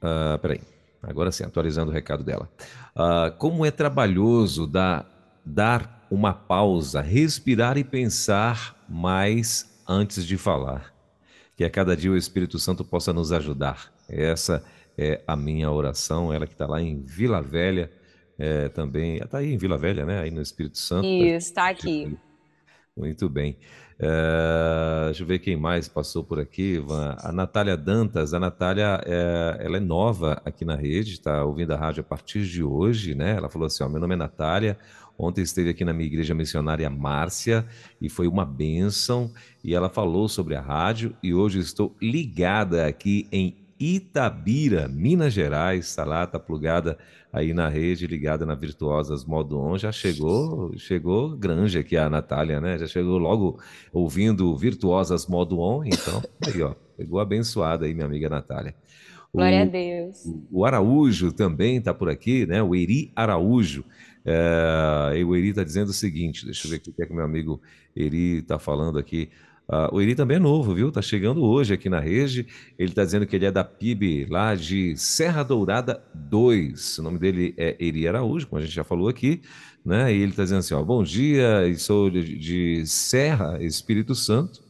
uh, 0.04 0.38
peraí, 0.38 0.62
agora 1.02 1.32
sim, 1.32 1.44
atualizando 1.44 1.90
o 1.90 1.94
recado 1.94 2.24
dela. 2.24 2.48
Uh, 2.96 3.36
como 3.40 3.66
é 3.66 3.72
trabalhoso 3.72 4.68
dar, 4.68 5.42
dar 5.44 6.06
uma 6.12 6.32
pausa, 6.32 7.02
respirar 7.02 7.80
e 7.80 7.84
pensar 7.84 8.86
mais 8.88 9.82
antes 9.88 10.24
de 10.24 10.38
falar. 10.38 10.94
Que 11.56 11.64
a 11.64 11.72
cada 11.72 11.98
dia 11.98 12.12
o 12.12 12.16
Espírito 12.16 12.60
Santo 12.60 12.86
possa 12.86 13.12
nos 13.12 13.32
ajudar. 13.32 13.92
Essa 14.08 14.58
é 14.58 14.77
a 15.26 15.36
minha 15.36 15.72
oração. 15.72 16.34
Ela 16.34 16.48
que 16.48 16.54
está 16.54 16.66
lá 16.66 16.82
em 16.82 17.02
Vila 17.02 17.42
Velha, 17.42 17.92
é, 18.38 18.70
também. 18.70 19.18
Está 19.18 19.40
aí 19.40 19.54
em 19.54 19.58
Vila 19.58 19.78
Velha, 19.78 20.06
né? 20.06 20.20
Aí 20.20 20.32
no 20.32 20.42
Espírito 20.42 20.78
Santo. 20.78 21.08
Isso, 21.08 21.48
está 21.48 21.70
aqui. 21.70 22.18
Muito 22.96 23.30
bem. 23.30 23.58
É, 24.00 25.06
deixa 25.06 25.24
eu 25.24 25.28
ver 25.28 25.40
quem 25.40 25.58
mais 25.58 25.88
passou 25.88 26.24
por 26.24 26.40
aqui. 26.40 26.84
A 27.18 27.32
Natália 27.32 27.76
Dantas. 27.76 28.34
A 28.34 28.40
Natália, 28.40 29.02
é, 29.06 29.58
ela 29.60 29.78
é 29.78 29.80
nova 29.80 30.42
aqui 30.46 30.64
na 30.64 30.76
rede, 30.76 31.14
está 31.14 31.44
ouvindo 31.44 31.74
a 31.74 31.78
rádio 31.78 32.02
a 32.02 32.04
partir 32.04 32.46
de 32.46 32.64
hoje, 32.64 33.16
né? 33.16 33.36
Ela 33.36 33.50
falou 33.50 33.66
assim: 33.66 33.84
ó, 33.84 33.90
meu 33.90 34.00
nome 34.00 34.14
é 34.14 34.18
Natália. 34.18 34.78
Ontem 35.20 35.42
esteve 35.42 35.72
aqui 35.72 35.84
na 35.84 35.94
minha 35.94 36.06
igreja 36.06 36.36
missionária 36.36 36.88
Márcia 36.92 37.66
e 38.00 38.08
foi 38.08 38.28
uma 38.28 38.46
bênção. 38.46 39.32
E 39.64 39.74
ela 39.74 39.90
falou 39.90 40.30
sobre 40.30 40.54
a 40.56 40.62
rádio 40.62 41.16
e 41.24 41.34
hoje 41.34 41.58
estou 41.58 41.96
ligada 42.00 42.86
aqui 42.86 43.28
em 43.32 43.67
Itabira, 43.80 44.88
Minas 44.88 45.34
Gerais, 45.34 45.86
está 45.86 46.04
lá, 46.04 46.24
está 46.24 46.40
plugada 46.40 46.98
aí 47.32 47.54
na 47.54 47.68
rede, 47.68 48.08
ligada 48.08 48.46
na 48.46 48.56
Virtuosas 48.56 49.24
Modo 49.24 49.60
On, 49.60 49.78
já 49.78 49.92
chegou, 49.92 50.76
chegou 50.78 51.36
grande 51.38 51.78
aqui 51.78 51.96
a 51.96 52.10
Natália, 52.10 52.60
né? 52.60 52.78
Já 52.78 52.88
chegou 52.88 53.18
logo 53.18 53.60
ouvindo 53.94 54.56
Virtuosas 54.58 55.28
Modo 55.28 55.60
On, 55.60 55.84
então, 55.84 56.22
aí 56.46 56.62
ó, 56.62 56.74
pegou 56.96 57.20
abençoada 57.20 57.86
aí 57.86 57.94
minha 57.94 58.06
amiga 58.06 58.30
Natália. 58.30 58.74
Glória 59.34 59.62
a 59.62 59.66
Deus. 59.66 60.26
O, 60.26 60.62
o 60.62 60.66
Araújo 60.66 61.32
também 61.32 61.78
está 61.78 61.94
por 61.94 62.10
aqui, 62.10 62.46
né? 62.46 62.64
O 62.64 62.76
Eri 62.76 63.12
Araújo. 63.16 63.84
É, 64.26 65.18
e 65.18 65.24
o 65.24 65.36
Eri 65.36 65.50
está 65.50 65.64
dizendo 65.64 65.90
o 65.90 65.94
seguinte: 65.94 66.44
deixa 66.46 66.66
eu 66.66 66.72
ver 66.72 66.78
o 66.78 66.80
que 66.80 67.02
é 67.02 67.06
que 67.06 67.14
meu 67.14 67.24
amigo 67.24 67.62
Eri 67.96 68.40
está 68.40 68.58
falando 68.58 68.98
aqui. 68.98 69.30
Uh, 69.68 69.96
o 69.96 70.02
Eri 70.02 70.16
também 70.16 70.38
é 70.38 70.40
novo, 70.40 70.74
viu? 70.74 70.90
Tá 70.92 71.02
chegando 71.02 71.44
hoje 71.44 71.74
aqui 71.74 71.90
na 71.90 72.00
rede. 72.00 72.48
Ele 72.80 72.90
está 72.90 73.04
dizendo 73.04 73.28
que 73.28 73.36
ele 73.36 73.46
é 73.46 73.52
da 73.52 73.66
PIB 73.66 74.26
lá 74.30 74.56
de 74.56 74.96
Serra 74.96 75.44
Dourada 75.44 76.02
2. 76.16 77.00
O 77.00 77.04
nome 77.04 77.20
dele 77.20 77.54
é 77.58 77.76
Eri 77.78 78.08
Araújo, 78.08 78.48
como 78.48 78.62
a 78.62 78.64
gente 78.64 78.74
já 78.74 78.86
falou 78.86 79.10
aqui, 79.10 79.42
né? 79.84 80.14
E 80.14 80.22
ele 80.22 80.32
está 80.32 80.44
dizendo 80.44 80.60
assim: 80.60 80.74
ó, 80.74 80.82
bom 80.82 81.04
dia, 81.04 81.64
sou 81.78 82.10
de, 82.10 82.38
de 82.38 82.86
Serra, 82.86 83.62
Espírito 83.62 84.16
Santo. 84.16 84.66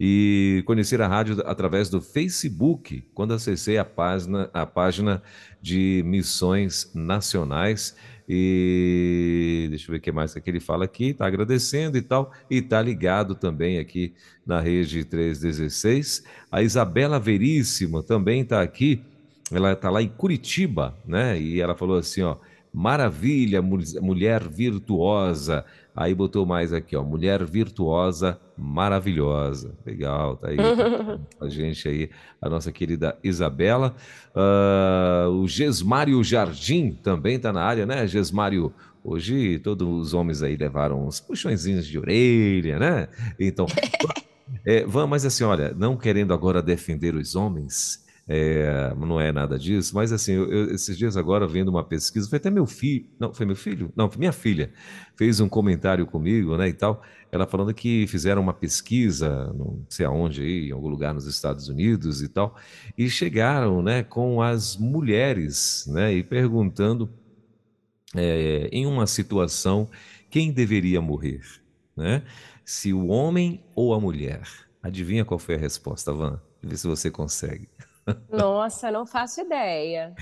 E 0.00 0.62
conhecer 0.64 1.02
a 1.02 1.08
rádio 1.08 1.42
através 1.44 1.90
do 1.90 2.00
Facebook, 2.00 3.04
quando 3.12 3.34
acessei 3.34 3.76
a 3.76 3.84
página, 3.84 4.48
a 4.54 4.64
página 4.64 5.22
de 5.60 6.02
missões 6.06 6.90
nacionais 6.94 7.96
e 8.28 9.66
deixa 9.70 9.88
eu 9.88 9.92
ver 9.92 9.98
o 9.98 10.00
que 10.00 10.12
mais 10.12 10.34
que 10.34 10.50
ele 10.50 10.60
fala 10.60 10.84
aqui. 10.84 11.06
Está 11.06 11.26
agradecendo 11.26 11.96
e 11.96 12.02
tal. 12.02 12.30
E 12.50 12.58
está 12.58 12.82
ligado 12.82 13.34
também 13.34 13.78
aqui 13.78 14.12
na 14.44 14.60
rede 14.60 15.02
316. 15.04 16.24
A 16.52 16.62
Isabela 16.62 17.18
Veríssima 17.18 18.02
também 18.02 18.42
está 18.42 18.60
aqui. 18.60 19.00
Ela 19.50 19.72
está 19.72 19.88
lá 19.88 20.02
em 20.02 20.08
Curitiba, 20.08 20.94
né? 21.06 21.40
E 21.40 21.58
ela 21.58 21.74
falou 21.74 21.96
assim: 21.96 22.20
ó, 22.20 22.36
maravilha, 22.72 23.62
mulher 23.62 24.46
virtuosa. 24.46 25.64
Aí 26.00 26.14
botou 26.14 26.46
mais 26.46 26.72
aqui, 26.72 26.94
ó, 26.94 27.02
mulher 27.02 27.44
virtuosa, 27.44 28.38
maravilhosa. 28.56 29.74
Legal, 29.84 30.36
tá 30.36 30.46
aí 30.46 30.56
a 31.40 31.48
gente 31.48 31.88
aí, 31.88 32.08
a 32.40 32.48
nossa 32.48 32.70
querida 32.70 33.18
Isabela. 33.20 33.96
Uh, 34.32 35.28
o 35.30 35.48
Gesmário 35.48 36.22
Jardim 36.22 36.92
também 36.92 37.36
tá 37.36 37.52
na 37.52 37.64
área, 37.64 37.84
né, 37.84 38.06
Gesmário? 38.06 38.72
Hoje 39.02 39.58
todos 39.58 39.88
os 39.88 40.14
homens 40.14 40.40
aí 40.40 40.56
levaram 40.56 41.04
uns 41.04 41.18
puxõezinhos 41.18 41.84
de 41.84 41.98
orelha, 41.98 42.78
né? 42.78 43.08
Então, 43.36 43.66
é, 44.64 44.84
vamos, 44.86 45.10
mas 45.10 45.26
assim, 45.26 45.42
olha, 45.42 45.74
não 45.76 45.96
querendo 45.96 46.32
agora 46.32 46.62
defender 46.62 47.16
os 47.16 47.34
homens, 47.34 48.06
é, 48.28 48.94
não 48.94 49.18
é 49.18 49.32
nada 49.32 49.58
disso, 49.58 49.94
mas 49.94 50.12
assim, 50.12 50.32
eu, 50.32 50.52
eu, 50.52 50.74
esses 50.74 50.98
dias 50.98 51.16
agora 51.16 51.46
vendo 51.46 51.68
uma 51.68 51.82
pesquisa, 51.82 52.28
foi 52.28 52.36
até 52.36 52.50
meu 52.50 52.66
filho, 52.66 53.06
não, 53.18 53.32
foi 53.32 53.46
meu 53.46 53.56
filho? 53.56 53.90
Não, 53.96 54.10
minha 54.18 54.32
filha, 54.32 54.70
fez 55.16 55.40
um 55.40 55.48
comentário 55.48 56.06
comigo, 56.06 56.54
né, 56.58 56.68
e 56.68 56.74
tal, 56.74 57.02
ela 57.32 57.46
falando 57.46 57.72
que 57.72 58.06
fizeram 58.06 58.42
uma 58.42 58.52
pesquisa, 58.52 59.50
não 59.54 59.82
sei 59.88 60.04
aonde 60.04 60.42
aí, 60.42 60.68
em 60.68 60.72
algum 60.72 60.88
lugar 60.88 61.14
nos 61.14 61.26
Estados 61.26 61.68
Unidos 61.68 62.20
e 62.20 62.28
tal, 62.28 62.54
e 62.98 63.08
chegaram, 63.08 63.82
né, 63.82 64.02
com 64.02 64.42
as 64.42 64.76
mulheres, 64.76 65.86
né, 65.88 66.12
e 66.12 66.22
perguntando 66.22 67.08
é, 68.14 68.68
em 68.70 68.84
uma 68.84 69.06
situação 69.06 69.88
quem 70.30 70.52
deveria 70.52 71.00
morrer, 71.00 71.40
né, 71.96 72.22
se 72.62 72.92
o 72.92 73.06
homem 73.06 73.64
ou 73.74 73.94
a 73.94 74.00
mulher. 74.00 74.42
Adivinha 74.82 75.24
qual 75.24 75.38
foi 75.38 75.54
a 75.54 75.58
resposta, 75.58 76.12
Van? 76.12 76.38
Vê 76.62 76.76
se 76.76 76.86
você 76.86 77.10
consegue. 77.10 77.68
Nossa, 78.30 78.90
não 78.90 79.06
faço 79.06 79.40
ideia. 79.40 80.14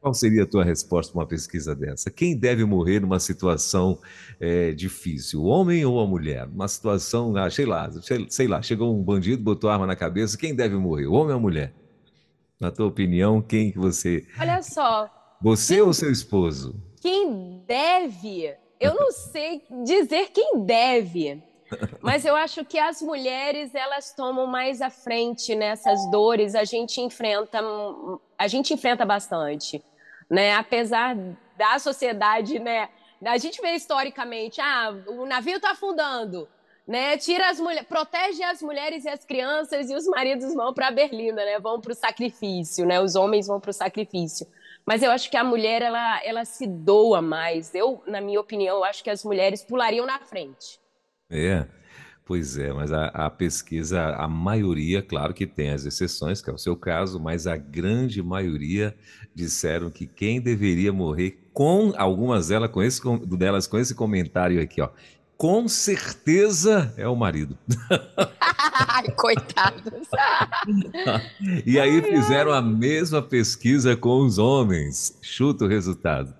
Qual 0.00 0.14
seria 0.14 0.44
a 0.44 0.46
tua 0.46 0.64
resposta 0.64 1.12
para 1.12 1.20
uma 1.20 1.28
pesquisa 1.28 1.74
dessa? 1.74 2.10
Quem 2.10 2.34
deve 2.34 2.64
morrer 2.64 3.00
numa 3.00 3.20
situação 3.20 3.98
é, 4.40 4.72
difícil, 4.72 5.42
o 5.42 5.44
homem 5.44 5.84
ou 5.84 6.00
a 6.00 6.06
mulher? 6.06 6.46
Uma 6.46 6.68
situação, 6.68 7.36
ah, 7.36 7.50
sei 7.50 7.66
lá, 7.66 7.90
sei, 8.00 8.26
sei, 8.30 8.48
lá, 8.48 8.62
chegou 8.62 8.98
um 8.98 9.02
bandido, 9.02 9.42
botou 9.42 9.68
arma 9.68 9.86
na 9.86 9.94
cabeça, 9.94 10.38
quem 10.38 10.54
deve 10.54 10.74
morrer, 10.76 11.06
o 11.06 11.12
homem 11.12 11.32
ou 11.32 11.38
a 11.38 11.40
mulher? 11.40 11.74
Na 12.58 12.70
tua 12.70 12.86
opinião, 12.86 13.42
quem 13.42 13.70
que 13.70 13.78
você... 13.78 14.26
Olha 14.38 14.62
só... 14.62 15.10
Você 15.42 15.74
quem, 15.74 15.82
ou 15.82 15.92
seu 15.92 16.10
esposo? 16.10 16.74
Quem 17.00 17.62
deve? 17.66 18.54
Eu 18.78 18.94
não 18.94 19.10
sei 19.10 19.62
dizer 19.84 20.30
quem 20.32 20.64
deve, 20.64 21.42
mas 22.00 22.24
eu 22.24 22.36
acho 22.36 22.64
que 22.64 22.78
as 22.78 23.00
mulheres 23.00 23.74
elas 23.74 24.12
tomam 24.14 24.46
mais 24.46 24.80
à 24.80 24.90
frente 24.90 25.54
nessas 25.54 26.10
dores. 26.10 26.54
A 26.54 26.64
gente 26.64 27.00
enfrenta, 27.00 27.60
a 28.38 28.48
gente 28.48 28.74
enfrenta 28.74 29.04
bastante, 29.04 29.82
né? 30.28 30.54
Apesar 30.54 31.16
da 31.56 31.78
sociedade, 31.78 32.58
né? 32.58 32.88
A 33.24 33.36
gente 33.36 33.60
vê 33.60 33.72
historicamente, 33.72 34.60
ah, 34.60 34.94
o 35.06 35.26
navio 35.26 35.56
está 35.56 35.72
afundando, 35.72 36.48
né? 36.86 37.18
Tira 37.18 37.50
as 37.50 37.60
mulheres, 37.60 37.86
protege 37.86 38.42
as 38.42 38.62
mulheres 38.62 39.04
e 39.04 39.08
as 39.08 39.24
crianças 39.24 39.90
e 39.90 39.94
os 39.94 40.06
maridos 40.06 40.54
vão 40.54 40.72
para 40.72 40.88
a 40.88 40.90
berlina, 40.90 41.44
né? 41.44 41.58
Vão 41.58 41.80
para 41.80 41.92
o 41.92 41.94
sacrifício, 41.94 42.86
né? 42.86 43.00
Os 43.00 43.14
homens 43.14 43.46
vão 43.46 43.60
para 43.60 43.70
o 43.70 43.74
sacrifício. 43.74 44.46
Mas 44.86 45.02
eu 45.02 45.10
acho 45.10 45.30
que 45.30 45.36
a 45.36 45.44
mulher 45.44 45.82
ela, 45.82 46.20
ela 46.24 46.44
se 46.44 46.66
doa 46.66 47.20
mais. 47.20 47.74
Eu, 47.74 48.02
na 48.06 48.20
minha 48.20 48.40
opinião, 48.40 48.82
acho 48.82 49.04
que 49.04 49.10
as 49.10 49.22
mulheres 49.22 49.62
pulariam 49.62 50.06
na 50.06 50.18
frente. 50.18 50.80
É, 51.30 51.64
pois 52.24 52.58
é, 52.58 52.72
mas 52.72 52.92
a, 52.92 53.06
a 53.06 53.30
pesquisa, 53.30 54.16
a 54.16 54.26
maioria, 54.26 55.00
claro 55.00 55.32
que 55.32 55.46
tem 55.46 55.70
as 55.70 55.84
exceções, 55.84 56.42
que 56.42 56.50
é 56.50 56.52
o 56.52 56.58
seu 56.58 56.76
caso, 56.76 57.20
mas 57.20 57.46
a 57.46 57.56
grande 57.56 58.20
maioria 58.20 58.96
disseram 59.32 59.90
que 59.90 60.06
quem 60.06 60.40
deveria 60.40 60.92
morrer, 60.92 61.38
com 61.52 61.92
algumas 61.96 62.48
delas 62.48 62.70
com 62.70 62.82
esse, 62.82 63.00
delas 63.36 63.68
com 63.68 63.78
esse 63.78 63.94
comentário 63.94 64.60
aqui, 64.60 64.80
ó, 64.80 64.90
com 65.36 65.68
certeza 65.68 66.92
é 66.96 67.08
o 67.08 67.14
marido. 67.14 67.56
Ai, 68.40 69.10
coitados. 69.12 70.08
e 71.64 71.78
aí 71.78 72.02
fizeram 72.02 72.52
a 72.52 72.60
mesma 72.60 73.22
pesquisa 73.22 73.96
com 73.96 74.18
os 74.18 74.36
homens. 74.36 75.16
Chuta 75.22 75.64
o 75.64 75.68
resultado. 75.68 76.34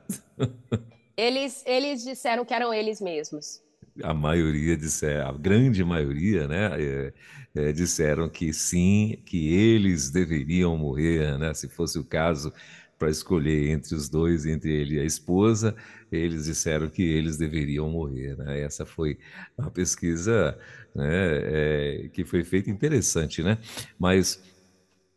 Eles, 1.17 1.63
eles 1.65 2.03
disseram 2.03 2.45
que 2.45 2.53
eram 2.53 2.75
eles 2.75 3.01
mesmos 3.01 3.63
a 4.03 4.15
maioria 4.15 4.77
disseram, 4.77 5.29
a 5.29 5.33
grande 5.33 5.85
maioria, 5.85 6.47
né, 6.49 6.71
é, 6.79 7.13
é, 7.55 7.73
disseram 7.73 8.29
que 8.29 8.53
sim, 8.53 9.23
que 9.25 9.53
eles 9.55 10.11
deveriam 10.11 10.77
morrer, 10.77 11.39
né, 11.39 11.53
se 11.55 11.69
fosse 11.69 11.99
o 11.99 12.05
caso 12.05 12.53
para 12.99 13.09
escolher 13.09 13.71
entre 13.71 13.95
os 13.95 14.11
dois, 14.11 14.45
entre 14.45 14.71
ele 14.71 14.97
e 14.97 15.01
a 15.01 15.05
esposa, 15.05 15.75
eles 16.13 16.45
disseram 16.45 16.87
que 16.89 17.03
eles 17.03 17.39
deveriam 17.39 17.89
morrer. 17.89 18.37
Né? 18.37 18.61
Essa 18.61 18.85
foi 18.85 19.19
uma 19.57 19.71
pesquisa 19.71 20.59
né, 20.95 21.07
é, 21.07 22.11
que 22.13 22.27
foi 22.27 22.45
feita 22.45 22.71
interessante, 22.71 23.43
né? 23.43 23.57
Mas 23.99 24.43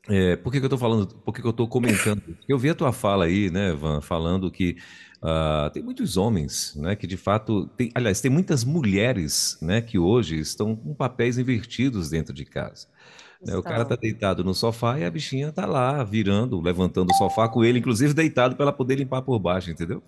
é, 0.07 0.37
por 0.37 0.51
que, 0.51 0.59
que 0.59 0.65
eu 0.65 0.67
estou 0.67 0.79
falando? 0.79 1.07
Por 1.07 1.33
que, 1.33 1.41
que 1.41 1.47
eu 1.47 1.51
estou 1.51 1.67
comentando? 1.67 2.21
Eu 2.47 2.57
vi 2.57 2.69
a 2.69 2.75
tua 2.75 2.93
fala 2.93 3.25
aí, 3.25 3.49
né, 3.49 3.73
Van, 3.73 3.99
falando 3.99 4.49
que 4.49 4.77
Uh, 5.23 5.69
tem 5.69 5.81
muitos 5.81 6.17
homens, 6.17 6.75
né, 6.75 6.97
que 6.97 7.07
de 7.07 7.15
fato, 7.15 7.65
tem, 7.77 7.89
aliás, 7.95 8.19
tem 8.19 8.29
muitas 8.29 8.65
mulheres, 8.65 9.57
né, 9.61 9.79
que 9.79 9.97
hoje 9.97 10.37
estão 10.37 10.75
com 10.75 10.93
papéis 10.93 11.37
invertidos 11.37 12.09
dentro 12.09 12.33
de 12.33 12.43
casa. 12.43 12.87
Né, 13.45 13.55
o 13.55 13.63
cara 13.63 13.85
tá 13.85 13.95
deitado 13.95 14.43
no 14.43 14.53
sofá 14.53 14.99
e 14.99 15.05
a 15.05 15.09
bichinha 15.09 15.51
tá 15.51 15.65
lá 15.65 16.03
virando, 16.03 16.59
levantando 16.61 17.09
o 17.11 17.13
sofá 17.13 17.47
com 17.47 17.63
ele, 17.63 17.79
inclusive 17.79 18.13
deitado 18.13 18.55
para 18.55 18.65
ela 18.65 18.73
poder 18.73 18.95
limpar 18.95 19.21
por 19.21 19.37
baixo, 19.37 19.69
entendeu? 19.69 20.03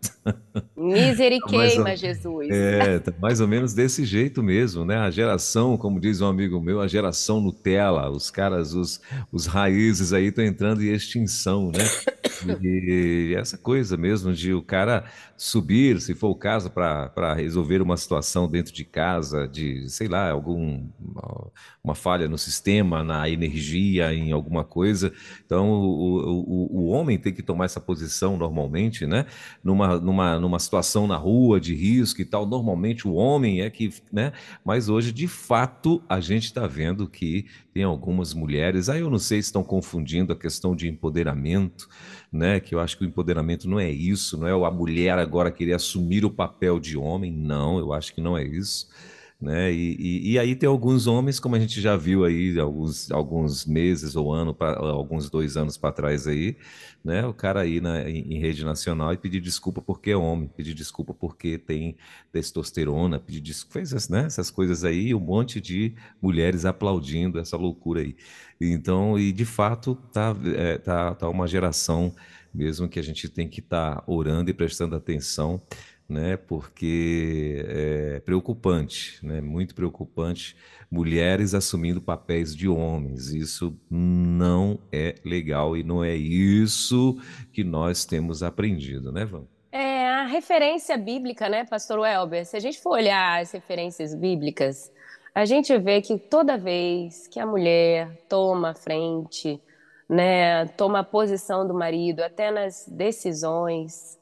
Miseriqueima, 0.75 1.83
tá 1.91 1.95
Jesus. 1.95 2.49
É, 2.49 2.99
tá 2.99 3.13
mais 3.19 3.41
ou 3.41 3.47
menos 3.47 3.73
desse 3.73 4.05
jeito 4.05 4.41
mesmo, 4.41 4.85
né? 4.85 4.97
A 4.97 5.11
geração, 5.11 5.77
como 5.77 5.99
diz 5.99 6.21
um 6.21 6.27
amigo 6.27 6.61
meu, 6.61 6.79
a 6.79 6.87
geração 6.87 7.41
Nutella, 7.41 8.09
os 8.09 8.31
caras, 8.31 8.73
os, 8.73 9.01
os 9.31 9.45
raízes 9.45 10.13
aí 10.13 10.27
estão 10.27 10.43
entrando 10.43 10.81
em 10.81 10.93
extinção, 10.93 11.71
né? 11.71 11.83
E 12.61 13.35
essa 13.37 13.57
coisa 13.57 13.97
mesmo 13.97 14.33
de 14.33 14.53
o 14.53 14.61
cara 14.61 15.05
subir, 15.37 15.99
se 16.01 16.13
for 16.13 16.29
o 16.29 16.35
caso, 16.35 16.69
para 16.69 17.33
resolver 17.33 17.81
uma 17.81 17.97
situação 17.97 18.49
dentro 18.49 18.73
de 18.73 18.83
casa, 18.85 19.47
de, 19.47 19.89
sei 19.89 20.07
lá, 20.07 20.31
algum 20.31 20.87
uma 21.83 21.93
falha 21.93 22.27
no 22.27 22.37
sistema, 22.37 23.03
na 23.03 23.29
energia, 23.29 24.13
em 24.13 24.31
alguma 24.31 24.63
coisa. 24.63 25.13
Então, 25.45 25.69
o, 25.69 26.41
o, 26.41 26.79
o 26.79 26.87
homem 26.87 27.17
tem 27.17 27.31
que 27.31 27.43
tomar 27.43 27.65
essa 27.65 27.79
posição 27.79 28.35
normalmente, 28.37 29.05
né? 29.05 29.25
Numa, 29.63 29.99
numa, 29.99 30.39
numa 30.39 30.59
situação 30.59 31.05
na 31.05 31.15
rua 31.15 31.59
de 31.59 31.75
risco 31.75 32.21
e 32.21 32.25
tal, 32.25 32.45
normalmente 32.45 33.07
o 33.07 33.13
homem 33.13 33.61
é 33.61 33.69
que, 33.69 33.93
né? 34.11 34.33
Mas 34.63 34.89
hoje, 34.89 35.11
de 35.11 35.27
fato, 35.27 36.01
a 36.09 36.19
gente 36.19 36.45
está 36.45 36.65
vendo 36.65 37.07
que 37.07 37.45
tem 37.75 37.83
algumas 37.83 38.33
mulheres, 38.33 38.87
aí 38.87 39.01
eu 39.01 39.09
não 39.09 39.19
sei 39.19 39.41
se 39.41 39.49
estão 39.49 39.61
confundindo 39.61 40.31
a 40.31 40.35
questão 40.35 40.73
de 40.73 40.87
empoderamento, 40.87 41.89
né? 42.31 42.57
Que 42.57 42.73
eu 42.73 42.79
acho 42.79 42.97
que 42.97 43.03
o 43.03 43.07
empoderamento 43.07 43.67
não 43.67 43.77
é 43.77 43.91
isso, 43.91 44.37
não 44.37 44.47
é 44.47 44.65
a 44.65 44.71
mulher 44.71 45.19
agora 45.19 45.51
querer 45.51 45.73
assumir 45.73 46.23
o 46.23 46.31
papel 46.31 46.79
de 46.79 46.97
homem, 46.97 47.33
não, 47.33 47.77
eu 47.77 47.91
acho 47.91 48.15
que 48.15 48.21
não 48.21 48.37
é 48.37 48.45
isso 48.45 48.87
né? 49.39 49.71
E, 49.71 49.95
e, 49.99 50.31
e, 50.31 50.39
aí 50.39 50.55
tem 50.55 50.67
alguns 50.67 51.07
homens, 51.07 51.39
como 51.39 51.55
a 51.55 51.59
gente 51.59 51.81
já 51.81 51.95
viu 51.97 52.23
aí 52.23 52.57
alguns, 52.57 53.11
alguns 53.11 53.65
meses 53.65 54.15
ou 54.15 54.33
ano, 54.33 54.53
pra, 54.53 54.77
alguns 54.77 55.29
dois 55.29 55.57
anos 55.57 55.77
para 55.77 55.91
trás 55.91 56.25
aí, 56.25 56.57
né? 57.03 57.25
O 57.25 57.33
cara 57.33 57.61
aí 57.61 57.81
na, 57.81 58.09
em, 58.09 58.33
em, 58.33 58.39
rede 58.39 58.63
nacional 58.63 59.13
e 59.13 59.17
pedir 59.17 59.41
desculpa 59.41 59.81
porque 59.81 60.11
é 60.11 60.15
homem, 60.17 60.49
pedir 60.55 60.73
desculpa 60.73 61.13
porque 61.13 61.57
tem 61.57 61.97
testosterona, 62.31 63.19
pedir 63.19 63.41
desculpa, 63.41 63.73
fez 63.73 64.09
né? 64.09 64.25
essas 64.25 64.49
coisas 64.49 64.83
aí, 64.83 65.13
um 65.13 65.19
monte 65.19 65.59
de 65.59 65.93
mulheres 66.21 66.65
aplaudindo 66.65 67.37
essa 67.37 67.57
loucura 67.57 68.01
aí. 68.01 68.15
Então, 68.59 69.19
e 69.19 69.33
de 69.33 69.45
fato 69.45 69.95
tá, 70.13 70.35
é, 70.55 70.77
tá, 70.77 71.13
tá 71.13 71.29
uma 71.29 71.47
geração 71.47 72.15
mesmo 72.53 72.87
que 72.87 72.97
a 72.97 73.03
gente 73.03 73.27
tem 73.27 73.49
que 73.49 73.59
estar 73.59 73.97
tá 73.97 74.03
orando 74.07 74.49
e 74.49 74.53
prestando 74.53 74.95
atenção 74.95 75.61
né? 76.07 76.37
Porque 76.37 77.65
é 77.67 78.19
preocupante, 78.19 79.19
né? 79.25 79.41
Muito 79.41 79.73
preocupante 79.75 80.55
mulheres 80.89 81.53
assumindo 81.53 82.01
papéis 82.01 82.55
de 82.55 82.67
homens. 82.67 83.33
Isso 83.33 83.77
não 83.89 84.79
é 84.91 85.15
legal 85.25 85.75
e 85.75 85.83
não 85.83 86.03
é 86.03 86.15
isso 86.15 87.17
que 87.51 87.63
nós 87.63 88.05
temos 88.05 88.43
aprendido, 88.43 89.11
né, 89.11 89.25
Van? 89.25 89.43
É 89.71 90.07
a 90.07 90.25
referência 90.25 90.97
bíblica, 90.97 91.49
né, 91.49 91.65
Pastor 91.65 91.99
Welber? 91.99 92.45
Se 92.45 92.55
a 92.55 92.59
gente 92.59 92.79
for 92.79 92.91
olhar 92.91 93.41
as 93.41 93.51
referências 93.51 94.15
bíblicas, 94.15 94.91
a 95.33 95.43
gente 95.43 95.77
vê 95.77 96.01
que 96.01 96.17
toda 96.17 96.57
vez 96.57 97.27
que 97.27 97.39
a 97.41 97.45
mulher 97.45 98.09
toma 98.29 98.73
frente, 98.73 99.59
né, 100.07 100.65
toma 100.77 100.99
a 100.99 101.03
posição 101.03 101.67
do 101.67 101.73
marido, 101.73 102.21
até 102.21 102.51
nas 102.51 102.87
decisões, 102.87 104.17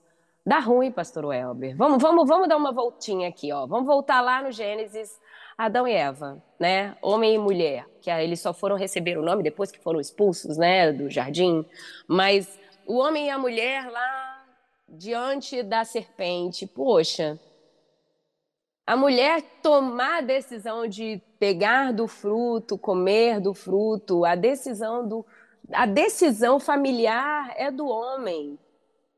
Dá 0.46 0.60
ruim, 0.60 0.92
pastor 0.92 1.26
Welber. 1.26 1.76
Vamos, 1.78 2.02
vamos, 2.02 2.28
vamos 2.28 2.50
dar 2.50 2.58
uma 2.58 2.74
voltinha 2.74 3.30
aqui, 3.30 3.54
ó. 3.54 3.66
Vamos 3.66 3.86
voltar 3.86 4.20
lá 4.20 4.42
no 4.42 4.52
Gênesis, 4.52 5.18
Adão 5.58 5.88
e 5.88 5.94
Eva, 5.94 6.44
né? 6.60 6.98
Homem 7.02 7.36
e 7.36 7.38
mulher, 7.38 7.88
que 8.02 8.10
eles 8.10 8.42
só 8.42 8.54
foram 8.54 8.76
receber 8.76 9.18
o 9.18 9.24
nome 9.24 9.42
depois 9.42 9.72
que 9.72 9.80
foram 9.80 10.02
expulsos, 10.02 10.58
né, 10.58 10.92
do 10.92 11.10
jardim. 11.10 11.66
Mas 12.08 12.60
o 12.86 12.98
homem 12.98 13.28
e 13.28 13.30
a 13.30 13.38
mulher 13.38 13.90
lá 13.90 14.46
diante 14.90 15.64
da 15.64 15.86
serpente, 15.86 16.68
poxa, 16.68 17.40
a 18.86 18.98
mulher 18.98 19.42
tomar 19.62 20.18
a 20.18 20.22
decisão 20.22 20.86
de 20.86 21.22
pegar 21.40 21.94
do 21.94 22.06
fruto, 22.06 22.78
comer 22.78 23.40
do 23.40 23.54
fruto, 23.54 24.26
a 24.26 24.36
decisão 24.36 25.08
do 25.08 25.26
a 25.72 25.86
decisão 25.86 26.60
familiar 26.60 27.54
é 27.56 27.72
do 27.72 27.88
homem. 27.88 28.60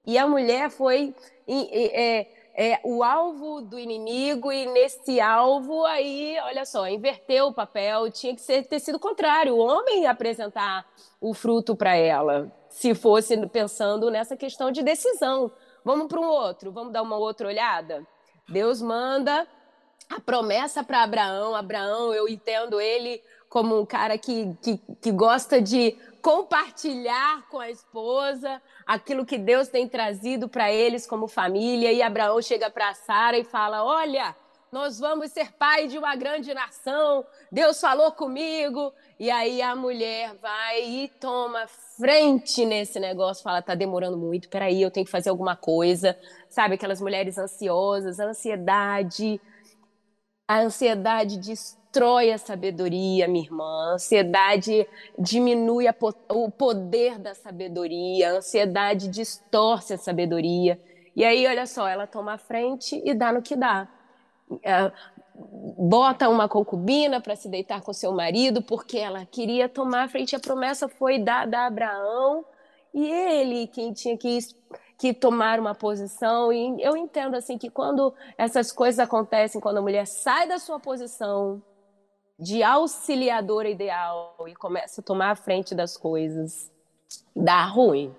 E 0.06 0.18
a 0.18 0.28
mulher 0.28 0.70
foi 0.70 1.16
é, 1.48 2.28
é, 2.56 2.80
o 2.84 3.04
alvo 3.04 3.62
do 3.62 3.78
inimigo, 3.78 4.52
e 4.52 4.66
nesse 4.68 5.20
alvo 5.20 5.84
aí, 5.86 6.38
olha 6.44 6.66
só, 6.66 6.88
inverteu 6.88 7.48
o 7.48 7.54
papel, 7.54 8.10
tinha 8.12 8.34
que 8.34 8.42
ser, 8.42 8.66
ter 8.66 8.80
sido 8.80 8.96
o 8.96 9.00
contrário, 9.00 9.56
o 9.56 9.60
homem 9.60 10.08
apresentar 10.08 10.86
o 11.20 11.34
fruto 11.34 11.76
para 11.76 11.96
ela, 11.96 12.52
se 12.70 12.96
fosse 12.96 13.36
pensando 13.48 14.10
nessa 14.10 14.38
questão 14.38 14.72
de 14.72 14.82
decisão. 14.82 15.52
Vamos 15.84 16.08
para 16.08 16.20
um 16.20 16.28
outro, 16.28 16.72
vamos 16.72 16.94
dar 16.94 17.02
uma 17.02 17.18
outra 17.18 17.48
olhada? 17.48 18.06
Deus 18.48 18.82
manda 18.82 19.48
a 20.10 20.20
promessa 20.20 20.84
para 20.84 21.04
Abraão. 21.04 21.56
Abraão, 21.56 22.14
eu 22.14 22.28
entendo 22.28 22.80
ele 22.80 23.22
como 23.56 23.80
um 23.80 23.86
cara 23.86 24.18
que, 24.18 24.54
que, 24.62 24.78
que 25.02 25.12
gosta 25.14 25.62
de 25.62 25.96
compartilhar 26.22 27.48
com 27.48 27.58
a 27.58 27.72
esposa 27.72 28.62
aquilo 28.86 29.26
que 29.26 29.38
Deus 29.38 29.70
tem 29.70 29.88
trazido 29.88 30.50
para 30.50 30.70
eles 30.70 31.08
como 31.08 31.26
família. 31.26 31.90
E 31.90 32.02
Abraão 32.02 32.42
chega 32.42 32.70
para 32.70 32.94
Sara 32.94 33.38
e 33.38 33.46
fala: 33.46 33.82
Olha, 33.82 34.36
nós 34.74 35.00
vamos 35.00 35.32
ser 35.32 35.54
pai 35.54 35.88
de 35.88 35.98
uma 35.98 36.18
grande 36.18 36.54
nação. 36.54 37.26
Deus 37.50 37.80
falou 37.80 38.12
comigo. 38.12 38.92
E 39.18 39.32
aí 39.32 39.62
a 39.62 39.74
mulher 39.74 40.36
vai 40.42 40.84
e 40.84 41.08
toma 41.08 41.66
frente 41.98 42.66
nesse 42.66 43.00
negócio, 43.00 43.42
fala: 43.42 43.62
tá 43.62 43.74
demorando 43.74 44.18
muito, 44.18 44.50
peraí, 44.50 44.82
eu 44.82 44.92
tenho 44.92 45.06
que 45.06 45.12
fazer 45.14 45.30
alguma 45.30 45.56
coisa. 45.56 46.20
Sabe, 46.50 46.76
aquelas 46.76 47.00
mulheres 47.00 47.38
ansiosas, 47.38 48.20
a 48.20 48.26
ansiedade. 48.26 49.40
A 50.46 50.60
ansiedade 50.60 51.38
diz 51.38 51.80
destrói 51.96 52.32
a 52.34 52.38
sabedoria, 52.38 53.26
minha 53.26 53.46
irmã. 53.46 53.64
A 53.64 53.94
ansiedade 53.94 54.86
diminui 55.18 55.88
a, 55.88 55.96
o 56.30 56.52
poder 56.52 57.18
da 57.18 57.34
sabedoria, 57.34 58.30
a 58.30 58.38
ansiedade 58.38 59.08
distorce 59.08 59.94
a 59.94 59.98
sabedoria. 59.98 60.80
E 61.16 61.24
aí, 61.24 61.48
olha 61.48 61.66
só, 61.66 61.88
ela 61.88 62.06
toma 62.06 62.34
a 62.34 62.38
frente 62.38 63.02
e 63.06 63.14
dá 63.14 63.32
no 63.32 63.42
que 63.42 63.56
dá. 63.56 63.88
É, 64.62 64.92
bota 65.78 66.28
uma 66.28 66.50
concubina 66.50 67.22
para 67.22 67.38
se 67.38 67.48
deitar 67.48 67.82
com 67.82 67.94
seu 67.94 68.12
marido, 68.12 68.62
porque 68.62 68.98
ela 68.98 69.26
queria 69.26 69.70
tomar 69.70 70.04
a 70.04 70.10
frente. 70.10 70.36
A 70.36 70.40
promessa 70.40 70.90
foi 70.90 71.18
dada 71.18 71.60
a 71.60 71.68
Abraão 71.68 72.44
e 72.94 73.10
ele 73.10 73.68
quem 73.68 73.94
tinha 73.94 74.18
que 74.18 74.38
que 74.98 75.14
tomar 75.14 75.60
uma 75.60 75.76
posição 75.76 76.54
e 76.54 76.82
eu 76.82 76.96
entendo 76.96 77.36
assim 77.36 77.58
que 77.58 77.70
quando 77.70 78.14
essas 78.38 78.72
coisas 78.72 78.98
acontecem, 78.98 79.60
quando 79.60 79.80
a 79.80 79.82
mulher 79.82 80.08
sai 80.08 80.48
da 80.48 80.58
sua 80.58 80.80
posição, 80.80 81.62
de 82.40 82.62
auxiliadora 82.64 83.70
ideal 83.70 84.38
e 84.48 84.54
começa 84.54 85.02
a 85.02 85.04
tomar 85.04 85.32
a 85.32 85.36
frente 85.36 85.74
das 85.74 85.96
coisas, 85.98 86.72
dá 87.36 87.66
ruim. 87.66 88.14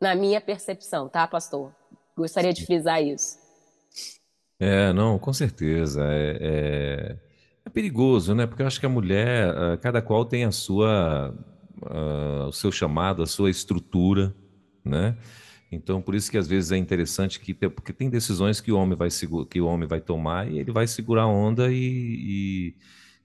Na 0.00 0.14
minha 0.14 0.40
percepção, 0.40 1.08
tá, 1.08 1.26
pastor? 1.26 1.72
Gostaria 2.16 2.52
de 2.52 2.64
frisar 2.64 3.02
isso. 3.02 3.38
É, 4.58 4.92
não, 4.92 5.18
com 5.18 5.32
certeza. 5.32 6.02
É, 6.04 6.38
é, 6.40 7.18
é 7.64 7.70
perigoso, 7.70 8.34
né? 8.34 8.46
Porque 8.46 8.62
eu 8.62 8.66
acho 8.66 8.80
que 8.80 8.86
a 8.86 8.90
mulher, 8.90 9.48
ah, 9.48 9.76
cada 9.76 10.00
qual 10.00 10.24
tem 10.24 10.44
a 10.44 10.52
sua, 10.52 11.34
uh, 11.82 12.48
o 12.48 12.52
seu 12.52 12.70
chamado, 12.72 13.22
a 13.22 13.26
sua 13.26 13.50
estrutura, 13.50 14.34
né? 14.84 15.16
Então, 15.70 16.00
por 16.00 16.14
isso 16.14 16.30
que 16.30 16.38
às 16.38 16.46
vezes 16.46 16.72
é 16.72 16.76
interessante 16.76 17.40
que 17.40 17.52
porque 17.52 17.92
tem 17.92 18.08
decisões 18.08 18.60
que 18.60 18.70
o 18.70 18.78
homem 18.78 18.96
vai 18.96 19.08
que 19.50 19.60
o 19.60 19.66
homem 19.66 19.88
vai 19.88 20.00
tomar 20.00 20.50
e 20.50 20.58
ele 20.58 20.70
vai 20.70 20.86
segurar 20.86 21.22
a 21.22 21.26
onda 21.26 21.72
e, 21.72 21.76
e 21.76 22.74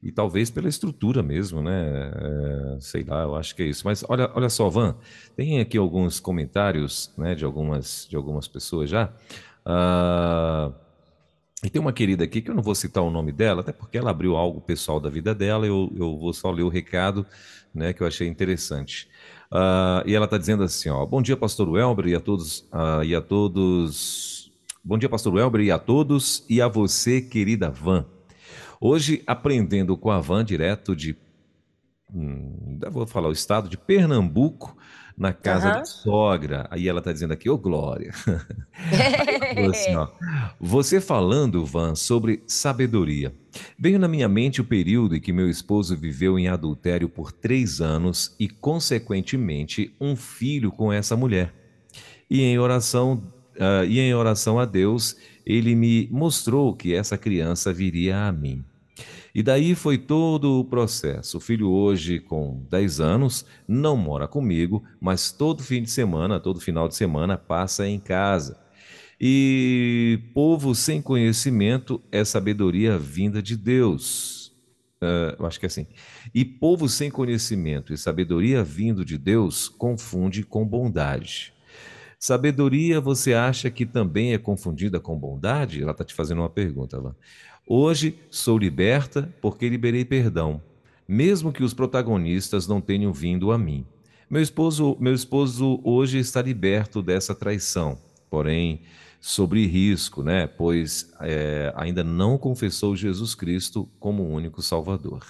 e 0.04 0.12
talvez 0.12 0.50
pela 0.50 0.68
estrutura 0.68 1.22
mesmo, 1.22 1.62
né? 1.62 2.12
É, 2.16 2.78
sei 2.80 3.04
lá, 3.04 3.22
eu 3.24 3.36
acho 3.36 3.56
que 3.56 3.62
é 3.62 3.66
isso. 3.68 3.84
Mas 3.86 4.04
olha, 4.08 4.32
olha 4.34 4.50
só, 4.50 4.68
Van, 4.68 4.96
tem 5.36 5.60
aqui 5.60 5.78
alguns 5.78 6.20
comentários, 6.20 7.14
né, 7.18 7.36
de 7.36 7.46
algumas, 7.46 8.08
de 8.10 8.16
algumas 8.16 8.48
pessoas 8.48 8.90
já. 8.90 9.12
Uh, 9.64 10.74
e 11.64 11.70
tem 11.70 11.80
uma 11.80 11.94
querida 11.94 12.24
aqui 12.24 12.42
que 12.42 12.50
eu 12.50 12.56
não 12.56 12.64
vou 12.64 12.74
citar 12.74 13.04
o 13.04 13.12
nome 13.12 13.32
dela, 13.32 13.62
até 13.62 13.72
porque 13.72 13.96
ela 13.96 14.10
abriu 14.10 14.36
algo 14.36 14.60
pessoal 14.60 15.00
da 15.00 15.10
vida 15.10 15.36
dela. 15.36 15.68
Eu, 15.68 15.94
eu 15.96 16.18
vou 16.18 16.34
só 16.34 16.50
ler 16.50 16.64
o 16.64 16.70
recado, 16.70 17.24
né, 17.74 17.94
que 17.94 18.02
eu 18.02 18.08
achei 18.08 18.28
interessante. 18.28 19.08
Uh, 19.52 20.02
e 20.08 20.16
ela 20.16 20.26
está 20.26 20.38
dizendo 20.38 20.64
assim, 20.64 20.90
ó, 20.90 21.06
bom 21.06 21.22
dia, 21.22 21.38
Pastor 21.38 21.70
Welber 21.70 22.08
e 22.08 22.16
a 22.16 22.20
todos 22.20 22.62
uh, 22.74 23.04
e 23.04 23.14
a 23.14 23.22
todos. 23.22 24.52
Bom 24.84 24.98
dia, 24.98 25.10
Pastor 25.10 25.36
Welber 25.36 25.62
e 25.62 25.70
a 25.70 25.78
todos 25.78 26.44
e 26.50 26.60
a 26.60 26.68
você, 26.68 27.22
querida 27.22 27.70
Van. 27.70 28.04
Hoje, 28.84 29.22
aprendendo 29.28 29.96
com 29.96 30.10
a 30.10 30.20
Van, 30.20 30.44
direto 30.44 30.96
de. 30.96 31.16
Hum, 32.12 32.80
vou 32.92 33.06
falar 33.06 33.30
o 33.30 33.32
estado 33.32 33.70
de 33.70 33.78
Pernambuco, 33.78 34.76
na 35.16 35.32
casa 35.32 35.68
uhum. 35.68 35.74
da 35.74 35.86
sogra. 35.86 36.68
Aí 36.72 36.88
ela 36.88 36.98
está 36.98 37.14
dizendo 37.14 37.32
aqui, 37.32 37.48
ô 37.48 37.54
oh, 37.54 37.58
Glória. 37.60 38.12
assim, 39.70 39.96
ó, 39.96 40.08
Você 40.60 41.00
falando, 41.00 41.64
Van, 41.64 41.94
sobre 41.94 42.42
sabedoria. 42.48 43.32
Veio 43.78 44.00
na 44.00 44.08
minha 44.08 44.28
mente 44.28 44.62
o 44.62 44.66
período 44.66 45.16
em 45.16 45.22
que 45.22 45.32
meu 45.32 45.48
esposo 45.48 45.96
viveu 45.96 46.40
em 46.40 46.48
adultério 46.48 47.08
por 47.08 47.32
três 47.32 47.82
anos 47.82 48.36
e, 48.40 48.50
consequentemente, 48.50 49.94
um 50.02 50.16
filho 50.16 50.72
com 50.72 50.92
essa 50.92 51.16
mulher. 51.16 51.54
E 52.28 52.42
em 52.42 52.58
oração, 52.58 53.22
uh, 53.58 53.86
e 53.86 54.00
em 54.00 54.16
oração 54.16 54.58
a 54.58 54.66
Deus, 54.66 55.16
ele 55.46 55.76
me 55.76 56.08
mostrou 56.12 56.76
que 56.76 56.96
essa 56.96 57.16
criança 57.16 57.72
viria 57.72 58.26
a 58.26 58.32
mim. 58.32 58.66
E 59.34 59.42
daí 59.42 59.76
foi 59.76 59.98
todo 59.98 60.60
o 60.60 60.66
processo. 60.66 61.38
O 61.38 61.42
filho 61.42 61.70
hoje, 61.70 62.20
com 62.20 62.66
10 62.70 63.00
anos, 63.00 63.46
não 63.68 63.96
mora 63.96 64.28
comigo, 64.28 64.84
mas 65.00 65.32
todo 65.32 65.64
fim 65.64 65.82
de 65.82 65.90
semana, 65.90 66.40
todo 66.40 66.60
final 66.60 66.88
de 66.88 66.96
semana, 66.96 67.38
passa 67.38 67.88
em 67.88 68.00
casa. 68.00 68.60
E 69.20 70.20
povo 70.34 70.74
sem 70.74 71.02
conhecimento 71.02 72.02
é 72.12 72.26
sabedoria 72.26 72.98
vinda 72.98 73.42
de 73.42 73.56
Deus. 73.56 74.48
Uh, 75.02 75.36
eu 75.40 75.46
acho 75.46 75.60
que 75.60 75.66
é 75.66 75.68
assim. 75.68 75.88
E 76.34 76.44
povo 76.44 76.90
sem 76.90 77.10
conhecimento 77.10 77.94
e 77.94 77.98
sabedoria 77.98 78.64
vindo 78.64 79.06
de 79.06 79.18
Deus 79.18 79.70
confunde 79.70 80.44
com 80.44 80.66
bondade. 80.66 81.54
Sabedoria 82.20 83.02
você 83.02 83.34
acha 83.34 83.72
que 83.72 83.84
também 83.84 84.34
é 84.34 84.38
confundida 84.38 85.00
com 85.00 85.18
bondade? 85.18 85.82
Ela 85.82 85.92
está 85.92 86.04
te 86.04 86.14
fazendo 86.14 86.40
uma 86.40 86.50
pergunta 86.50 87.00
lá. 87.00 87.16
Hoje 87.74 88.20
sou 88.30 88.58
liberta 88.58 89.34
porque 89.40 89.70
liberei 89.70 90.04
perdão, 90.04 90.62
mesmo 91.08 91.54
que 91.54 91.64
os 91.64 91.74
protagonistas 91.74 92.68
não 92.68 92.82
tenham 92.82 93.14
vindo 93.14 93.50
a 93.50 93.58
mim. 93.58 93.86
Meu 94.30 94.42
esposo, 94.42 94.98
meu 95.00 95.14
esposo 95.14 95.80
hoje 95.82 96.20
está 96.20 96.42
liberto 96.42 97.02
dessa 97.02 97.34
traição, 97.34 97.98
porém 98.30 98.82
sobre 99.22 99.66
risco, 99.68 100.22
né? 100.22 100.48
Pois 100.48 101.14
é, 101.22 101.72
ainda 101.78 102.04
não 102.04 102.38
confessou 102.38 102.94
Jesus 102.94 103.34
Cristo 103.36 103.88
como 104.02 104.24
o 104.24 104.34
único 104.34 104.62
Salvador. 104.62 105.26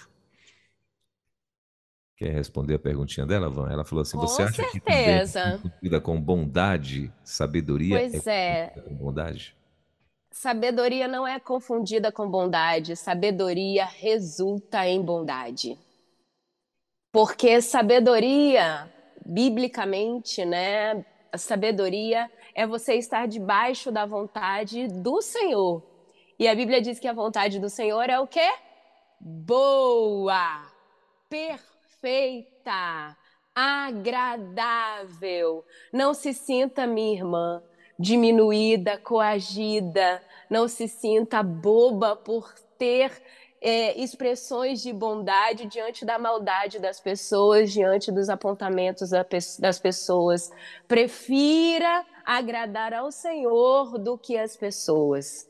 Quer 2.18 2.34
responder 2.34 2.74
a 2.74 2.80
perguntinha 2.80 3.28
dela, 3.28 3.52
Van? 3.52 3.70
Ela 3.70 3.86
falou 3.86 4.02
assim: 4.02 4.18
Com 4.18 4.26
você 4.26 4.42
acha 4.42 4.68
certeza. 4.68 5.62
que 5.80 5.96
é 5.96 6.00
com 6.00 6.20
bondade, 6.20 7.14
sabedoria 7.24 8.00
pois 8.00 8.26
é, 8.26 8.74
é 8.76 8.82
com 8.82 8.96
bondade? 8.96 9.61
Sabedoria 10.32 11.08
não 11.10 11.28
é 11.28 11.40
confundida 11.40 12.10
com 12.12 12.30
bondade, 12.30 12.96
sabedoria 12.96 13.86
resulta 13.86 14.88
em 14.88 15.02
bondade. 15.02 15.78
Porque 17.12 17.62
sabedoria, 17.62 18.90
biblicamente, 19.26 20.46
né? 20.46 21.06
A 21.32 21.38
sabedoria 21.38 22.32
é 22.56 22.66
você 22.66 22.96
estar 22.96 23.28
debaixo 23.28 23.92
da 23.92 24.06
vontade 24.06 24.88
do 24.88 25.22
Senhor. 25.22 25.84
E 26.40 26.48
a 26.48 26.56
Bíblia 26.56 26.82
diz 26.82 26.98
que 26.98 27.10
a 27.10 27.14
vontade 27.14 27.60
do 27.60 27.70
Senhor 27.70 28.10
é 28.10 28.18
o 28.18 28.26
quê? 28.26 28.50
Boa, 29.20 30.66
perfeita, 31.30 33.18
agradável. 33.54 34.86
Não 35.92 36.14
se 36.14 36.34
sinta, 36.34 36.88
minha 36.88 37.14
irmã, 37.14 37.62
diminuída, 38.02 38.98
coagida, 38.98 40.22
não 40.50 40.68
se 40.68 40.88
sinta 40.88 41.44
boba 41.44 42.16
por 42.16 42.54
ter 42.78 43.12
é, 43.62 44.02
expressões 44.02 44.82
de 44.82 44.92
bondade 44.92 45.68
diante 45.68 46.04
da 46.04 46.18
maldade 46.18 46.80
das 46.80 47.00
pessoas, 47.00 47.72
diante 47.72 48.12
dos 48.12 48.28
apontamentos 48.28 49.12
das 49.60 49.80
pessoas. 49.80 50.52
Prefira 50.88 52.04
agradar 52.26 52.94
ao 52.94 53.12
Senhor 53.12 54.00
do 54.00 54.18
que 54.18 54.36
as 54.38 54.58
pessoas. 54.58 55.48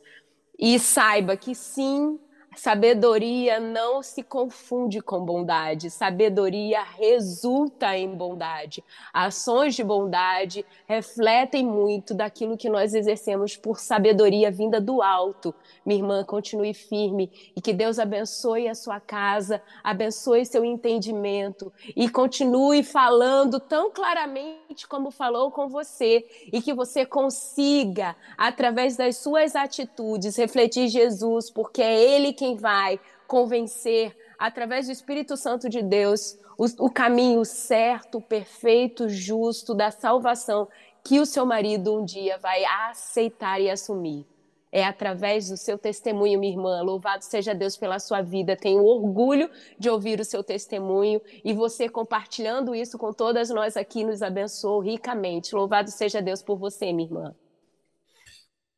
E 0.60 0.78
saiba 0.78 1.38
que 1.38 1.56
sim, 1.56 2.20
Sabedoria 2.54 3.62
não 3.62 4.04
se 4.04 4.22
confunde 4.22 4.99
com 5.02 5.24
bondade, 5.24 5.89
sabedoria 5.89 6.84
resulta 6.84 7.95
em 7.97 8.10
bondade. 8.10 8.84
Ações 9.14 9.74
de 9.74 9.82
bondade 9.86 10.66
refletem 10.86 11.66
muito 11.66 12.14
daquilo 12.14 12.58
que 12.58 12.70
nós 12.70 12.93
exercemos 12.93 13.56
por 13.56 13.80
sabedoria 13.80 14.52
vinda 14.52 14.82
do 14.82 15.02
alto. 15.02 15.56
Minha 15.86 16.02
irmã, 16.02 16.24
continue 16.26 16.74
firme 16.74 17.32
e 17.56 17.62
que 17.62 17.72
Deus 17.72 17.97
abençoe 17.97 18.68
a 18.68 18.76
sua 18.76 18.99
casa, 18.99 19.62
abençoe 19.82 20.45
seu 20.45 20.66
entendimento 20.66 21.72
e 21.95 22.10
continue 22.10 22.84
falando 22.84 23.62
tão 23.62 23.89
claramente 23.89 24.86
como 24.89 25.10
falou 25.10 25.52
com 25.52 25.70
você 25.70 26.26
e 26.52 26.62
que 26.62 26.74
você 26.74 27.06
consiga, 27.06 28.14
através 28.38 28.97
das 28.97 29.16
suas 29.16 29.56
atitudes, 29.56 30.36
refletir 30.36 30.89
Jesus, 30.89 31.49
porque 31.49 31.82
é 31.82 31.97
Ele 31.97 32.34
quem 32.41 32.55
vai 32.55 32.99
convencer, 33.27 34.17
através 34.39 34.87
do 34.87 34.91
Espírito 34.91 35.37
Santo 35.37 35.69
de 35.69 35.83
Deus, 35.83 36.39
o, 36.57 36.87
o 36.87 36.89
caminho 36.89 37.45
certo, 37.45 38.19
perfeito, 38.19 39.07
justo 39.07 39.75
da 39.75 39.91
salvação 39.91 40.67
que 41.03 41.19
o 41.19 41.25
seu 41.27 41.45
marido 41.45 41.95
um 41.95 42.03
dia 42.03 42.39
vai 42.39 42.65
aceitar 42.65 43.61
e 43.61 43.69
assumir. 43.69 44.25
É 44.71 44.83
através 44.83 45.49
do 45.49 45.57
seu 45.57 45.77
testemunho, 45.77 46.39
minha 46.39 46.51
irmã. 46.51 46.81
Louvado 46.81 47.23
seja 47.23 47.53
Deus 47.53 47.77
pela 47.77 47.99
sua 47.99 48.23
vida. 48.23 48.57
Tenho 48.57 48.83
orgulho 48.83 49.47
de 49.77 49.87
ouvir 49.87 50.19
o 50.19 50.25
seu 50.25 50.43
testemunho 50.43 51.21
e 51.45 51.53
você 51.53 51.87
compartilhando 51.87 52.73
isso 52.73 52.97
com 52.97 53.13
todas 53.13 53.51
nós 53.51 53.77
aqui 53.77 54.03
nos 54.03 54.23
abençoou 54.23 54.79
ricamente. 54.79 55.53
Louvado 55.53 55.91
seja 55.91 56.23
Deus 56.23 56.41
por 56.41 56.57
você, 56.57 56.91
minha 56.91 57.07
irmã. 57.07 57.35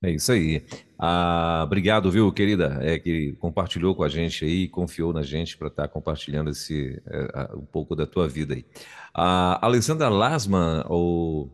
É 0.04 0.12
isso 0.12 0.34
aí. 0.34 0.62
Ah, 1.00 1.64
obrigado, 1.66 2.12
viu, 2.12 2.30
querida, 2.32 2.78
é, 2.82 3.00
que 3.00 3.32
compartilhou 3.40 3.96
com 3.96 4.04
a 4.04 4.10
gente 4.10 4.44
aí, 4.44 4.68
confiou 4.68 5.14
na 5.14 5.24
gente 5.24 5.58
para 5.58 5.70
estar 5.70 5.84
tá 5.84 5.88
compartilhando 5.88 6.50
esse, 6.50 7.02
é, 7.08 7.56
um 7.56 7.66
pouco 7.66 7.96
da 7.96 8.06
tua 8.06 8.28
vida 8.28 8.54
aí. 8.54 8.66
A 9.14 9.66
Alessandra 9.66 10.10
Lasman, 10.10 10.84
ou 10.90 11.50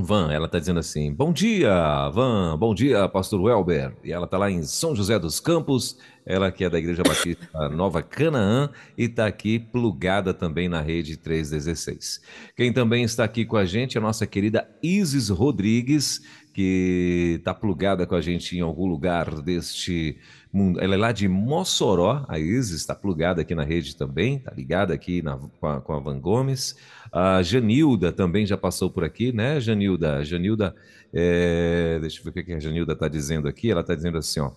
Van, 0.00 0.30
ela 0.32 0.46
está 0.46 0.60
dizendo 0.60 0.78
assim: 0.78 1.12
Bom 1.12 1.32
dia, 1.32 2.08
Van, 2.10 2.56
bom 2.56 2.72
dia, 2.72 3.08
Pastor 3.08 3.40
Welber. 3.40 3.92
E 4.04 4.12
ela 4.12 4.26
está 4.26 4.38
lá 4.38 4.48
em 4.48 4.62
São 4.62 4.94
José 4.94 5.18
dos 5.18 5.40
Campos, 5.40 5.98
ela 6.24 6.52
que 6.52 6.64
é 6.64 6.70
da 6.70 6.78
Igreja 6.78 7.02
Batista 7.02 7.68
Nova 7.70 8.00
Canaã 8.00 8.70
e 8.96 9.04
está 9.04 9.26
aqui 9.26 9.58
plugada 9.58 10.32
também 10.32 10.68
na 10.68 10.80
rede 10.80 11.16
316. 11.16 12.20
Quem 12.54 12.72
também 12.72 13.02
está 13.02 13.24
aqui 13.24 13.44
com 13.44 13.56
a 13.56 13.64
gente 13.64 13.96
é 13.96 14.00
a 14.00 14.02
nossa 14.02 14.24
querida 14.24 14.68
Isis 14.80 15.30
Rodrigues, 15.30 16.22
que 16.58 17.36
está 17.38 17.54
plugada 17.54 18.04
com 18.04 18.16
a 18.16 18.20
gente 18.20 18.58
em 18.58 18.60
algum 18.60 18.84
lugar 18.84 19.40
deste 19.42 20.18
mundo. 20.52 20.80
Ela 20.80 20.96
é 20.96 20.98
lá 20.98 21.12
de 21.12 21.28
Mossoró, 21.28 22.24
a 22.26 22.36
Isis 22.36 22.80
está 22.80 22.96
plugada 22.96 23.42
aqui 23.42 23.54
na 23.54 23.62
rede 23.62 23.94
também, 23.94 24.38
está 24.38 24.50
ligada 24.50 24.92
aqui 24.92 25.22
na, 25.22 25.36
com, 25.36 25.66
a, 25.68 25.80
com 25.80 25.92
a 25.92 26.00
Van 26.00 26.18
Gomes. 26.18 26.76
A 27.12 27.40
Janilda 27.44 28.10
também 28.10 28.44
já 28.44 28.56
passou 28.56 28.90
por 28.90 29.04
aqui, 29.04 29.30
né, 29.30 29.60
Janilda? 29.60 30.24
Janilda, 30.24 30.74
é... 31.14 32.00
deixa 32.00 32.18
eu 32.18 32.24
ver 32.24 32.40
o 32.40 32.44
que 32.44 32.52
a 32.52 32.58
Janilda 32.58 32.92
está 32.92 33.06
dizendo 33.06 33.46
aqui. 33.46 33.70
Ela 33.70 33.82
está 33.82 33.94
dizendo 33.94 34.18
assim: 34.18 34.40
ó, 34.40 34.50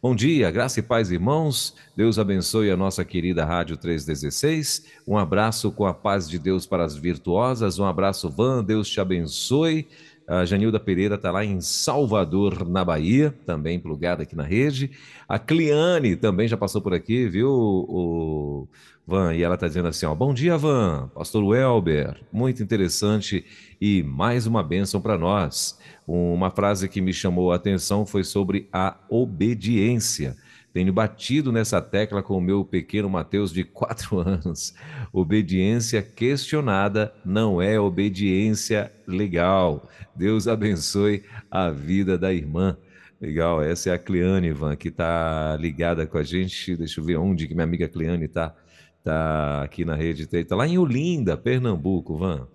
Bom 0.00 0.14
dia, 0.14 0.48
graça 0.52 0.78
e 0.78 0.82
paz, 0.82 1.10
irmãos. 1.10 1.74
Deus 1.96 2.20
abençoe 2.20 2.70
a 2.70 2.76
nossa 2.76 3.04
querida 3.04 3.44
Rádio 3.44 3.76
316. 3.76 4.86
Um 5.04 5.18
abraço 5.18 5.72
com 5.72 5.86
a 5.86 5.92
paz 5.92 6.30
de 6.30 6.38
Deus 6.38 6.66
para 6.66 6.84
as 6.84 6.94
virtuosas. 6.94 7.80
Um 7.80 7.84
abraço, 7.84 8.30
Van. 8.30 8.62
Deus 8.62 8.88
te 8.88 9.00
abençoe. 9.00 9.88
A 10.28 10.44
Janilda 10.44 10.78
Pereira 10.78 11.14
está 11.14 11.30
lá 11.30 11.42
em 11.42 11.58
Salvador, 11.58 12.68
na 12.68 12.84
Bahia, 12.84 13.34
também 13.46 13.80
plugada 13.80 14.24
aqui 14.24 14.36
na 14.36 14.42
rede. 14.42 14.90
A 15.26 15.38
Cliane 15.38 16.16
também 16.16 16.46
já 16.46 16.54
passou 16.54 16.82
por 16.82 16.92
aqui, 16.92 17.26
viu, 17.26 17.48
o 17.50 18.68
Van? 19.06 19.34
E 19.34 19.42
ela 19.42 19.54
está 19.54 19.66
dizendo 19.66 19.88
assim: 19.88 20.04
ó, 20.04 20.14
Bom 20.14 20.34
dia, 20.34 20.58
Van, 20.58 21.10
Pastor 21.14 21.42
Welber, 21.42 22.20
muito 22.30 22.62
interessante 22.62 23.42
e 23.80 24.02
mais 24.02 24.46
uma 24.46 24.62
bênção 24.62 25.00
para 25.00 25.16
nós. 25.16 25.78
Uma 26.06 26.50
frase 26.50 26.90
que 26.90 27.00
me 27.00 27.14
chamou 27.14 27.50
a 27.50 27.56
atenção 27.56 28.04
foi 28.04 28.22
sobre 28.22 28.68
a 28.70 28.98
obediência. 29.08 30.36
Tenho 30.72 30.92
batido 30.92 31.50
nessa 31.50 31.80
tecla 31.80 32.22
com 32.22 32.36
o 32.36 32.40
meu 32.40 32.64
pequeno 32.64 33.08
Mateus 33.08 33.52
de 33.52 33.64
quatro 33.64 34.18
anos. 34.26 34.74
Obediência 35.12 36.02
questionada 36.02 37.12
não 37.24 37.60
é 37.60 37.80
obediência 37.80 38.92
legal. 39.06 39.88
Deus 40.14 40.46
abençoe 40.46 41.24
a 41.50 41.70
vida 41.70 42.18
da 42.18 42.32
irmã. 42.32 42.76
Legal, 43.20 43.62
essa 43.62 43.90
é 43.90 43.92
a 43.94 43.98
Cleane, 43.98 44.48
Ivan, 44.48 44.76
que 44.76 44.88
está 44.88 45.56
ligada 45.58 46.06
com 46.06 46.18
a 46.18 46.22
gente. 46.22 46.76
Deixa 46.76 47.00
eu 47.00 47.04
ver 47.04 47.16
onde 47.16 47.48
que 47.48 47.54
minha 47.54 47.64
amiga 47.64 47.88
Cleane 47.88 48.26
está. 48.26 48.54
Está 48.98 49.62
aqui 49.62 49.84
na 49.84 49.94
rede. 49.94 50.28
Está 50.30 50.54
lá 50.54 50.66
em 50.66 50.76
Olinda, 50.76 51.36
Pernambuco, 51.36 52.16
Van. 52.16 52.46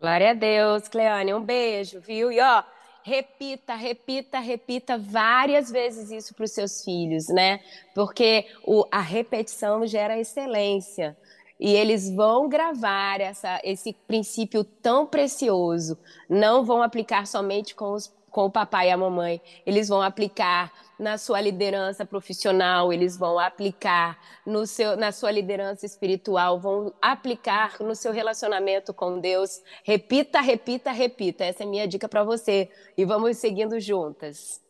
Glória 0.00 0.30
a 0.30 0.34
Deus, 0.34 0.88
Cleane. 0.88 1.34
Um 1.34 1.44
beijo, 1.44 2.00
viu? 2.00 2.32
E 2.32 2.40
ó, 2.40 2.62
repita, 3.02 3.74
repita, 3.74 4.38
repita 4.38 4.98
várias 4.98 5.70
vezes 5.70 6.10
isso 6.10 6.34
para 6.34 6.44
os 6.44 6.52
seus 6.52 6.84
filhos, 6.84 7.28
né? 7.28 7.60
Porque 7.94 8.46
o, 8.64 8.86
a 8.90 9.00
repetição 9.00 9.86
gera 9.86 10.18
excelência. 10.18 11.16
E 11.58 11.74
eles 11.74 12.10
vão 12.10 12.48
gravar 12.48 13.20
essa, 13.20 13.60
esse 13.62 13.92
princípio 14.06 14.64
tão 14.64 15.06
precioso. 15.06 15.98
Não 16.28 16.64
vão 16.64 16.82
aplicar 16.82 17.26
somente 17.26 17.74
com 17.74 17.92
os 17.92 18.10
com 18.30 18.46
o 18.46 18.50
papai 18.50 18.88
e 18.88 18.90
a 18.90 18.96
mamãe, 18.96 19.40
eles 19.66 19.88
vão 19.88 20.00
aplicar 20.00 20.72
na 21.00 21.16
sua 21.16 21.40
liderança 21.40 22.04
profissional, 22.04 22.92
eles 22.92 23.16
vão 23.16 23.38
aplicar 23.38 24.18
no 24.46 24.66
seu, 24.66 24.96
na 24.96 25.10
sua 25.10 25.30
liderança 25.30 25.86
espiritual, 25.86 26.60
vão 26.60 26.92
aplicar 27.00 27.80
no 27.80 27.94
seu 27.96 28.12
relacionamento 28.12 28.92
com 28.92 29.18
Deus. 29.18 29.62
Repita, 29.82 30.40
repita, 30.40 30.92
repita. 30.92 31.44
Essa 31.44 31.62
é 31.62 31.66
minha 31.66 31.88
dica 31.88 32.06
para 32.06 32.22
você. 32.22 32.68
E 32.96 33.04
vamos 33.06 33.38
seguindo 33.38 33.80
juntas. 33.80 34.60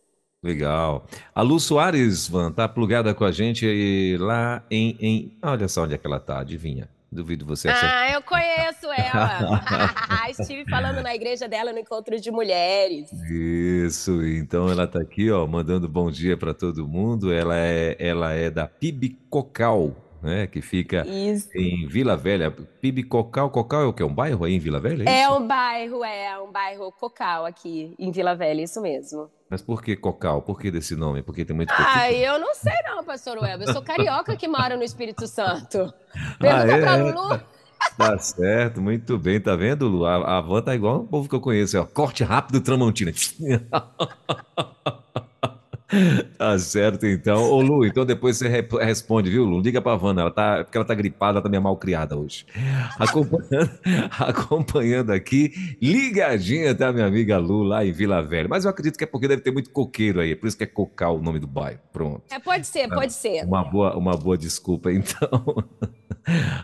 Legal. 0.42 1.04
A 1.34 1.42
Lu 1.42 1.58
Soares, 1.58 2.28
Van, 2.28 2.52
tá 2.52 2.68
plugada 2.68 3.12
com 3.12 3.24
a 3.24 3.32
gente 3.32 4.16
lá 4.18 4.64
em, 4.70 4.96
em... 5.00 5.38
Olha 5.42 5.68
só 5.68 5.82
onde 5.82 5.94
é 5.94 5.98
que 5.98 6.06
ela 6.06 6.20
tá, 6.20 6.38
adivinha. 6.38 6.88
Duvido 7.12 7.44
você 7.44 7.68
acertar. 7.68 7.90
Ah, 7.92 8.12
eu 8.12 8.22
conheço 8.22 8.86
ela. 8.86 9.60
Estive 10.30 10.64
falando 10.70 11.02
na 11.02 11.12
igreja 11.12 11.48
dela 11.48 11.72
no 11.72 11.78
encontro 11.80 12.20
de 12.20 12.30
mulheres. 12.30 13.10
Isso, 13.28 14.24
então 14.24 14.68
ela 14.70 14.84
está 14.84 15.00
aqui, 15.00 15.28
ó, 15.30 15.44
mandando 15.46 15.88
bom 15.88 16.08
dia 16.08 16.36
para 16.36 16.54
todo 16.54 16.86
mundo. 16.86 17.32
Ela 17.32 17.56
é, 17.56 17.96
ela 17.98 18.32
é 18.32 18.48
da 18.48 18.68
PIB 18.68 19.18
Cocal, 19.28 19.96
né? 20.22 20.46
Que 20.46 20.60
fica 20.60 21.06
Isso. 21.06 21.50
em 21.54 21.86
Vila 21.86 22.16
Velha. 22.16 22.50
PIB 22.50 23.04
Cocal, 23.04 23.50
Cocal 23.50 23.82
é 23.82 23.86
o 23.86 23.92
que? 23.92 24.02
É 24.02 24.06
um 24.06 24.14
bairro 24.14 24.44
aí 24.44 24.54
em 24.54 24.58
Vila 24.58 24.80
Velha? 24.80 25.08
É, 25.08 25.22
é 25.22 25.30
um 25.30 25.46
bairro, 25.46 26.04
é 26.04 26.40
um 26.40 26.50
bairro 26.50 26.92
Cocal 26.92 27.46
aqui 27.46 27.94
em 27.98 28.10
Vila 28.10 28.34
Velha, 28.34 28.62
isso 28.62 28.80
mesmo. 28.80 29.30
Mas 29.48 29.60
por 29.60 29.82
que 29.82 29.96
Cocal? 29.96 30.42
Por 30.42 30.60
que 30.60 30.70
desse 30.70 30.94
nome? 30.94 31.22
Porque 31.22 31.44
tem 31.44 31.56
muito 31.56 31.72
Ah, 31.76 32.10
eu 32.12 32.38
não 32.38 32.54
sei 32.54 32.72
não, 32.84 33.02
pastor 33.02 33.38
Web. 33.38 33.64
Eu 33.64 33.72
sou 33.72 33.82
carioca 33.82 34.36
que 34.36 34.46
mora 34.46 34.76
no 34.76 34.84
Espírito 34.84 35.26
Santo. 35.26 35.92
Pergunta 36.38 36.64
ah, 36.64 36.76
é? 36.76 36.80
pra 36.80 36.96
Lulu. 36.96 37.40
Tá 37.96 38.18
certo, 38.18 38.80
muito 38.80 39.18
bem, 39.18 39.40
tá 39.40 39.56
vendo, 39.56 39.88
Lu? 39.88 40.04
A, 40.04 40.38
a 40.38 40.40
van 40.40 40.62
tá 40.62 40.74
igual 40.74 41.00
o 41.00 41.06
povo 41.06 41.28
que 41.28 41.34
eu 41.34 41.40
conheço, 41.40 41.80
ó. 41.80 41.84
Corte 41.84 42.22
rápido, 42.22 42.60
Tramontina. 42.60 43.12
Tá 46.38 46.58
certo, 46.58 47.06
então. 47.06 47.50
Ô, 47.50 47.60
Lu, 47.60 47.84
então 47.84 48.06
depois 48.06 48.36
você 48.36 48.48
re 48.48 48.66
responde, 48.80 49.28
viu, 49.28 49.44
Lu? 49.44 49.60
Liga 49.60 49.80
pra 49.80 49.96
Vanna, 49.96 50.22
ela 50.22 50.30
tá, 50.30 50.64
porque 50.64 50.78
ela 50.78 50.84
tá 50.84 50.94
gripada, 50.94 51.32
ela 51.32 51.42
tá 51.42 51.48
meio 51.48 51.62
mal 51.62 51.76
criada 51.76 52.16
hoje. 52.16 52.46
Acompanhando, 52.98 53.70
acompanhando 54.18 55.10
aqui, 55.10 55.52
ligadinha, 55.82 56.74
tá, 56.74 56.92
minha 56.92 57.06
amiga 57.06 57.38
Lu, 57.38 57.62
lá 57.62 57.84
em 57.84 57.92
Vila 57.92 58.22
Velha. 58.22 58.48
Mas 58.48 58.64
eu 58.64 58.70
acredito 58.70 58.96
que 58.96 59.04
é 59.04 59.06
porque 59.06 59.26
deve 59.26 59.42
ter 59.42 59.50
muito 59.50 59.70
coqueiro 59.70 60.20
aí, 60.20 60.36
por 60.36 60.46
isso 60.46 60.56
que 60.56 60.64
é 60.64 60.66
Cocal 60.66 61.16
o 61.18 61.22
nome 61.22 61.38
do 61.38 61.46
bairro. 61.46 61.80
Pronto. 61.92 62.22
É, 62.30 62.38
pode 62.38 62.66
ser, 62.66 62.88
pode 62.88 63.06
ah, 63.06 63.10
ser. 63.10 63.44
Uma 63.44 63.64
boa, 63.64 63.96
uma 63.96 64.16
boa 64.16 64.38
desculpa, 64.38 64.92
então. 64.92 65.64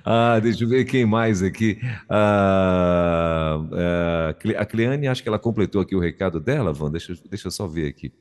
ah, 0.04 0.38
deixa 0.40 0.62
eu 0.62 0.68
ver 0.68 0.84
quem 0.84 1.04
mais 1.04 1.42
aqui. 1.42 1.78
Ah, 2.08 3.58
ah, 3.72 4.34
a 4.58 4.64
Cleane, 4.64 5.08
acho 5.08 5.22
que 5.22 5.28
ela 5.28 5.38
completou 5.38 5.80
aqui 5.80 5.96
o 5.96 6.00
recado 6.00 6.40
dela, 6.40 6.72
Van. 6.72 6.90
Deixa, 6.90 7.14
deixa 7.28 7.48
eu 7.48 7.50
só 7.50 7.66
ver 7.66 7.88
aqui. 7.88 8.12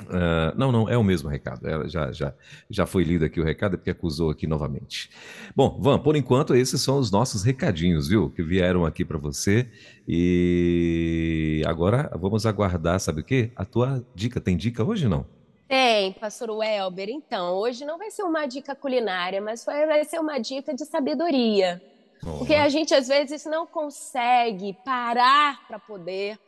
Uh, 0.00 0.56
não, 0.56 0.72
não, 0.72 0.88
é 0.88 0.96
o 0.96 1.04
mesmo 1.04 1.28
recado. 1.28 1.66
Ela 1.66 1.88
já, 1.88 2.10
já, 2.12 2.32
já 2.68 2.86
foi 2.86 3.04
lido 3.04 3.24
aqui 3.24 3.40
o 3.40 3.44
recado, 3.44 3.74
é 3.74 3.76
porque 3.76 3.90
acusou 3.90 4.30
aqui 4.30 4.46
novamente. 4.46 5.10
Bom, 5.54 5.78
Van, 5.80 5.98
por 5.98 6.16
enquanto, 6.16 6.54
esses 6.54 6.80
são 6.80 6.98
os 6.98 7.10
nossos 7.10 7.42
recadinhos, 7.42 8.08
viu? 8.08 8.30
Que 8.30 8.42
vieram 8.42 8.86
aqui 8.86 9.04
para 9.04 9.18
você. 9.18 9.68
E 10.08 11.62
agora 11.66 12.10
vamos 12.18 12.46
aguardar, 12.46 12.98
sabe 13.00 13.20
o 13.20 13.24
quê? 13.24 13.52
A 13.54 13.64
tua 13.64 14.04
dica. 14.14 14.40
Tem 14.40 14.56
dica 14.56 14.82
hoje 14.82 15.08
não? 15.08 15.26
Tem, 15.68 16.12
pastor 16.14 16.50
Welber. 16.50 17.08
Então, 17.08 17.54
hoje 17.54 17.84
não 17.84 17.96
vai 17.96 18.10
ser 18.10 18.22
uma 18.24 18.46
dica 18.46 18.74
culinária, 18.74 19.40
mas 19.40 19.64
vai 19.64 20.04
ser 20.04 20.18
uma 20.18 20.38
dica 20.38 20.74
de 20.74 20.84
sabedoria. 20.84 21.80
Oh. 22.24 22.38
Porque 22.38 22.54
a 22.54 22.68
gente 22.68 22.92
às 22.94 23.08
vezes 23.08 23.44
não 23.44 23.66
consegue 23.66 24.76
parar 24.84 25.66
para 25.66 25.78
poder 25.78 26.38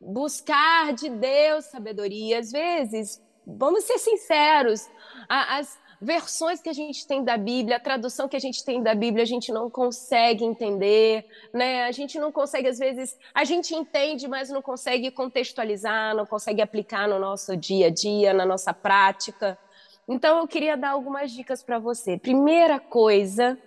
buscar 0.00 0.92
de 0.92 1.08
Deus 1.08 1.66
sabedoria. 1.66 2.38
Às 2.38 2.52
vezes, 2.52 3.22
vamos 3.46 3.84
ser 3.84 3.98
sinceros, 3.98 4.88
as 5.28 5.78
versões 6.00 6.62
que 6.62 6.68
a 6.68 6.72
gente 6.72 7.06
tem 7.06 7.24
da 7.24 7.36
Bíblia, 7.36 7.76
a 7.76 7.80
tradução 7.80 8.28
que 8.28 8.36
a 8.36 8.40
gente 8.40 8.64
tem 8.64 8.82
da 8.82 8.94
Bíblia, 8.94 9.24
a 9.24 9.26
gente 9.26 9.50
não 9.50 9.68
consegue 9.68 10.44
entender, 10.44 11.26
né? 11.52 11.84
A 11.84 11.92
gente 11.92 12.18
não 12.18 12.30
consegue, 12.30 12.68
às 12.68 12.78
vezes, 12.78 13.18
a 13.34 13.44
gente 13.44 13.74
entende, 13.74 14.28
mas 14.28 14.48
não 14.48 14.62
consegue 14.62 15.10
contextualizar, 15.10 16.14
não 16.14 16.24
consegue 16.24 16.62
aplicar 16.62 17.08
no 17.08 17.18
nosso 17.18 17.56
dia 17.56 17.88
a 17.88 17.90
dia, 17.90 18.32
na 18.32 18.46
nossa 18.46 18.72
prática. 18.72 19.58
Então, 20.08 20.38
eu 20.38 20.48
queria 20.48 20.76
dar 20.76 20.90
algumas 20.90 21.32
dicas 21.32 21.62
para 21.62 21.78
você. 21.78 22.16
Primeira 22.16 22.78
coisa 22.78 23.58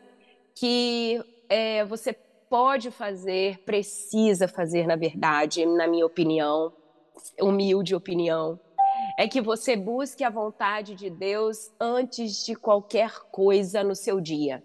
que 0.55 1.21
é, 1.49 1.83
você 1.85 2.15
pode 2.51 2.91
fazer, 2.91 3.59
precisa 3.59 4.45
fazer, 4.45 4.85
na 4.85 4.97
verdade, 4.97 5.65
na 5.65 5.87
minha 5.87 6.05
opinião, 6.05 6.73
humilde 7.39 7.95
opinião, 7.95 8.59
é 9.17 9.25
que 9.25 9.39
você 9.39 9.73
busque 9.73 10.21
a 10.21 10.29
vontade 10.29 10.93
de 10.93 11.09
Deus 11.09 11.71
antes 11.79 12.45
de 12.45 12.53
qualquer 12.53 13.21
coisa 13.31 13.85
no 13.85 13.95
seu 13.95 14.19
dia. 14.19 14.61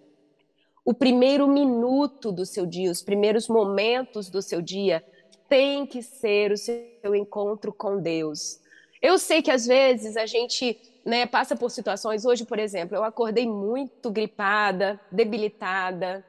O 0.85 0.93
primeiro 0.93 1.47
minuto 1.47 2.33
do 2.33 2.45
seu 2.45 2.67
dia, 2.67 2.91
os 2.91 3.03
primeiros 3.03 3.47
momentos 3.47 4.29
do 4.29 4.43
seu 4.43 4.61
dia, 4.61 5.05
tem 5.49 5.87
que 5.87 6.03
ser 6.03 6.51
o 6.51 6.57
seu 6.57 7.15
encontro 7.15 7.73
com 7.73 8.01
Deus. 8.01 8.61
Eu 9.01 9.17
sei 9.17 9.41
que 9.41 9.51
às 9.51 9.65
vezes 9.65 10.17
a 10.17 10.27
gente 10.27 10.77
né, 11.05 11.25
passa 11.25 11.55
por 11.55 11.71
situações. 11.71 12.25
Hoje, 12.25 12.45
por 12.45 12.59
exemplo, 12.59 12.97
eu 12.97 13.05
acordei 13.05 13.47
muito 13.47 14.11
gripada, 14.11 14.99
debilitada, 15.13 16.25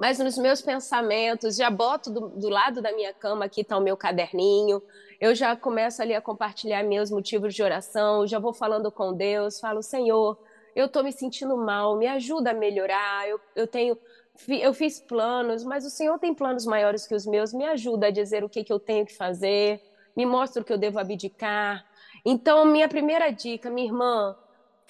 mas 0.00 0.18
nos 0.18 0.38
meus 0.38 0.62
pensamentos, 0.62 1.56
já 1.56 1.68
boto 1.68 2.10
do, 2.10 2.28
do 2.30 2.48
lado 2.48 2.80
da 2.80 2.90
minha 2.90 3.12
cama, 3.12 3.44
aqui 3.44 3.60
está 3.60 3.76
o 3.76 3.82
meu 3.82 3.98
caderninho, 3.98 4.82
eu 5.20 5.34
já 5.34 5.54
começo 5.54 6.00
ali 6.00 6.14
a 6.14 6.22
compartilhar 6.22 6.82
meus 6.82 7.10
motivos 7.10 7.54
de 7.54 7.62
oração, 7.62 8.26
já 8.26 8.38
vou 8.38 8.54
falando 8.54 8.90
com 8.90 9.12
Deus, 9.12 9.60
falo, 9.60 9.82
Senhor, 9.82 10.38
eu 10.74 10.86
estou 10.86 11.04
me 11.04 11.12
sentindo 11.12 11.54
mal, 11.54 11.98
me 11.98 12.06
ajuda 12.06 12.52
a 12.52 12.54
melhorar, 12.54 13.28
eu, 13.28 13.38
eu 13.54 13.66
tenho 13.66 13.98
eu 14.48 14.72
fiz 14.72 14.98
planos, 14.98 15.62
mas 15.64 15.84
o 15.84 15.90
Senhor 15.90 16.18
tem 16.18 16.32
planos 16.32 16.64
maiores 16.64 17.06
que 17.06 17.14
os 17.14 17.26
meus, 17.26 17.52
me 17.52 17.66
ajuda 17.66 18.06
a 18.06 18.10
dizer 18.10 18.42
o 18.42 18.48
que, 18.48 18.64
que 18.64 18.72
eu 18.72 18.80
tenho 18.80 19.04
que 19.04 19.14
fazer, 19.14 19.82
me 20.16 20.24
mostra 20.24 20.62
o 20.62 20.64
que 20.64 20.72
eu 20.72 20.78
devo 20.78 20.98
abdicar. 20.98 21.84
Então, 22.24 22.64
minha 22.64 22.88
primeira 22.88 23.30
dica, 23.30 23.68
minha 23.68 23.86
irmã, 23.86 24.34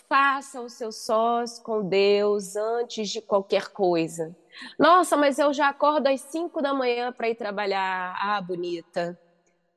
faça 0.09 0.61
o 0.61 0.69
seu 0.69 0.93
sós 0.93 1.59
com 1.59 1.83
Deus 1.83 2.55
antes 2.55 3.09
de 3.09 3.21
qualquer 3.21 3.71
coisa. 3.71 4.37
Nossa, 4.79 5.17
mas 5.17 5.39
eu 5.39 5.53
já 5.53 5.69
acordo 5.69 6.07
às 6.09 6.21
5 6.21 6.61
da 6.61 6.75
manhã 6.75 7.13
para 7.13 7.29
ir 7.29 7.35
trabalhar. 7.35 8.15
Ah, 8.21 8.41
bonita. 8.41 9.19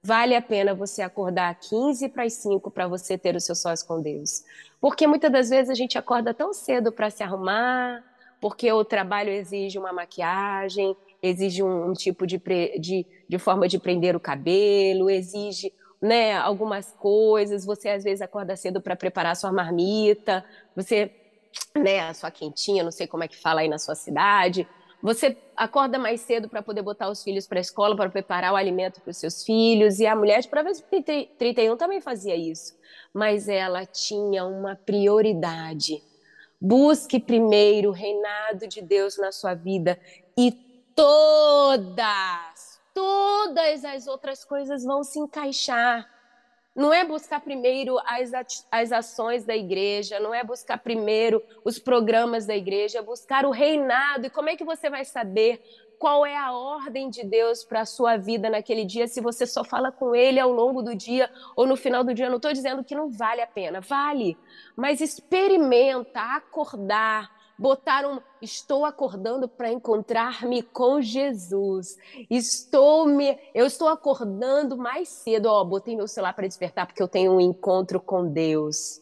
Vale 0.05 0.35
a 0.35 0.41
pena 0.41 0.73
você 0.73 1.01
acordar 1.01 1.55
15 1.55 2.09
para 2.09 2.23
as 2.23 2.33
5 2.33 2.69
para 2.69 2.87
você 2.87 3.17
ter 3.17 3.35
o 3.35 3.39
seu 3.39 3.55
sócio 3.55 3.87
com 3.87 4.01
Deus. 4.01 4.43
Porque 4.81 5.07
muitas 5.07 5.31
das 5.31 5.49
vezes 5.49 5.69
a 5.69 5.73
gente 5.73 5.97
acorda 5.97 6.33
tão 6.33 6.53
cedo 6.53 6.91
para 6.91 7.09
se 7.09 7.23
arrumar, 7.23 8.03
porque 8.41 8.69
o 8.71 8.83
trabalho 8.83 9.29
exige 9.29 9.79
uma 9.79 9.93
maquiagem, 9.93 10.93
exige 11.21 11.63
um, 11.63 11.91
um 11.91 11.93
tipo 11.93 12.27
de, 12.27 12.37
de, 12.77 13.05
de 13.29 13.39
forma 13.39 13.65
de 13.65 13.79
prender 13.79 14.13
o 14.13 14.19
cabelo, 14.19 15.09
exige 15.09 15.71
né, 16.01 16.35
algumas 16.35 16.91
coisas. 16.91 17.63
Você 17.63 17.87
às 17.87 18.03
vezes 18.03 18.21
acorda 18.21 18.57
cedo 18.57 18.81
para 18.81 18.97
preparar 18.97 19.37
sua 19.37 19.53
marmita, 19.53 20.43
você 20.75 21.09
né, 21.75 22.01
a 22.01 22.13
sua 22.13 22.31
quentinha, 22.31 22.83
não 22.83 22.91
sei 22.91 23.07
como 23.07 23.23
é 23.23 23.27
que 23.27 23.37
fala 23.37 23.61
aí 23.61 23.67
na 23.67 23.77
sua 23.77 23.95
cidade. 23.95 24.67
Você 25.01 25.37
acorda 25.55 25.99
mais 25.99 26.21
cedo 26.21 26.47
para 26.47 26.63
poder 26.63 26.81
botar 26.81 27.09
os 27.09 27.21
filhos 27.21 27.45
para 27.45 27.59
a 27.59 27.61
escola, 27.61 27.93
para 27.93 28.09
preparar 28.09 28.53
o 28.53 28.55
alimento 28.55 29.01
para 29.01 29.11
os 29.11 29.17
seus 29.17 29.43
filhos. 29.43 29.99
E 29.99 30.07
a 30.07 30.15
mulher 30.15 30.41
de 30.41 30.47
Provérbios 30.47 30.81
31 31.37 31.75
também 31.75 31.99
fazia 31.99 32.37
isso. 32.37 32.73
Mas 33.13 33.49
ela 33.49 33.85
tinha 33.85 34.45
uma 34.45 34.77
prioridade. 34.77 36.01
Busque 36.59 37.19
primeiro 37.19 37.89
o 37.89 37.91
reinado 37.91 38.65
de 38.65 38.81
Deus 38.81 39.17
na 39.17 39.33
sua 39.33 39.53
vida 39.53 39.99
e 40.37 40.53
todas, 40.95 42.79
todas 42.93 43.83
as 43.83 44.07
outras 44.07 44.45
coisas 44.45 44.85
vão 44.85 45.03
se 45.03 45.19
encaixar. 45.19 46.09
Não 46.75 46.91
é 46.91 47.05
buscar 47.05 47.39
primeiro 47.39 47.99
as, 47.99 48.31
as 48.71 48.91
ações 48.91 49.45
da 49.45 49.55
igreja, 49.55 50.19
não 50.19 50.33
é 50.33 50.43
buscar 50.43 50.77
primeiro 50.79 51.41
os 51.63 51.77
programas 51.77 52.47
da 52.47 52.55
igreja, 52.55 52.97
é 52.97 53.01
buscar 53.01 53.45
o 53.45 53.51
reinado. 53.51 54.25
E 54.25 54.29
como 54.29 54.49
é 54.49 54.55
que 54.55 54.63
você 54.63 54.89
vai 54.89 55.05
saber 55.05 55.61
qual 55.99 56.25
é 56.25 56.35
a 56.35 56.51
ordem 56.51 57.09
de 57.09 57.23
Deus 57.23 57.63
para 57.63 57.81
a 57.81 57.85
sua 57.85 58.17
vida 58.17 58.49
naquele 58.49 58.83
dia 58.85 59.07
se 59.07 59.21
você 59.21 59.45
só 59.45 59.63
fala 59.63 59.91
com 59.91 60.15
Ele 60.15 60.39
ao 60.39 60.51
longo 60.51 60.81
do 60.81 60.95
dia 60.95 61.29
ou 61.55 61.67
no 61.67 61.77
final 61.77 62.03
do 62.03 62.13
dia? 62.13 62.27
não 62.27 62.37
estou 62.37 62.51
dizendo 62.51 62.83
que 62.83 62.95
não 62.95 63.09
vale 63.09 63.41
a 63.41 63.47
pena, 63.47 63.79
vale, 63.79 64.35
mas 64.75 64.99
experimenta 64.99 66.19
acordar 66.35 67.31
botar 67.57 68.05
um 68.05 68.19
estou 68.41 68.85
acordando 68.85 69.47
para 69.47 69.71
encontrar-me 69.71 70.61
com 70.61 71.01
Jesus. 71.01 71.97
Estou 72.29 73.05
me 73.05 73.37
eu 73.53 73.65
estou 73.65 73.87
acordando 73.87 74.77
mais 74.77 75.09
cedo, 75.09 75.45
ó, 75.47 75.63
botei 75.63 75.95
meu 75.95 76.07
celular 76.07 76.33
para 76.33 76.47
despertar 76.47 76.85
porque 76.85 77.01
eu 77.01 77.07
tenho 77.07 77.33
um 77.33 77.39
encontro 77.39 77.99
com 77.99 78.27
Deus. 78.27 79.01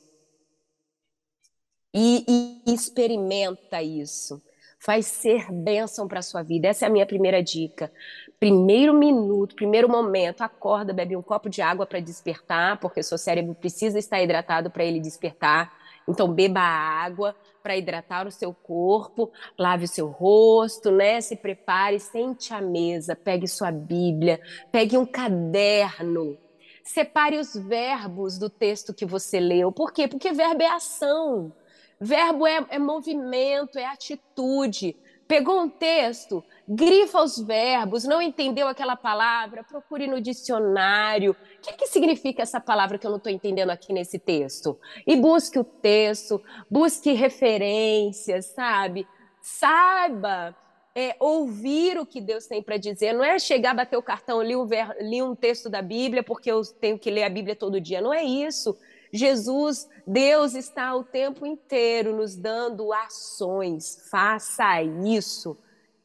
E, 1.93 2.61
e 2.65 2.73
experimenta 2.73 3.81
isso. 3.81 4.41
Faz 4.79 5.05
ser 5.05 5.51
bênção 5.51 6.07
para 6.07 6.21
sua 6.21 6.41
vida. 6.41 6.67
Essa 6.67 6.85
é 6.85 6.87
a 6.87 6.91
minha 6.91 7.05
primeira 7.05 7.43
dica. 7.43 7.91
Primeiro 8.39 8.93
minuto, 8.95 9.55
primeiro 9.55 9.87
momento, 9.87 10.41
acorda, 10.41 10.91
bebe 10.91 11.15
um 11.15 11.21
copo 11.21 11.49
de 11.49 11.61
água 11.61 11.85
para 11.85 11.99
despertar, 11.99 12.79
porque 12.79 13.03
seu 13.03 13.17
cérebro 13.17 13.53
precisa 13.53 13.99
estar 13.99 14.19
hidratado 14.23 14.71
para 14.71 14.83
ele 14.83 14.99
despertar. 14.99 15.71
Então, 16.07 16.31
beba 16.31 16.59
água, 16.59 17.35
para 17.61 17.77
hidratar 17.77 18.27
o 18.27 18.31
seu 18.31 18.53
corpo, 18.53 19.31
lave 19.57 19.85
o 19.85 19.87
seu 19.87 20.07
rosto, 20.07 20.91
né? 20.91 21.21
Se 21.21 21.35
prepare, 21.35 21.99
sente 21.99 22.53
à 22.53 22.61
mesa, 22.61 23.15
pegue 23.15 23.47
sua 23.47 23.71
Bíblia, 23.71 24.41
pegue 24.71 24.97
um 24.97 25.05
caderno. 25.05 26.37
Separe 26.83 27.37
os 27.37 27.53
verbos 27.53 28.37
do 28.37 28.49
texto 28.49 28.93
que 28.93 29.05
você 29.05 29.39
leu. 29.39 29.71
Por 29.71 29.93
quê? 29.93 30.07
Porque 30.07 30.31
verbo 30.31 30.63
é 30.63 30.67
ação. 30.67 31.53
Verbo 31.99 32.47
é, 32.47 32.65
é 32.69 32.79
movimento, 32.79 33.77
é 33.77 33.85
atitude. 33.85 34.95
Pegou 35.31 35.61
um 35.61 35.69
texto, 35.69 36.43
grifa 36.67 37.23
os 37.23 37.39
verbos, 37.39 38.03
não 38.03 38.21
entendeu 38.21 38.67
aquela 38.67 38.97
palavra, 38.97 39.63
procure 39.63 40.05
no 40.05 40.19
dicionário. 40.19 41.31
O 41.31 41.61
que, 41.61 41.71
que 41.71 41.87
significa 41.87 42.41
essa 42.41 42.59
palavra 42.59 42.97
que 42.97 43.07
eu 43.07 43.11
não 43.11 43.15
estou 43.15 43.31
entendendo 43.31 43.69
aqui 43.69 43.93
nesse 43.93 44.19
texto? 44.19 44.77
E 45.07 45.15
busque 45.15 45.57
o 45.57 45.63
texto, 45.63 46.43
busque 46.69 47.13
referências, 47.13 48.47
sabe? 48.47 49.07
Saiba 49.41 50.53
é, 50.93 51.15
ouvir 51.17 51.97
o 51.97 52.05
que 52.05 52.19
Deus 52.19 52.45
tem 52.45 52.61
para 52.61 52.75
dizer. 52.75 53.13
Não 53.13 53.23
é 53.23 53.39
chegar, 53.39 53.73
bater 53.73 53.95
o 53.95 54.03
cartão, 54.03 54.43
li 54.43 54.53
ver, 54.67 54.97
li 54.99 55.21
um 55.23 55.33
texto 55.33 55.69
da 55.69 55.81
Bíblia 55.81 56.23
porque 56.23 56.51
eu 56.51 56.61
tenho 56.81 56.99
que 56.99 57.09
ler 57.09 57.23
a 57.23 57.29
Bíblia 57.29 57.55
todo 57.55 57.79
dia. 57.79 58.01
Não 58.01 58.13
é 58.13 58.21
isso. 58.21 58.77
Jesus, 59.13 59.89
Deus 60.07 60.55
está 60.55 60.95
o 60.95 61.03
tempo 61.03 61.45
inteiro 61.45 62.15
nos 62.15 62.35
dando 62.35 62.93
ações. 62.93 64.07
Faça 64.09 64.81
isso. 64.81 65.57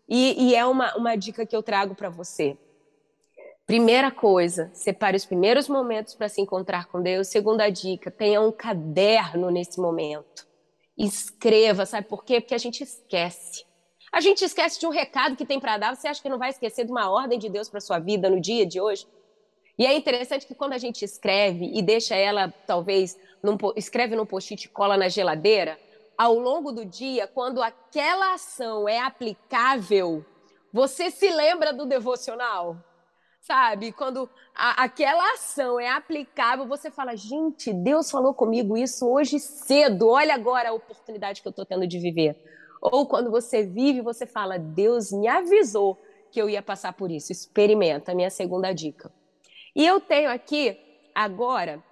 E, 0.09 0.49
e 0.49 0.55
é 0.55 0.65
uma, 0.65 0.97
uma 0.97 1.17
dica 1.17 1.47
que 1.47 1.55
eu 1.55 1.63
trago 1.63 1.95
para 1.95 2.09
você. 2.09 2.57
Primeira 3.67 4.13
coisa, 4.13 4.71
separe 4.73 5.17
os 5.17 5.25
primeiros 5.25 5.69
momentos 5.69 6.15
para 6.15 6.29
se 6.29 6.41
encontrar 6.41 6.87
com 6.87 7.03
Deus. 7.03 7.29
Segunda 7.29 7.69
dica, 7.69 8.11
tenha 8.11 8.41
um 8.41 8.53
caderno 8.53 9.51
nesse 9.51 9.81
momento. 9.81 10.47
Escreva, 10.97 11.85
sabe 11.85 12.07
por 12.07 12.25
quê? 12.25 12.41
Porque 12.41 12.55
a 12.55 12.59
gente 12.59 12.83
esquece. 12.83 13.65
A 14.13 14.21
gente 14.21 14.45
esquece 14.45 14.79
de 14.79 14.87
um 14.87 14.91
recado 14.91 15.37
que 15.37 15.45
tem 15.45 15.59
para 15.59 15.79
dar. 15.79 15.97
Você 15.97 16.07
acha 16.07 16.23
que 16.23 16.29
não 16.29 16.39
vai 16.39 16.51
esquecer 16.51 16.85
de 16.85 16.93
uma 16.93 17.11
ordem 17.11 17.39
de 17.39 17.49
Deus 17.49 17.69
para 17.69 17.81
sua 17.81 17.99
vida 17.99 18.31
no 18.31 18.41
dia 18.41 18.65
de 18.65 18.81
hoje? 18.81 19.07
E 19.79 19.85
é 19.85 19.95
interessante 19.95 20.47
que 20.47 20.55
quando 20.55 20.73
a 20.73 20.79
gente 20.79 21.05
escreve 21.05 21.71
e 21.75 21.83
deixa 21.83 22.15
ela, 22.15 22.53
talvez, 22.67 23.19
num, 23.43 23.59
escreve 23.77 24.17
num 24.17 24.25
post-it 24.25 24.65
e 24.65 24.69
cola 24.69 24.97
na 24.97 25.09
geladeira, 25.09 25.79
ao 26.17 26.39
longo 26.39 26.73
do 26.73 26.85
dia, 26.85 27.27
quando 27.27 27.63
aquela 27.63 28.35
ação 28.35 28.89
é 28.89 28.99
aplicável, 29.01 30.25
você 30.73 31.11
se 31.11 31.31
lembra 31.31 31.75
do 31.75 31.85
devocional. 31.85 32.77
Sabe? 33.41 33.93
Quando 33.93 34.29
a, 34.55 34.83
aquela 34.83 35.35
ação 35.35 35.79
é 35.79 35.89
aplicável, 35.89 36.67
você 36.67 36.91
fala: 36.91 37.15
gente, 37.15 37.73
Deus 37.73 38.11
falou 38.11 38.35
comigo 38.35 38.77
isso 38.77 39.07
hoje 39.09 39.39
cedo, 39.39 40.09
olha 40.09 40.35
agora 40.35 40.71
a 40.71 40.73
oportunidade 40.73 41.43
que 41.43 41.47
eu 41.47 41.51
estou 41.51 41.65
tendo 41.65 41.87
de 41.87 41.99
viver. 41.99 42.37
Ou 42.81 43.07
quando 43.07 43.31
você 43.31 43.63
vive, 43.63 44.01
você 44.01 44.27
fala: 44.27 44.59
Deus 44.59 45.13
me 45.13 45.29
avisou 45.29 45.97
que 46.33 46.41
eu 46.41 46.51
ia 46.51 46.61
passar 46.61 46.93
por 46.95 47.11
isso. 47.11 47.31
Experimenta, 47.31 48.15
minha 48.15 48.31
segunda 48.31 48.73
dica. 48.73 49.13
E 49.77 49.85
eu 49.85 50.01
tenho 50.01 50.31
aqui, 50.31 50.75
agora, 51.15 51.85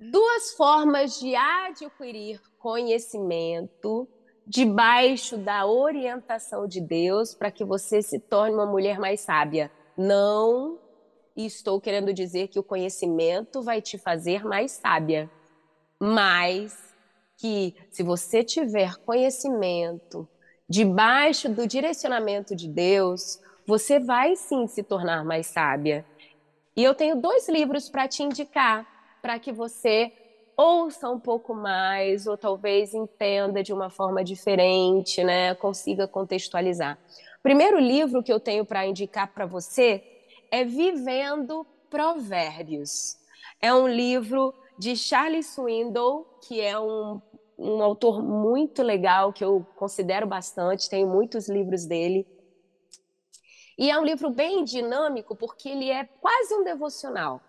duas 0.00 0.52
formas 0.52 1.18
de 1.18 1.34
adquirir 1.34 2.40
conhecimento 2.56 4.08
debaixo 4.46 5.36
da 5.36 5.66
orientação 5.66 6.68
de 6.68 6.80
Deus 6.80 7.34
para 7.34 7.50
que 7.50 7.64
você 7.64 8.00
se 8.00 8.20
torne 8.20 8.54
uma 8.54 8.64
mulher 8.64 9.00
mais 9.00 9.22
sábia. 9.22 9.72
Não 9.98 10.78
estou 11.36 11.80
querendo 11.80 12.14
dizer 12.14 12.46
que 12.46 12.60
o 12.60 12.62
conhecimento 12.62 13.60
vai 13.60 13.82
te 13.82 13.98
fazer 13.98 14.44
mais 14.44 14.70
sábia, 14.70 15.28
mas 15.98 16.94
que 17.38 17.74
se 17.90 18.04
você 18.04 18.44
tiver 18.44 18.94
conhecimento 18.98 20.28
debaixo 20.68 21.48
do 21.48 21.66
direcionamento 21.66 22.54
de 22.54 22.68
Deus, 22.68 23.40
você 23.66 23.98
vai 23.98 24.36
sim 24.36 24.68
se 24.68 24.84
tornar 24.84 25.24
mais 25.24 25.48
sábia. 25.48 26.06
E 26.76 26.82
eu 26.82 26.94
tenho 26.94 27.16
dois 27.16 27.48
livros 27.48 27.88
para 27.88 28.08
te 28.08 28.22
indicar, 28.22 28.86
para 29.20 29.38
que 29.38 29.52
você 29.52 30.12
ouça 30.56 31.08
um 31.10 31.20
pouco 31.20 31.54
mais, 31.54 32.26
ou 32.26 32.36
talvez 32.36 32.94
entenda 32.94 33.62
de 33.62 33.72
uma 33.72 33.90
forma 33.90 34.24
diferente, 34.24 35.22
né? 35.22 35.54
Consiga 35.54 36.08
contextualizar. 36.08 36.98
O 37.38 37.42
primeiro 37.42 37.78
livro 37.78 38.22
que 38.22 38.32
eu 38.32 38.40
tenho 38.40 38.64
para 38.64 38.86
indicar 38.86 39.32
para 39.32 39.44
você 39.44 40.02
é 40.50 40.64
Vivendo 40.64 41.66
Provérbios. 41.90 43.16
É 43.60 43.72
um 43.74 43.86
livro 43.86 44.54
de 44.78 44.96
Charles 44.96 45.46
Swindoll, 45.46 46.26
que 46.46 46.60
é 46.60 46.78
um, 46.78 47.20
um 47.58 47.82
autor 47.82 48.22
muito 48.22 48.82
legal, 48.82 49.32
que 49.32 49.44
eu 49.44 49.66
considero 49.76 50.26
bastante, 50.26 50.88
tenho 50.88 51.08
muitos 51.08 51.48
livros 51.48 51.84
dele. 51.84 52.26
E 53.78 53.90
é 53.90 53.98
um 53.98 54.04
livro 54.04 54.30
bem 54.30 54.64
dinâmico, 54.64 55.34
porque 55.34 55.68
ele 55.68 55.90
é 55.90 56.04
quase 56.20 56.54
um 56.54 56.64
devocional. 56.64 57.40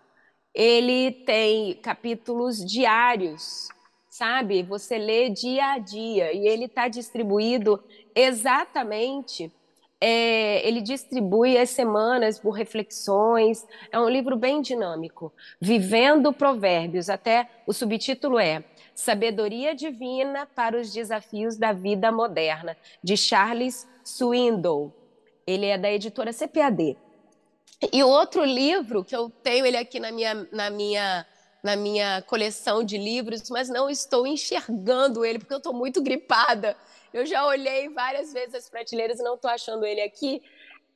Ele 0.54 1.10
tem 1.10 1.74
capítulos 1.74 2.64
diários, 2.64 3.68
sabe? 4.08 4.62
Você 4.62 4.96
lê 4.96 5.28
dia 5.28 5.72
a 5.72 5.78
dia 5.78 6.32
e 6.32 6.46
ele 6.46 6.66
está 6.66 6.86
distribuído 6.88 7.82
exatamente. 8.14 9.52
É, 10.00 10.66
ele 10.66 10.80
distribui 10.80 11.58
as 11.58 11.70
semanas 11.70 12.38
por 12.38 12.50
reflexões. 12.50 13.66
É 13.90 13.98
um 13.98 14.08
livro 14.08 14.36
bem 14.36 14.62
dinâmico. 14.62 15.32
Vivendo 15.60 16.32
Provérbios, 16.32 17.10
até 17.10 17.48
o 17.66 17.72
subtítulo 17.72 18.38
é 18.38 18.62
Sabedoria 18.94 19.74
Divina 19.74 20.46
para 20.54 20.78
os 20.80 20.92
Desafios 20.92 21.56
da 21.56 21.72
Vida 21.72 22.12
Moderna, 22.12 22.76
de 23.02 23.16
Charles 23.16 23.88
Swindoll. 24.04 25.03
Ele 25.46 25.66
é 25.66 25.76
da 25.76 25.90
editora 25.90 26.32
CPAD. 26.32 26.96
E 27.92 28.02
outro 28.02 28.44
livro 28.44 29.04
que 29.04 29.14
eu 29.14 29.28
tenho 29.28 29.66
ele 29.66 29.76
aqui 29.76 30.00
na 30.00 30.10
minha, 30.10 30.48
na 30.52 30.70
minha, 30.70 31.26
na 31.62 31.76
minha 31.76 32.22
coleção 32.22 32.82
de 32.82 32.96
livros, 32.96 33.50
mas 33.50 33.68
não 33.68 33.90
estou 33.90 34.26
enxergando 34.26 35.24
ele 35.24 35.38
porque 35.38 35.52
eu 35.52 35.58
estou 35.58 35.74
muito 35.74 36.02
gripada. 36.02 36.76
Eu 37.12 37.26
já 37.26 37.46
olhei 37.46 37.88
várias 37.88 38.32
vezes 38.32 38.54
as 38.54 38.68
prateleiras 38.68 39.20
e 39.20 39.22
não 39.22 39.34
estou 39.34 39.50
achando 39.50 39.84
ele 39.84 40.00
aqui. 40.00 40.42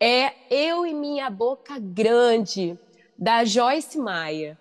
É 0.01 0.33
Eu 0.51 0.87
e 0.87 0.95
Minha 0.95 1.29
Boca 1.29 1.79
Grande, 1.79 2.79
da 3.19 3.45
Joyce 3.45 3.99
Maia. 3.99 4.59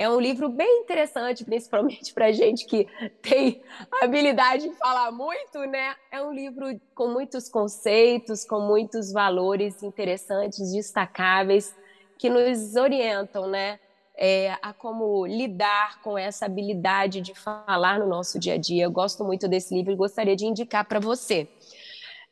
É 0.00 0.08
um 0.08 0.18
livro 0.18 0.48
bem 0.48 0.80
interessante, 0.80 1.44
principalmente 1.44 2.14
para 2.14 2.32
gente 2.32 2.64
que 2.64 2.88
tem 3.20 3.60
habilidade 4.00 4.66
de 4.66 4.74
falar 4.76 5.12
muito, 5.12 5.58
né? 5.66 5.94
É 6.10 6.22
um 6.22 6.32
livro 6.32 6.80
com 6.94 7.08
muitos 7.08 7.50
conceitos, 7.50 8.42
com 8.42 8.60
muitos 8.60 9.12
valores 9.12 9.82
interessantes, 9.82 10.72
destacáveis, 10.72 11.76
que 12.16 12.30
nos 12.30 12.76
orientam, 12.76 13.46
né? 13.46 13.78
É, 14.16 14.56
a 14.62 14.72
como 14.72 15.26
lidar 15.26 16.00
com 16.00 16.16
essa 16.16 16.46
habilidade 16.46 17.20
de 17.20 17.34
falar 17.34 17.98
no 17.98 18.06
nosso 18.06 18.38
dia 18.38 18.54
a 18.54 18.58
dia. 18.58 18.84
Eu 18.84 18.90
gosto 18.90 19.22
muito 19.22 19.46
desse 19.46 19.74
livro 19.74 19.92
e 19.92 19.96
gostaria 19.96 20.34
de 20.34 20.46
indicar 20.46 20.86
para 20.86 20.98
você. 20.98 21.46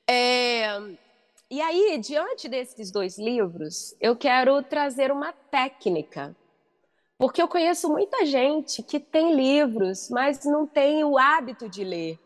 É, 0.08 0.68
e 1.50 1.60
aí, 1.60 1.98
diante 1.98 2.48
desses 2.48 2.90
dois 2.90 3.18
livros, 3.18 3.94
eu 4.00 4.16
quero 4.16 4.62
trazer 4.62 5.12
uma 5.12 5.34
técnica 5.50 6.34
porque 7.18 7.42
eu 7.42 7.48
conheço 7.48 7.90
muita 7.90 8.24
gente 8.24 8.80
que 8.80 9.00
tem 9.00 9.34
livros, 9.34 10.08
mas 10.08 10.44
não 10.44 10.66
tem 10.68 11.02
o 11.02 11.18
hábito 11.18 11.68
de 11.68 11.82
ler. 11.82 12.16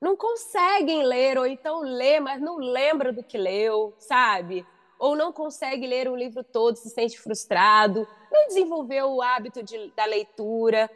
Não 0.00 0.16
conseguem 0.16 1.02
ler, 1.02 1.36
ou 1.36 1.46
então 1.46 1.80
lê, 1.80 2.20
mas 2.20 2.40
não 2.40 2.56
lembra 2.56 3.12
do 3.12 3.24
que 3.24 3.36
leu, 3.36 3.92
sabe? 3.98 4.64
Ou 5.00 5.16
não 5.16 5.32
consegue 5.32 5.84
ler 5.86 6.08
um 6.08 6.14
livro 6.14 6.44
todo, 6.44 6.76
se 6.76 6.88
sente 6.90 7.18
frustrado, 7.18 8.06
não 8.30 8.46
desenvolveu 8.46 9.10
o 9.10 9.20
hábito 9.20 9.64
de, 9.64 9.90
da 9.96 10.04
leitura. 10.04 10.88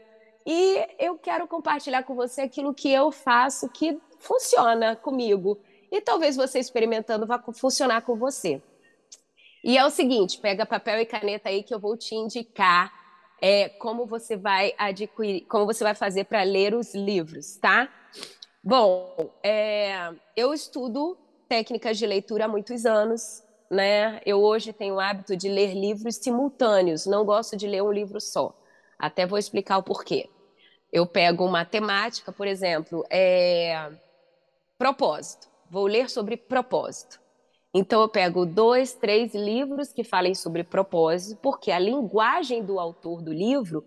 E 0.46 0.86
eu 0.96 1.18
quero 1.18 1.48
compartilhar 1.48 2.04
com 2.04 2.14
você 2.14 2.42
aquilo 2.42 2.72
que 2.72 2.90
eu 2.90 3.10
faço 3.10 3.68
que 3.68 3.98
funciona 4.20 4.94
comigo. 4.94 5.58
E 5.90 6.00
talvez 6.00 6.36
você 6.36 6.60
experimentando 6.60 7.26
vá 7.26 7.42
funcionar 7.52 8.02
com 8.02 8.14
você. 8.14 8.62
E 9.64 9.76
é 9.76 9.84
o 9.84 9.90
seguinte: 9.90 10.38
pega 10.38 10.64
papel 10.64 11.00
e 11.00 11.06
caneta 11.06 11.48
aí 11.48 11.64
que 11.64 11.74
eu 11.74 11.80
vou 11.80 11.96
te 11.96 12.14
indicar 12.14 12.99
é, 13.40 13.68
como 13.68 14.06
você 14.06 14.36
vai 14.36 14.74
adquirir, 14.76 15.46
como 15.46 15.66
você 15.66 15.82
vai 15.82 15.94
fazer 15.94 16.24
para 16.24 16.42
ler 16.42 16.74
os 16.74 16.94
livros, 16.94 17.56
tá? 17.56 17.88
Bom, 18.62 19.30
é, 19.42 20.12
eu 20.36 20.52
estudo 20.52 21.16
técnicas 21.48 21.98
de 21.98 22.06
leitura 22.06 22.44
há 22.44 22.48
muitos 22.48 22.84
anos, 22.84 23.42
né? 23.70 24.20
Eu 24.26 24.42
hoje 24.42 24.72
tenho 24.72 24.96
o 24.96 25.00
hábito 25.00 25.36
de 25.36 25.48
ler 25.48 25.74
livros 25.74 26.16
simultâneos, 26.16 27.06
não 27.06 27.24
gosto 27.24 27.56
de 27.56 27.66
ler 27.66 27.82
um 27.82 27.92
livro 27.92 28.20
só. 28.20 28.54
Até 28.98 29.26
vou 29.26 29.38
explicar 29.38 29.78
o 29.78 29.82
porquê. 29.82 30.28
Eu 30.92 31.06
pego 31.06 31.44
uma 31.44 31.64
temática, 31.64 32.32
por 32.32 32.46
exemplo, 32.46 33.04
é... 33.08 33.90
propósito. 34.76 35.48
Vou 35.70 35.86
ler 35.86 36.10
sobre 36.10 36.36
propósito. 36.36 37.19
Então, 37.72 38.02
eu 38.02 38.08
pego 38.08 38.44
dois, 38.44 38.92
três 38.92 39.34
livros 39.34 39.92
que 39.92 40.02
falem 40.02 40.34
sobre 40.34 40.64
propósito, 40.64 41.38
porque 41.40 41.70
a 41.70 41.78
linguagem 41.78 42.64
do 42.64 42.80
autor 42.80 43.22
do 43.22 43.32
livro 43.32 43.84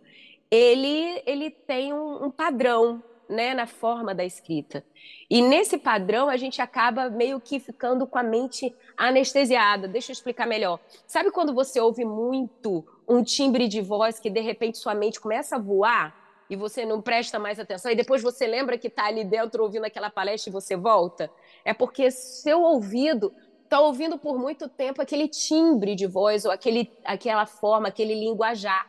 ele, 0.50 1.22
ele 1.26 1.50
tem 1.50 1.92
um, 1.92 2.26
um 2.26 2.32
padrão 2.32 3.04
né, 3.28 3.54
na 3.54 3.66
forma 3.66 4.14
da 4.14 4.24
escrita. 4.24 4.84
E 5.30 5.42
nesse 5.42 5.78
padrão, 5.78 6.30
a 6.30 6.38
gente 6.38 6.62
acaba 6.62 7.10
meio 7.10 7.42
que 7.42 7.60
ficando 7.60 8.06
com 8.06 8.18
a 8.18 8.24
mente 8.24 8.74
anestesiada. 8.96 9.88
Deixa 9.88 10.12
eu 10.12 10.14
explicar 10.14 10.46
melhor. 10.46 10.80
Sabe 11.08 11.32
quando 11.32 11.54
você 11.54 11.80
ouve 11.82 12.06
muito 12.06 12.86
um 13.08 13.24
timbre 13.24 13.68
de 13.68 13.82
voz 13.82 14.20
que 14.20 14.30
de 14.30 14.40
repente 14.40 14.78
sua 14.78 14.94
mente 14.94 15.20
começa 15.20 15.56
a 15.56 15.60
voar 15.60 16.16
e 16.50 16.56
você 16.56 16.86
não 16.86 17.02
presta 17.02 17.40
mais 17.40 17.60
atenção 17.60 17.92
e 17.92 17.96
depois 17.96 18.22
você 18.22 18.46
lembra 18.46 18.78
que 18.78 18.88
está 18.88 19.06
ali 19.06 19.24
dentro 19.24 19.64
ouvindo 19.64 19.86
aquela 19.86 20.10
palestra 20.10 20.50
e 20.50 20.54
você 20.54 20.76
volta? 20.76 21.32
É 21.66 21.74
porque 21.74 22.12
seu 22.12 22.62
ouvido 22.62 23.34
está 23.74 23.82
ouvindo 23.82 24.19
por 24.19 24.38
muito 24.38 24.69
tempo 24.69 25.01
aquele 25.01 25.28
timbre 25.28 25.95
de 25.95 26.05
voz 26.05 26.45
ou 26.45 26.51
aquele, 26.51 26.91
aquela 27.03 27.47
forma, 27.47 27.88
aquele 27.88 28.13
linguajar. 28.13 28.88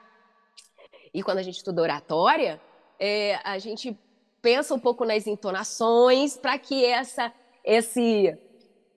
E 1.12 1.22
quando 1.22 1.39
a 1.39 1.43
gente 1.43 1.57
estuda 1.57 1.80
oratória, 1.80 2.61
é, 3.01 3.41
a 3.43 3.59
gente 3.59 3.99
pensa 4.43 4.74
um 4.74 4.78
pouco 4.78 5.07
nas 5.07 5.26
entonações 5.26 6.37
para 6.37 6.59
que 6.59 6.85
essa, 6.85 7.32
esse, 7.64 8.37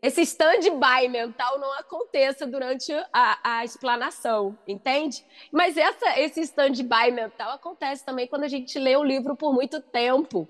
esse 0.02 0.24
stand-by 0.24 1.08
mental 1.08 1.58
não 1.58 1.72
aconteça 1.80 2.46
durante 2.46 2.92
a, 3.14 3.60
a 3.60 3.64
explanação, 3.64 4.60
entende? 4.68 5.24
Mas 5.54 5.78
essa, 5.78 6.20
esse 6.20 6.42
stand-by 6.42 7.12
mental 7.12 7.52
acontece 7.52 8.04
também 8.04 8.28
quando 8.28 8.44
a 8.44 8.50
gente 8.50 8.78
lê 8.78 8.98
o 8.98 9.04
livro 9.06 9.38
por 9.38 9.54
muito 9.54 9.80
tempo. 9.80 10.50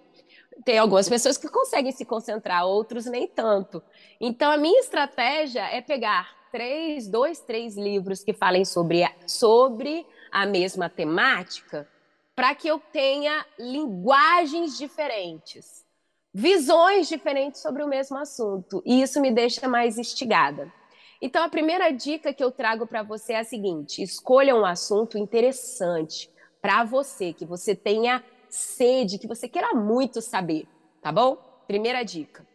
Tem 0.65 0.77
algumas 0.77 1.07
pessoas 1.07 1.37
que 1.37 1.47
conseguem 1.47 1.91
se 1.91 2.05
concentrar, 2.05 2.65
outros 2.65 3.05
nem 3.05 3.27
tanto. 3.27 3.81
Então, 4.19 4.51
a 4.51 4.57
minha 4.57 4.79
estratégia 4.79 5.63
é 5.71 5.81
pegar 5.81 6.35
três, 6.51 7.07
dois, 7.07 7.39
três 7.39 7.75
livros 7.77 8.23
que 8.23 8.33
falem 8.33 8.65
sobre 8.65 9.03
a, 9.03 9.11
sobre 9.27 10.05
a 10.31 10.45
mesma 10.45 10.89
temática 10.89 11.87
para 12.35 12.53
que 12.53 12.67
eu 12.67 12.79
tenha 12.79 13.43
linguagens 13.57 14.77
diferentes, 14.77 15.83
visões 16.31 17.07
diferentes 17.07 17.61
sobre 17.61 17.83
o 17.83 17.87
mesmo 17.87 18.15
assunto. 18.17 18.81
E 18.85 19.01
isso 19.01 19.19
me 19.19 19.31
deixa 19.31 19.67
mais 19.67 19.97
instigada. 19.97 20.71
Então, 21.19 21.43
a 21.43 21.49
primeira 21.49 21.89
dica 21.89 22.31
que 22.31 22.43
eu 22.43 22.51
trago 22.51 22.85
para 22.85 23.01
você 23.01 23.33
é 23.33 23.39
a 23.39 23.43
seguinte: 23.43 24.03
escolha 24.03 24.55
um 24.55 24.65
assunto 24.65 25.17
interessante 25.17 26.29
para 26.61 26.83
você, 26.83 27.33
que 27.33 27.45
você 27.45 27.73
tenha 27.75 28.23
sede, 28.49 29.17
que 29.17 29.27
você 29.27 29.47
queira 29.47 29.73
muito 29.73 30.21
saber, 30.21 30.67
tá 31.01 31.11
bom? 31.11 31.37
Primeira 31.67 32.03
dica. 32.03 32.45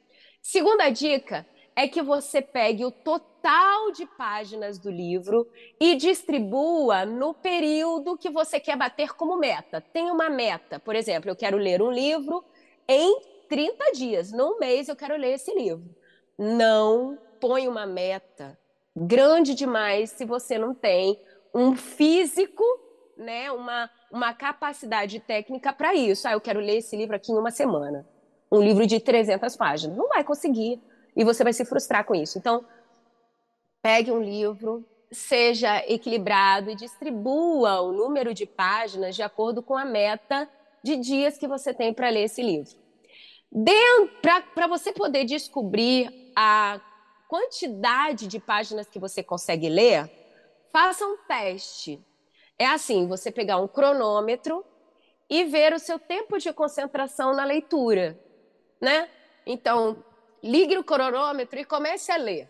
Segunda 0.40 0.90
dica 0.90 1.46
é 1.74 1.88
que 1.88 2.02
você 2.02 2.42
pegue 2.42 2.84
o 2.84 2.90
total 2.90 3.92
de 3.92 4.06
páginas 4.06 4.78
do 4.78 4.90
livro 4.90 5.48
e 5.80 5.94
distribua 5.94 7.04
no 7.04 7.32
período 7.34 8.16
que 8.16 8.30
você 8.30 8.60
quer 8.60 8.76
bater 8.76 9.14
como 9.14 9.36
meta. 9.36 9.80
Tem 9.80 10.10
uma 10.10 10.28
meta, 10.28 10.78
por 10.78 10.94
exemplo, 10.94 11.30
eu 11.30 11.36
quero 11.36 11.56
ler 11.56 11.80
um 11.80 11.90
livro 11.90 12.44
em 12.88 13.20
30 13.48 13.92
dias, 13.92 14.32
num 14.32 14.58
mês 14.58 14.88
eu 14.88 14.96
quero 14.96 15.16
ler 15.16 15.34
esse 15.34 15.54
livro. 15.54 15.94
Não 16.38 17.18
põe 17.40 17.68
uma 17.68 17.86
meta 17.86 18.58
grande 18.94 19.54
demais 19.54 20.10
se 20.10 20.24
você 20.24 20.58
não 20.58 20.74
tem 20.74 21.20
um 21.54 21.74
físico, 21.74 22.64
né, 23.16 23.50
uma, 23.52 23.90
uma 24.10 24.34
capacidade 24.34 25.20
técnica 25.20 25.72
para 25.72 25.94
isso. 25.94 26.26
Ah, 26.26 26.32
eu 26.32 26.40
quero 26.40 26.60
ler 26.60 26.78
esse 26.78 26.96
livro 26.96 27.16
aqui 27.16 27.32
em 27.32 27.38
uma 27.38 27.50
semana. 27.50 28.06
Um 28.50 28.60
livro 28.60 28.86
de 28.86 29.00
300 29.00 29.56
páginas. 29.56 29.96
Não 29.96 30.08
vai 30.08 30.24
conseguir 30.24 30.80
e 31.16 31.24
você 31.24 31.42
vai 31.44 31.52
se 31.52 31.64
frustrar 31.64 32.04
com 32.04 32.14
isso. 32.14 32.38
Então, 32.38 32.64
pegue 33.82 34.10
um 34.10 34.22
livro, 34.22 34.86
seja 35.10 35.78
equilibrado 35.86 36.70
e 36.70 36.74
distribua 36.74 37.80
o 37.80 37.92
número 37.92 38.32
de 38.32 38.46
páginas 38.46 39.14
de 39.14 39.22
acordo 39.22 39.62
com 39.62 39.76
a 39.76 39.84
meta 39.84 40.48
de 40.82 40.96
dias 40.96 41.38
que 41.38 41.46
você 41.46 41.72
tem 41.72 41.92
para 41.92 42.08
ler 42.08 42.24
esse 42.24 42.42
livro. 42.42 42.72
Para 44.54 44.66
você 44.66 44.92
poder 44.92 45.24
descobrir 45.24 46.32
a 46.34 46.80
quantidade 47.28 48.26
de 48.26 48.40
páginas 48.40 48.88
que 48.88 48.98
você 48.98 49.22
consegue 49.22 49.68
ler, 49.68 50.10
faça 50.72 51.04
um 51.06 51.18
teste. 51.28 52.00
É 52.58 52.66
assim, 52.66 53.06
você 53.06 53.30
pegar 53.30 53.58
um 53.58 53.68
cronômetro 53.68 54.64
e 55.28 55.44
ver 55.44 55.72
o 55.72 55.78
seu 55.78 55.98
tempo 55.98 56.38
de 56.38 56.52
concentração 56.52 57.34
na 57.34 57.44
leitura, 57.44 58.18
né? 58.80 59.08
Então, 59.46 60.04
ligue 60.42 60.76
o 60.76 60.84
cronômetro 60.84 61.58
e 61.58 61.64
comece 61.64 62.12
a 62.12 62.16
ler. 62.16 62.48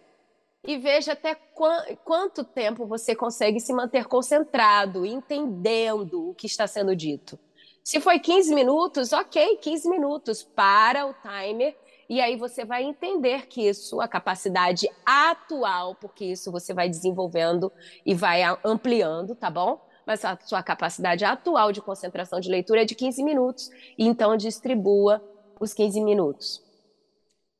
E 0.65 0.79
veja 0.79 1.13
até 1.13 1.35
qu 1.35 1.65
quanto 2.05 2.45
tempo 2.45 2.87
você 2.87 3.15
consegue 3.15 3.59
se 3.59 3.73
manter 3.73 4.07
concentrado, 4.07 5.05
entendendo 5.05 6.31
o 6.31 6.35
que 6.35 6.47
está 6.47 6.67
sendo 6.67 6.95
dito. 6.95 7.39
Se 7.83 8.01
foi 8.01 8.21
15 8.21 8.55
minutos, 8.55 9.13
ok, 9.13 9.57
15 9.57 9.89
minutos, 9.89 10.45
para 10.45 11.07
o 11.07 11.15
timer 11.15 11.77
e 12.09 12.21
aí 12.21 12.37
você 12.37 12.65
vai 12.65 12.83
entender 12.83 13.47
que 13.47 13.67
isso, 13.67 14.01
a 14.01 14.07
capacidade 14.07 14.87
atual, 15.05 15.95
porque 15.95 16.27
isso 16.27 16.53
você 16.53 16.75
vai 16.75 16.89
desenvolvendo 16.89 17.73
e 18.05 18.15
vai 18.15 18.43
ampliando, 18.65 19.35
tá 19.35 19.51
bom? 19.51 19.81
Mas 20.07 20.25
a 20.25 20.39
sua 20.45 20.63
capacidade 20.63 21.25
atual 21.25 21.73
de 21.73 21.81
concentração 21.81 22.41
de 22.41 22.51
leitura 22.51 22.83
é 22.83 22.85
de 22.85 22.95
15 22.95 23.23
minutos, 23.23 23.71
então 23.99 24.37
distribua 24.37 25.23
os 25.61 25.73
15 25.73 26.01
minutos 26.01 26.63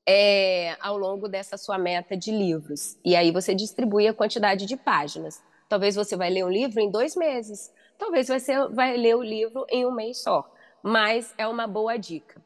é, 0.07 0.77
ao 0.81 0.97
longo 0.97 1.29
dessa 1.29 1.57
sua 1.57 1.79
meta 1.79 2.17
de 2.17 2.31
livros. 2.31 2.99
E 3.05 3.15
aí 3.15 3.31
você 3.31 3.55
distribui 3.55 4.07
a 4.07 4.15
quantidade 4.15 4.67
de 4.67 4.77
páginas. 4.77 5.43
Talvez 5.69 5.95
você 5.95 6.17
vai 6.17 6.31
ler 6.31 6.45
um 6.45 6.51
livro 6.51 6.81
em 6.81 6.91
dois 6.91 7.17
meses, 7.17 7.73
talvez 7.99 8.29
você 8.29 8.67
vai 8.69 8.97
ler 8.97 9.17
o 9.17 9.23
livro 9.23 9.65
em 9.71 9.87
um 9.87 9.91
mês 9.91 10.23
só, 10.23 10.51
mas 10.83 11.33
é 11.39 11.47
uma 11.47 11.67
boa 11.67 11.97
dica. 11.97 12.43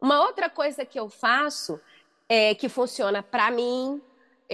Uma 0.00 0.22
outra 0.24 0.50
coisa 0.50 0.84
que 0.84 0.98
eu 0.98 1.08
faço, 1.08 1.80
é, 2.28 2.54
que 2.54 2.68
funciona 2.68 3.22
para 3.22 3.50
mim, 3.50 4.02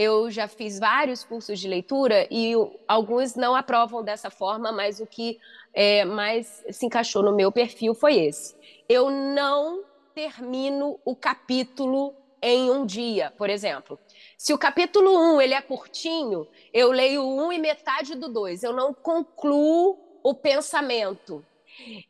eu 0.00 0.30
já 0.30 0.48
fiz 0.48 0.78
vários 0.78 1.22
cursos 1.22 1.60
de 1.60 1.68
leitura 1.68 2.26
e 2.30 2.54
alguns 2.88 3.34
não 3.34 3.54
aprovam 3.54 4.02
dessa 4.02 4.30
forma, 4.30 4.72
mas 4.72 4.98
o 4.98 5.06
que 5.06 5.38
é, 5.74 6.06
mais 6.06 6.64
se 6.70 6.86
encaixou 6.86 7.22
no 7.22 7.36
meu 7.36 7.52
perfil 7.52 7.94
foi 7.94 8.16
esse. 8.18 8.56
Eu 8.88 9.10
não 9.10 9.84
termino 10.14 10.98
o 11.04 11.14
capítulo 11.14 12.14
em 12.40 12.70
um 12.70 12.86
dia, 12.86 13.30
por 13.36 13.50
exemplo. 13.50 14.00
Se 14.38 14.54
o 14.54 14.58
capítulo 14.58 15.10
1 15.10 15.34
um, 15.34 15.40
ele 15.42 15.52
é 15.52 15.60
curtinho, 15.60 16.48
eu 16.72 16.90
leio 16.90 17.22
um 17.22 17.52
e 17.52 17.58
metade 17.58 18.14
do 18.14 18.26
dois. 18.26 18.62
Eu 18.62 18.72
não 18.72 18.94
concluo 18.94 19.98
o 20.22 20.34
pensamento. 20.34 21.44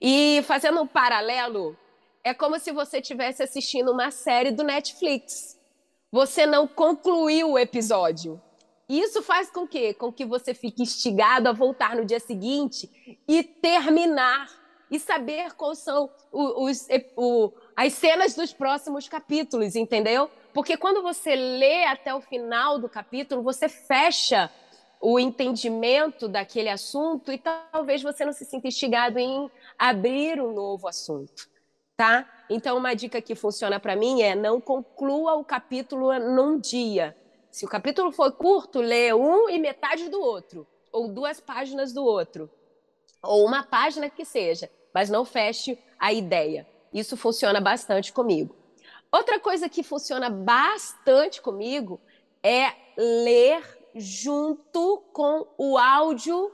E 0.00 0.44
fazendo 0.46 0.80
um 0.80 0.86
paralelo, 0.86 1.76
é 2.22 2.32
como 2.32 2.56
se 2.60 2.70
você 2.70 3.00
estivesse 3.00 3.42
assistindo 3.42 3.90
uma 3.90 4.12
série 4.12 4.52
do 4.52 4.62
Netflix. 4.62 5.59
Você 6.12 6.46
não 6.46 6.66
concluiu 6.66 7.52
o 7.52 7.58
episódio. 7.58 8.40
Isso 8.88 9.22
faz 9.22 9.48
com 9.48 9.68
que, 9.68 9.94
com 9.94 10.12
que 10.12 10.24
você 10.24 10.52
fique 10.52 10.82
instigado 10.82 11.48
a 11.48 11.52
voltar 11.52 11.94
no 11.94 12.04
dia 12.04 12.18
seguinte 12.18 12.90
e 13.28 13.42
terminar 13.44 14.48
e 14.90 14.98
saber 14.98 15.52
quais 15.52 15.78
são 15.78 16.10
os, 16.32 16.88
os, 17.16 17.52
as 17.76 17.92
cenas 17.92 18.34
dos 18.34 18.52
próximos 18.52 19.08
capítulos, 19.08 19.76
entendeu? 19.76 20.28
Porque 20.52 20.76
quando 20.76 21.00
você 21.02 21.36
lê 21.36 21.84
até 21.84 22.12
o 22.12 22.20
final 22.20 22.80
do 22.80 22.88
capítulo, 22.88 23.42
você 23.42 23.68
fecha 23.68 24.50
o 25.00 25.18
entendimento 25.18 26.28
daquele 26.28 26.68
assunto 26.68 27.32
e 27.32 27.38
talvez 27.38 28.02
você 28.02 28.24
não 28.24 28.32
se 28.32 28.44
sinta 28.44 28.66
instigado 28.66 29.18
em 29.18 29.48
abrir 29.78 30.40
um 30.40 30.52
novo 30.52 30.88
assunto, 30.88 31.48
tá? 31.96 32.28
Então, 32.50 32.76
uma 32.76 32.94
dica 32.94 33.22
que 33.22 33.36
funciona 33.36 33.78
para 33.78 33.94
mim 33.94 34.22
é 34.22 34.34
não 34.34 34.60
conclua 34.60 35.34
o 35.34 35.44
capítulo 35.44 36.12
num 36.18 36.58
dia. 36.58 37.16
Se 37.48 37.64
o 37.64 37.68
capítulo 37.68 38.10
for 38.10 38.32
curto, 38.32 38.80
lê 38.80 39.14
um 39.14 39.48
e 39.48 39.56
metade 39.56 40.08
do 40.08 40.20
outro, 40.20 40.66
ou 40.90 41.06
duas 41.06 41.38
páginas 41.38 41.92
do 41.92 42.04
outro, 42.04 42.50
ou 43.22 43.46
uma 43.46 43.62
página 43.62 44.10
que 44.10 44.24
seja, 44.24 44.68
mas 44.92 45.08
não 45.08 45.24
feche 45.24 45.78
a 45.96 46.12
ideia. 46.12 46.66
Isso 46.92 47.16
funciona 47.16 47.60
bastante 47.60 48.12
comigo. 48.12 48.56
Outra 49.12 49.38
coisa 49.38 49.68
que 49.68 49.84
funciona 49.84 50.28
bastante 50.28 51.40
comigo 51.40 52.00
é 52.42 52.72
ler 52.96 53.62
junto 53.94 55.04
com 55.12 55.46
o 55.56 55.78
áudio, 55.78 56.50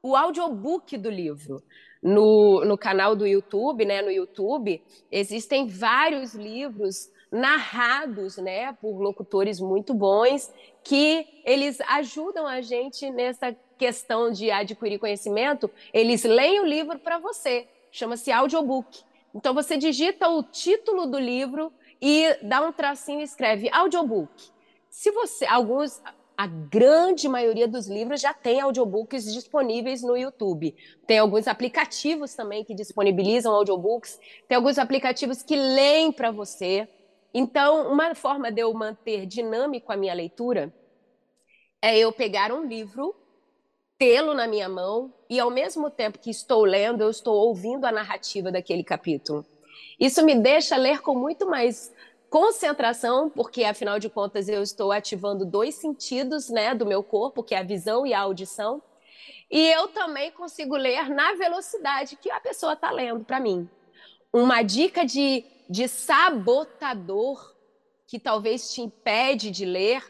o 0.00 0.14
audiobook 0.14 0.96
do 0.96 1.10
livro. 1.10 1.60
No, 2.02 2.64
no 2.64 2.78
canal 2.78 3.16
do 3.16 3.26
YouTube, 3.26 3.84
né, 3.84 4.00
no 4.00 4.10
YouTube, 4.10 4.82
existem 5.10 5.66
vários 5.66 6.34
livros 6.34 7.10
narrados, 7.30 8.36
né, 8.38 8.72
por 8.74 9.00
locutores 9.00 9.60
muito 9.60 9.92
bons, 9.92 10.52
que 10.82 11.26
eles 11.44 11.80
ajudam 11.82 12.46
a 12.46 12.60
gente 12.60 13.10
nessa 13.10 13.54
questão 13.76 14.30
de 14.30 14.50
adquirir 14.50 14.98
conhecimento. 14.98 15.70
Eles 15.92 16.24
leem 16.24 16.60
o 16.60 16.66
livro 16.66 16.98
para 16.98 17.18
você, 17.18 17.66
chama-se 17.90 18.32
audiobook. 18.32 19.02
Então 19.34 19.52
você 19.54 19.76
digita 19.76 20.28
o 20.28 20.42
título 20.42 21.06
do 21.06 21.18
livro 21.18 21.72
e 22.00 22.34
dá 22.42 22.60
um 22.62 22.72
tracinho 22.72 23.20
e 23.20 23.24
escreve 23.24 23.68
audiobook. 23.70 24.50
Se 24.88 25.10
você 25.10 25.44
alguns 25.46 26.02
a 26.38 26.46
grande 26.46 27.28
maioria 27.28 27.66
dos 27.66 27.88
livros 27.88 28.20
já 28.20 28.32
tem 28.32 28.60
audiobooks 28.60 29.24
disponíveis 29.34 30.02
no 30.02 30.16
YouTube. 30.16 30.72
Tem 31.04 31.18
alguns 31.18 31.48
aplicativos 31.48 32.32
também 32.32 32.64
que 32.64 32.76
disponibilizam 32.76 33.52
audiobooks, 33.52 34.20
tem 34.46 34.54
alguns 34.54 34.78
aplicativos 34.78 35.42
que 35.42 35.56
leem 35.56 36.12
para 36.12 36.30
você. 36.30 36.88
Então, 37.34 37.90
uma 37.90 38.14
forma 38.14 38.52
de 38.52 38.60
eu 38.60 38.72
manter 38.72 39.26
dinâmico 39.26 39.92
a 39.92 39.96
minha 39.96 40.14
leitura 40.14 40.72
é 41.82 41.98
eu 41.98 42.12
pegar 42.12 42.52
um 42.52 42.64
livro 42.64 43.16
tê-lo 43.98 44.32
na 44.32 44.46
minha 44.46 44.68
mão 44.68 45.12
e, 45.28 45.40
ao 45.40 45.50
mesmo 45.50 45.90
tempo 45.90 46.20
que 46.20 46.30
estou 46.30 46.64
lendo, 46.64 47.02
eu 47.02 47.10
estou 47.10 47.34
ouvindo 47.34 47.84
a 47.84 47.90
narrativa 47.90 48.52
daquele 48.52 48.84
capítulo. 48.84 49.44
Isso 49.98 50.24
me 50.24 50.36
deixa 50.36 50.76
ler 50.76 51.00
com 51.00 51.16
muito 51.16 51.48
mais 51.50 51.92
concentração, 52.30 53.30
porque 53.30 53.64
afinal 53.64 53.98
de 53.98 54.08
contas 54.08 54.48
eu 54.48 54.62
estou 54.62 54.92
ativando 54.92 55.44
dois 55.44 55.74
sentidos, 55.74 56.48
né, 56.48 56.74
do 56.74 56.86
meu 56.86 57.02
corpo, 57.02 57.42
que 57.42 57.54
é 57.54 57.58
a 57.58 57.62
visão 57.62 58.06
e 58.06 58.12
a 58.12 58.20
audição. 58.20 58.82
E 59.50 59.66
eu 59.72 59.88
também 59.88 60.30
consigo 60.30 60.76
ler 60.76 61.08
na 61.08 61.34
velocidade 61.34 62.16
que 62.16 62.30
a 62.30 62.40
pessoa 62.40 62.74
está 62.74 62.90
lendo 62.90 63.24
para 63.24 63.40
mim. 63.40 63.68
Uma 64.32 64.62
dica 64.62 65.06
de, 65.06 65.44
de 65.68 65.88
sabotador 65.88 67.54
que 68.06 68.18
talvez 68.18 68.72
te 68.72 68.82
impede 68.82 69.50
de 69.50 69.64
ler 69.64 70.04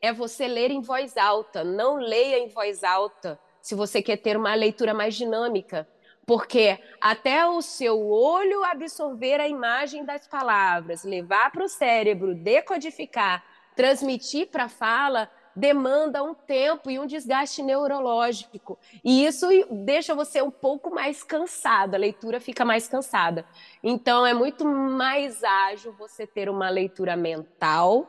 é 0.00 0.12
você 0.12 0.48
ler 0.48 0.70
em 0.72 0.80
voz 0.80 1.16
alta. 1.16 1.62
Não 1.62 1.96
leia 1.96 2.38
em 2.38 2.48
voz 2.48 2.82
alta 2.82 3.38
se 3.60 3.76
você 3.76 4.02
quer 4.02 4.16
ter 4.16 4.36
uma 4.36 4.54
leitura 4.54 4.92
mais 4.92 5.14
dinâmica, 5.14 5.88
porque 6.26 6.78
até 7.00 7.46
o 7.46 7.60
seu 7.60 8.08
olho 8.08 8.64
absorver 8.64 9.40
a 9.40 9.48
imagem 9.48 10.04
das 10.04 10.26
palavras, 10.26 11.04
levar 11.04 11.50
para 11.50 11.64
o 11.64 11.68
cérebro, 11.68 12.34
decodificar, 12.34 13.44
transmitir 13.74 14.48
para 14.48 14.64
a 14.64 14.68
fala, 14.68 15.30
demanda 15.54 16.22
um 16.22 16.34
tempo 16.34 16.90
e 16.90 16.98
um 16.98 17.06
desgaste 17.06 17.62
neurológico. 17.62 18.78
E 19.04 19.24
isso 19.24 19.46
deixa 19.70 20.14
você 20.14 20.40
um 20.40 20.50
pouco 20.50 20.90
mais 20.94 21.22
cansado, 21.22 21.94
a 21.94 21.98
leitura 21.98 22.40
fica 22.40 22.64
mais 22.64 22.88
cansada. 22.88 23.44
Então, 23.82 24.26
é 24.26 24.32
muito 24.32 24.64
mais 24.64 25.42
ágil 25.42 25.92
você 25.98 26.26
ter 26.26 26.48
uma 26.48 26.70
leitura 26.70 27.16
mental 27.16 28.08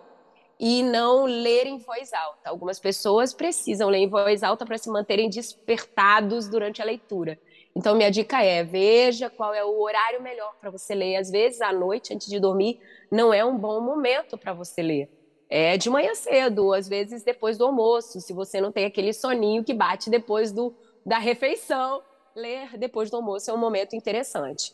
e 0.60 0.82
não 0.84 1.26
ler 1.26 1.66
em 1.66 1.78
voz 1.78 2.14
alta. 2.14 2.50
Algumas 2.50 2.80
pessoas 2.80 3.34
precisam 3.34 3.90
ler 3.90 4.00
em 4.00 4.10
voz 4.10 4.44
alta 4.44 4.66
para 4.66 4.78
se 4.78 4.90
manterem 4.90 5.30
despertados 5.30 6.48
durante 6.48 6.82
a 6.82 6.86
leitura. 6.86 7.38
Então, 7.76 7.96
minha 7.96 8.12
dica 8.12 8.44
é: 8.44 8.64
veja 8.64 9.30
qual 9.30 9.54
é 9.54 9.64
o 9.64 9.82
horário 9.82 10.22
melhor 10.22 10.56
para 10.60 10.70
você 10.70 10.94
ler. 10.94 11.16
Às 11.16 11.30
vezes, 11.30 11.62
à 11.62 11.74
noite, 11.74 12.14
antes 12.14 12.28
de 12.28 12.40
dormir, 12.40 12.80
não 13.12 13.34
é 13.34 13.44
um 13.44 13.58
bom 13.58 13.82
momento 13.82 14.38
para 14.38 14.54
você 14.54 14.82
ler. 14.82 15.10
É 15.50 15.78
de 15.78 15.90
manhã 15.90 16.16
cedo, 16.16 16.74
às 16.74 16.88
vezes 16.88 17.24
depois 17.24 17.58
do 17.58 17.66
almoço, 17.66 18.20
se 18.20 18.34
você 18.34 18.60
não 18.60 18.72
tem 18.72 18.86
aquele 18.86 19.14
soninho 19.14 19.64
que 19.64 19.74
bate 19.74 20.10
depois 20.10 20.52
do, 20.52 20.76
da 21.06 21.20
refeição, 21.20 22.02
ler 22.36 22.76
depois 22.78 23.12
do 23.12 23.18
almoço 23.18 23.52
é 23.52 23.54
um 23.54 23.58
momento 23.58 23.96
interessante. 23.96 24.74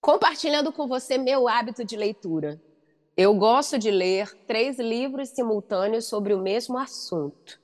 Compartilhando 0.00 0.72
com 0.72 0.86
você 0.88 1.18
meu 1.18 1.46
hábito 1.46 1.84
de 1.84 1.94
leitura. 1.94 2.58
Eu 3.14 3.34
gosto 3.34 3.78
de 3.78 3.90
ler 3.90 4.32
três 4.46 4.78
livros 4.78 5.28
simultâneos 5.28 6.06
sobre 6.06 6.32
o 6.32 6.38
mesmo 6.38 6.78
assunto, 6.78 7.60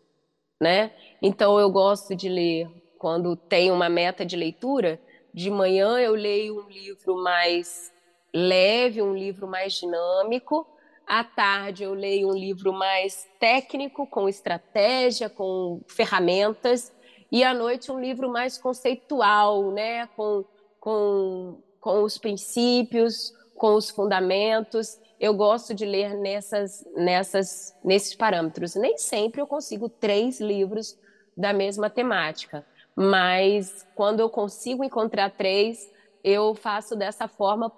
né? 0.60 0.94
Então 1.22 1.58
eu 1.58 1.70
gosto 1.70 2.14
de 2.14 2.28
ler 2.28 2.68
quando 2.98 3.36
tenho 3.36 3.74
uma 3.74 3.88
meta 3.88 4.24
de 4.24 4.36
leitura. 4.36 5.00
De 5.32 5.50
manhã 5.50 5.98
eu 5.98 6.14
leio 6.14 6.64
um 6.64 6.68
livro 6.68 7.22
mais 7.22 7.92
leve, 8.34 9.02
um 9.02 9.14
livro 9.14 9.46
mais 9.46 9.74
dinâmico. 9.74 10.66
À 11.06 11.22
tarde 11.22 11.84
eu 11.84 11.94
leio 11.94 12.28
um 12.28 12.34
livro 12.34 12.72
mais 12.72 13.28
técnico, 13.38 14.06
com 14.06 14.28
estratégia, 14.28 15.28
com 15.28 15.80
ferramentas. 15.88 16.92
E 17.30 17.44
à 17.44 17.52
noite 17.52 17.92
um 17.92 18.00
livro 18.00 18.30
mais 18.30 18.58
conceitual, 18.58 19.70
né? 19.72 20.06
Com, 20.16 20.44
com, 20.80 21.62
com 21.80 22.02
os 22.02 22.18
princípios, 22.18 23.32
com 23.56 23.74
os 23.74 23.90
fundamentos 23.90 24.98
eu 25.18 25.34
gosto 25.34 25.74
de 25.74 25.84
ler 25.84 26.14
nessas, 26.14 26.84
nessas, 26.94 27.74
nesses 27.82 28.14
parâmetros. 28.14 28.74
Nem 28.74 28.98
sempre 28.98 29.40
eu 29.40 29.46
consigo 29.46 29.88
três 29.88 30.40
livros 30.40 30.98
da 31.36 31.52
mesma 31.52 31.90
temática, 31.90 32.66
mas 32.96 33.86
quando 33.94 34.20
eu 34.20 34.30
consigo 34.30 34.82
encontrar 34.82 35.30
três, 35.30 35.78
eu 36.24 36.54
faço 36.54 36.96
dessa 36.96 37.28
forma 37.28 37.70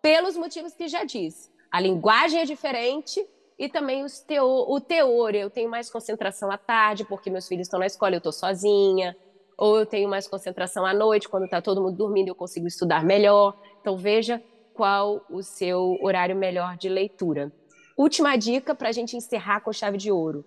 pelos 0.00 0.36
motivos 0.36 0.74
que 0.74 0.88
já 0.88 1.04
disse. 1.04 1.50
A 1.70 1.78
linguagem 1.78 2.40
é 2.40 2.44
diferente 2.44 3.24
e 3.58 3.68
também 3.68 4.02
os 4.02 4.24
o 4.66 4.80
teor. 4.80 5.34
Eu 5.34 5.50
tenho 5.50 5.70
mais 5.70 5.90
concentração 5.90 6.50
à 6.50 6.56
tarde, 6.56 7.04
porque 7.04 7.30
meus 7.30 7.46
filhos 7.46 7.66
estão 7.66 7.78
na 7.78 7.86
escola, 7.86 8.14
eu 8.14 8.18
estou 8.18 8.32
sozinha. 8.32 9.16
Ou 9.58 9.78
eu 9.78 9.86
tenho 9.86 10.08
mais 10.08 10.26
concentração 10.26 10.84
à 10.84 10.94
noite, 10.94 11.28
quando 11.28 11.44
está 11.44 11.60
todo 11.60 11.80
mundo 11.80 11.96
dormindo, 11.96 12.28
eu 12.28 12.34
consigo 12.34 12.66
estudar 12.66 13.04
melhor. 13.04 13.56
Então, 13.80 13.96
veja 13.96 14.42
qual 14.74 15.24
o 15.30 15.42
seu 15.42 15.98
horário 16.02 16.34
melhor 16.34 16.76
de 16.76 16.88
leitura. 16.88 17.52
Última 17.96 18.36
dica 18.36 18.74
para 18.74 18.88
a 18.88 18.92
gente 18.92 19.16
encerrar 19.16 19.60
com 19.60 19.72
chave 19.72 19.98
de 19.98 20.10
ouro: 20.10 20.44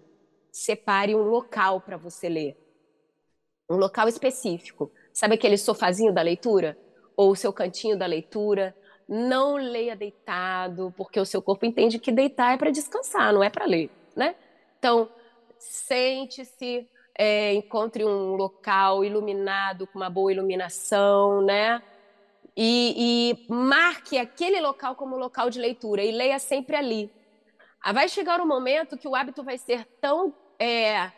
separe 0.52 1.16
um 1.16 1.22
local 1.22 1.80
para 1.80 1.96
você 1.96 2.28
ler. 2.28 2.65
Um 3.70 3.78
local 3.78 4.08
específico. 4.08 4.92
Sabe 5.14 5.36
aquele 5.36 5.58
sofazinho 5.58 6.14
da 6.14 6.22
leitura? 6.22 6.78
Ou 7.16 7.32
o 7.32 7.36
seu 7.36 7.52
cantinho 7.52 7.98
da 7.98 8.06
leitura? 8.06 8.76
Não 9.08 9.56
leia 9.56 9.96
deitado, 9.96 10.94
porque 10.98 11.20
o 11.20 11.26
seu 11.26 11.42
corpo 11.42 11.66
entende 11.66 12.00
que 12.00 12.12
deitar 12.12 12.54
é 12.54 12.58
para 12.58 12.72
descansar, 12.72 13.34
não 13.34 13.44
é 13.44 13.50
para 13.50 13.66
ler, 13.66 13.90
né? 14.16 14.36
Então, 14.80 15.10
sente-se, 15.60 16.90
é, 17.18 17.54
encontre 17.54 18.04
um 18.04 18.36
local 18.36 19.04
iluminado, 19.04 19.88
com 19.88 20.00
uma 20.00 20.10
boa 20.10 20.32
iluminação, 20.32 21.42
né? 21.42 21.82
e, 22.56 23.36
e 23.48 23.54
marque 23.54 24.18
aquele 24.18 24.62
local 24.62 24.96
como 24.96 25.18
local 25.18 25.50
de 25.50 25.60
leitura 25.60 26.04
e 26.04 26.12
leia 26.12 26.40
sempre 26.40 26.76
ali. 26.76 27.12
Ah, 27.82 27.92
vai 27.92 28.08
chegar 28.08 28.40
um 28.40 28.48
momento 28.48 28.98
que 28.98 29.08
o 29.08 29.16
hábito 29.16 29.44
vai 29.44 29.58
ser 29.58 29.86
tão 30.00 30.34
é, 30.58 31.12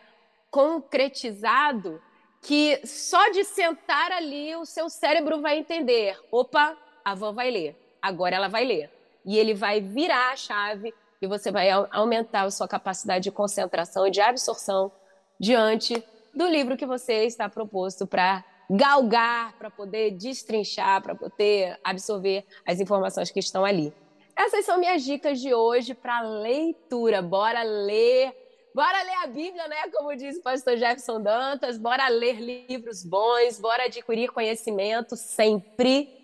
concretizado 0.50 2.02
que 2.48 2.80
só 2.88 3.30
de 3.32 3.44
sentar 3.44 4.10
ali 4.10 4.56
o 4.56 4.66
seu 4.66 4.90
cérebro 4.90 5.42
vai 5.42 5.58
entender: 5.58 6.18
opa, 6.32 6.78
a 7.04 7.12
avó 7.12 7.34
vai 7.34 7.52
ler, 7.52 7.76
agora 8.02 8.38
ela 8.38 8.48
vai 8.48 8.64
ler. 8.64 8.90
E 9.26 9.38
ele 9.38 9.54
vai 9.54 9.82
virar 9.82 10.32
a 10.32 10.36
chave 10.38 10.94
e 11.22 11.28
você 11.28 11.52
vai 11.52 11.70
aumentar 11.70 12.44
a 12.44 12.52
sua 12.52 12.66
capacidade 12.66 13.26
de 13.26 13.32
concentração 13.32 14.08
e 14.08 14.12
de 14.12 14.22
absorção 14.22 14.90
diante 15.38 16.02
do 16.34 16.48
livro 16.48 16.78
que 16.78 16.86
você 16.86 17.26
está 17.26 17.50
proposto 17.50 18.08
para 18.08 18.46
galgar, 18.70 19.58
para 19.58 19.70
poder 19.70 20.12
destrinchar, 20.12 21.02
para 21.02 21.16
poder 21.16 21.78
absorver 21.84 22.46
as 22.66 22.80
informações 22.80 23.30
que 23.30 23.40
estão 23.42 23.66
ali. 23.66 23.94
Essas 24.34 24.64
são 24.64 24.80
minhas 24.80 25.04
dicas 25.04 25.42
de 25.42 25.54
hoje 25.54 25.94
para 25.94 26.22
leitura. 26.22 27.22
Bora 27.22 27.62
ler, 27.64 28.34
bora 28.78 29.02
ler 29.02 29.24
a 29.24 29.26
Bíblia, 29.26 29.68
né? 29.68 29.90
Como 29.92 30.16
diz 30.16 30.38
o 30.38 30.42
pastor 30.44 30.78
Jefferson 30.78 31.20
Dantas, 31.20 31.80
bora 31.80 32.08
ler 32.10 32.40
livros 32.40 33.04
bons, 33.04 33.60
bora 33.60 33.86
adquirir 33.86 34.30
conhecimento 34.30 35.16
sempre 35.16 36.16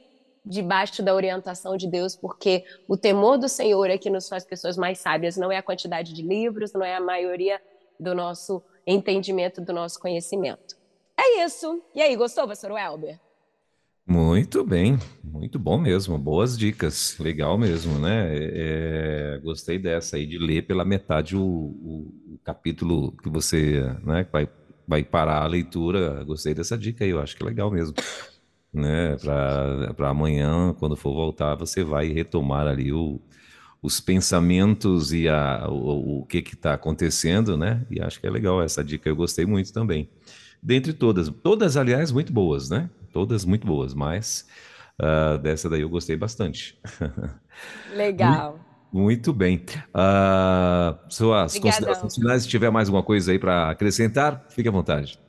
debaixo 0.46 1.02
da 1.02 1.16
orientação 1.16 1.76
de 1.76 1.88
Deus, 1.88 2.16
porque 2.16 2.64
o 2.88 2.96
temor 2.96 3.40
do 3.40 3.50
Senhor 3.50 3.90
é 3.90 3.98
que 3.98 4.08
nos 4.08 4.30
faz 4.30 4.46
pessoas 4.46 4.78
mais 4.78 5.00
sábias, 5.00 5.36
não 5.36 5.52
é 5.52 5.58
a 5.58 5.64
quantidade 5.64 6.14
de 6.14 6.22
livros, 6.22 6.74
não 6.74 6.84
é 6.84 6.94
a 6.94 7.02
maioria 7.02 7.60
do 8.00 8.14
nosso 8.14 8.62
entendimento, 8.86 9.60
do 9.60 9.74
nosso 9.74 10.00
conhecimento. 10.00 10.78
É 11.18 11.44
isso. 11.44 11.82
E 11.96 12.04
aí, 12.04 12.16
gostou, 12.16 12.48
pastor 12.48 12.72
Welber? 12.74 13.20
Muito 14.06 14.66
bem, 14.66 14.98
muito 15.24 15.58
bom 15.58 15.78
mesmo, 15.78 16.18
boas 16.18 16.58
dicas, 16.58 17.18
legal 17.20 17.58
mesmo, 17.58 17.98
né? 18.00 18.28
É, 18.36 19.40
gostei 19.42 19.80
dessa 19.80 20.18
aí 20.18 20.26
de 20.26 20.38
ler 20.38 20.68
pela 20.68 20.84
metade 20.84 21.38
o, 21.38 21.42
o, 21.42 22.34
o 22.34 22.40
capítulo 22.44 23.14
que 23.14 23.30
você, 23.30 23.82
né, 24.04 24.28
vai, 24.30 24.50
vai 24.86 25.04
parar 25.06 25.42
a 25.44 25.48
leitura. 25.48 26.22
Gostei 26.26 26.54
dessa 26.54 26.78
dica 26.78 27.06
aí, 27.06 27.12
eu 27.12 27.22
acho 27.22 27.36
que 27.38 27.44
é 27.44 27.46
legal 27.46 27.72
mesmo, 27.72 27.96
né? 28.74 29.16
Para 29.18 30.10
amanhã, 30.10 30.74
quando 30.80 30.98
for 30.98 31.14
voltar, 31.14 31.56
você 31.56 31.84
vai 31.84 32.10
retomar 32.10 32.68
ali 32.68 32.92
o, 32.92 33.22
os 33.82 34.02
pensamentos 34.02 35.14
e 35.14 35.30
a, 35.30 35.68
o, 35.70 36.22
o 36.22 36.26
que 36.26 36.40
está 36.40 36.74
acontecendo, 36.74 37.58
né? 37.58 37.86
E 37.92 38.02
acho 38.02 38.20
que 38.20 38.28
é 38.28 38.30
legal 38.32 38.62
essa 38.62 38.84
dica, 38.84 39.10
eu 39.10 39.16
gostei 39.16 39.46
muito 39.46 39.74
também 39.74 40.10
dentre 40.64 40.94
todas. 40.94 41.30
Todas, 41.30 41.76
aliás, 41.76 42.12
muito 42.12 42.32
boas, 42.32 42.70
né? 42.70 42.90
Todas 43.12 43.44
muito 43.44 43.68
boas, 43.68 43.94
mas 43.94 44.48
uh, 45.00 45.38
dessa 45.38 45.70
daí 45.70 45.82
eu 45.82 45.90
gostei 45.90 46.16
bastante. 46.16 46.80
Legal. 47.94 48.54
Muito, 48.92 48.94
muito 48.94 49.34
bem. 49.34 49.58
Uh, 49.90 50.98
suas 51.10 51.56
Obrigadão. 51.56 51.62
considerações 51.62 52.16
finais, 52.16 52.44
se 52.44 52.50
tiver 52.50 52.72
mais 52.72 52.88
alguma 52.88 53.04
coisa 53.04 53.32
aí 53.32 53.38
para 53.38 53.70
acrescentar, 53.70 54.46
fique 54.50 54.70
à 54.70 54.72
vontade. 54.72 55.20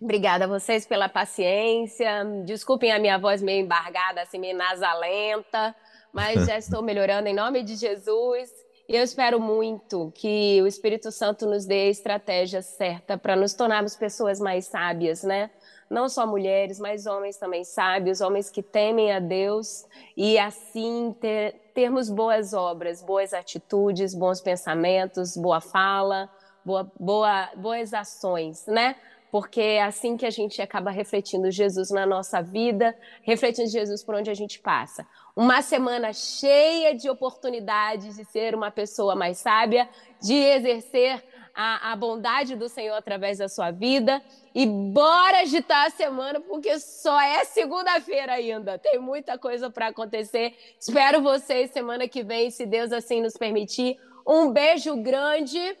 Obrigada 0.00 0.44
a 0.44 0.48
vocês 0.48 0.86
pela 0.86 1.08
paciência. 1.08 2.24
Desculpem 2.44 2.92
a 2.92 2.98
minha 2.98 3.18
voz 3.18 3.40
meio 3.40 3.64
embargada, 3.64 4.22
assim, 4.22 4.38
meio 4.38 4.56
nasalenta, 4.56 5.74
mas 6.12 6.44
já 6.44 6.58
estou 6.58 6.82
melhorando 6.82 7.28
em 7.28 7.34
nome 7.34 7.62
de 7.62 7.76
Jesus. 7.76 8.50
E 8.88 8.94
eu 8.94 9.02
espero 9.02 9.40
muito 9.40 10.12
que 10.14 10.62
o 10.62 10.66
Espírito 10.66 11.10
Santo 11.10 11.44
nos 11.44 11.66
dê 11.66 11.86
a 11.86 11.90
estratégia 11.90 12.62
certa 12.62 13.18
para 13.18 13.34
nos 13.34 13.52
tornarmos 13.52 13.96
pessoas 13.96 14.38
mais 14.38 14.66
sábias, 14.66 15.24
né? 15.24 15.50
Não 15.90 16.08
só 16.08 16.24
mulheres, 16.24 16.78
mas 16.78 17.04
homens 17.04 17.36
também 17.36 17.64
sábios, 17.64 18.20
homens 18.20 18.48
que 18.48 18.62
temem 18.62 19.12
a 19.12 19.18
Deus 19.18 19.84
e 20.16 20.38
assim 20.38 21.14
ter, 21.20 21.70
termos 21.74 22.08
boas 22.08 22.54
obras, 22.54 23.02
boas 23.02 23.34
atitudes, 23.34 24.14
bons 24.14 24.40
pensamentos, 24.40 25.36
boa 25.36 25.60
fala, 25.60 26.30
boa, 26.64 26.90
boa, 26.98 27.50
boas 27.56 27.92
ações, 27.92 28.66
né? 28.66 28.94
Porque 29.36 29.60
é 29.60 29.82
assim 29.82 30.16
que 30.16 30.24
a 30.24 30.30
gente 30.30 30.62
acaba 30.62 30.90
refletindo 30.90 31.50
Jesus 31.50 31.90
na 31.90 32.06
nossa 32.06 32.40
vida, 32.40 32.96
refletindo 33.20 33.68
Jesus 33.68 34.02
por 34.02 34.14
onde 34.14 34.30
a 34.30 34.34
gente 34.34 34.58
passa. 34.58 35.06
Uma 35.36 35.60
semana 35.60 36.10
cheia 36.14 36.94
de 36.94 37.10
oportunidades 37.10 38.16
de 38.16 38.24
ser 38.24 38.54
uma 38.54 38.70
pessoa 38.70 39.14
mais 39.14 39.36
sábia, 39.36 39.90
de 40.22 40.32
exercer 40.32 41.22
a, 41.54 41.92
a 41.92 41.96
bondade 41.96 42.56
do 42.56 42.66
Senhor 42.66 42.94
através 42.94 43.36
da 43.36 43.46
sua 43.46 43.70
vida. 43.70 44.22
E 44.54 44.64
bora 44.64 45.40
agitar 45.40 45.88
a 45.88 45.90
semana, 45.90 46.40
porque 46.40 46.80
só 46.80 47.20
é 47.20 47.44
segunda-feira 47.44 48.32
ainda. 48.32 48.78
Tem 48.78 48.98
muita 48.98 49.36
coisa 49.36 49.68
para 49.68 49.88
acontecer. 49.88 50.56
Espero 50.80 51.20
vocês 51.20 51.72
semana 51.72 52.08
que 52.08 52.22
vem, 52.22 52.50
se 52.50 52.64
Deus 52.64 52.90
assim 52.90 53.20
nos 53.20 53.36
permitir. 53.36 53.98
Um 54.26 54.50
beijo 54.50 54.96
grande. 54.96 55.76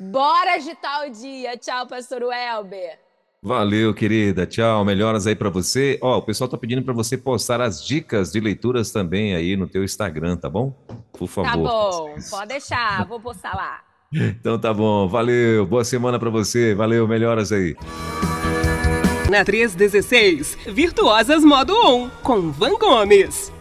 Bora 0.00 0.54
agitar 0.54 1.06
o 1.06 1.10
dia. 1.10 1.56
Tchau, 1.58 1.86
pastor 1.86 2.22
Welber. 2.22 2.98
Valeu, 3.42 3.92
querida. 3.94 4.46
Tchau. 4.46 4.84
Melhoras 4.84 5.26
aí 5.26 5.34
para 5.34 5.50
você. 5.50 5.98
Ó, 6.02 6.18
o 6.18 6.22
pessoal 6.22 6.48
tá 6.48 6.56
pedindo 6.56 6.82
para 6.82 6.94
você 6.94 7.18
postar 7.18 7.60
as 7.60 7.84
dicas 7.84 8.32
de 8.32 8.40
leituras 8.40 8.90
também 8.90 9.34
aí 9.34 9.56
no 9.56 9.66
teu 9.66 9.84
Instagram, 9.84 10.36
tá 10.36 10.48
bom? 10.48 10.74
Por 11.12 11.26
favor. 11.26 11.50
Tá 11.50 11.56
bom. 11.56 12.14
Pode 12.30 12.48
deixar. 12.48 13.06
Vou 13.06 13.20
postar 13.20 13.54
lá. 13.54 13.82
Então 14.12 14.58
tá 14.58 14.74
bom. 14.74 15.06
Valeu. 15.06 15.64
Boa 15.64 15.84
semana 15.84 16.18
para 16.18 16.30
você. 16.30 16.74
Valeu. 16.74 17.06
Melhoras 17.06 17.52
aí. 17.52 17.76
Na 19.30 19.44
316, 19.44 20.58
Virtuosas 20.66 21.44
Modo 21.44 21.72
On, 21.72 22.10
com 22.20 22.50
Van 22.50 22.76
Gomes. 22.76 23.52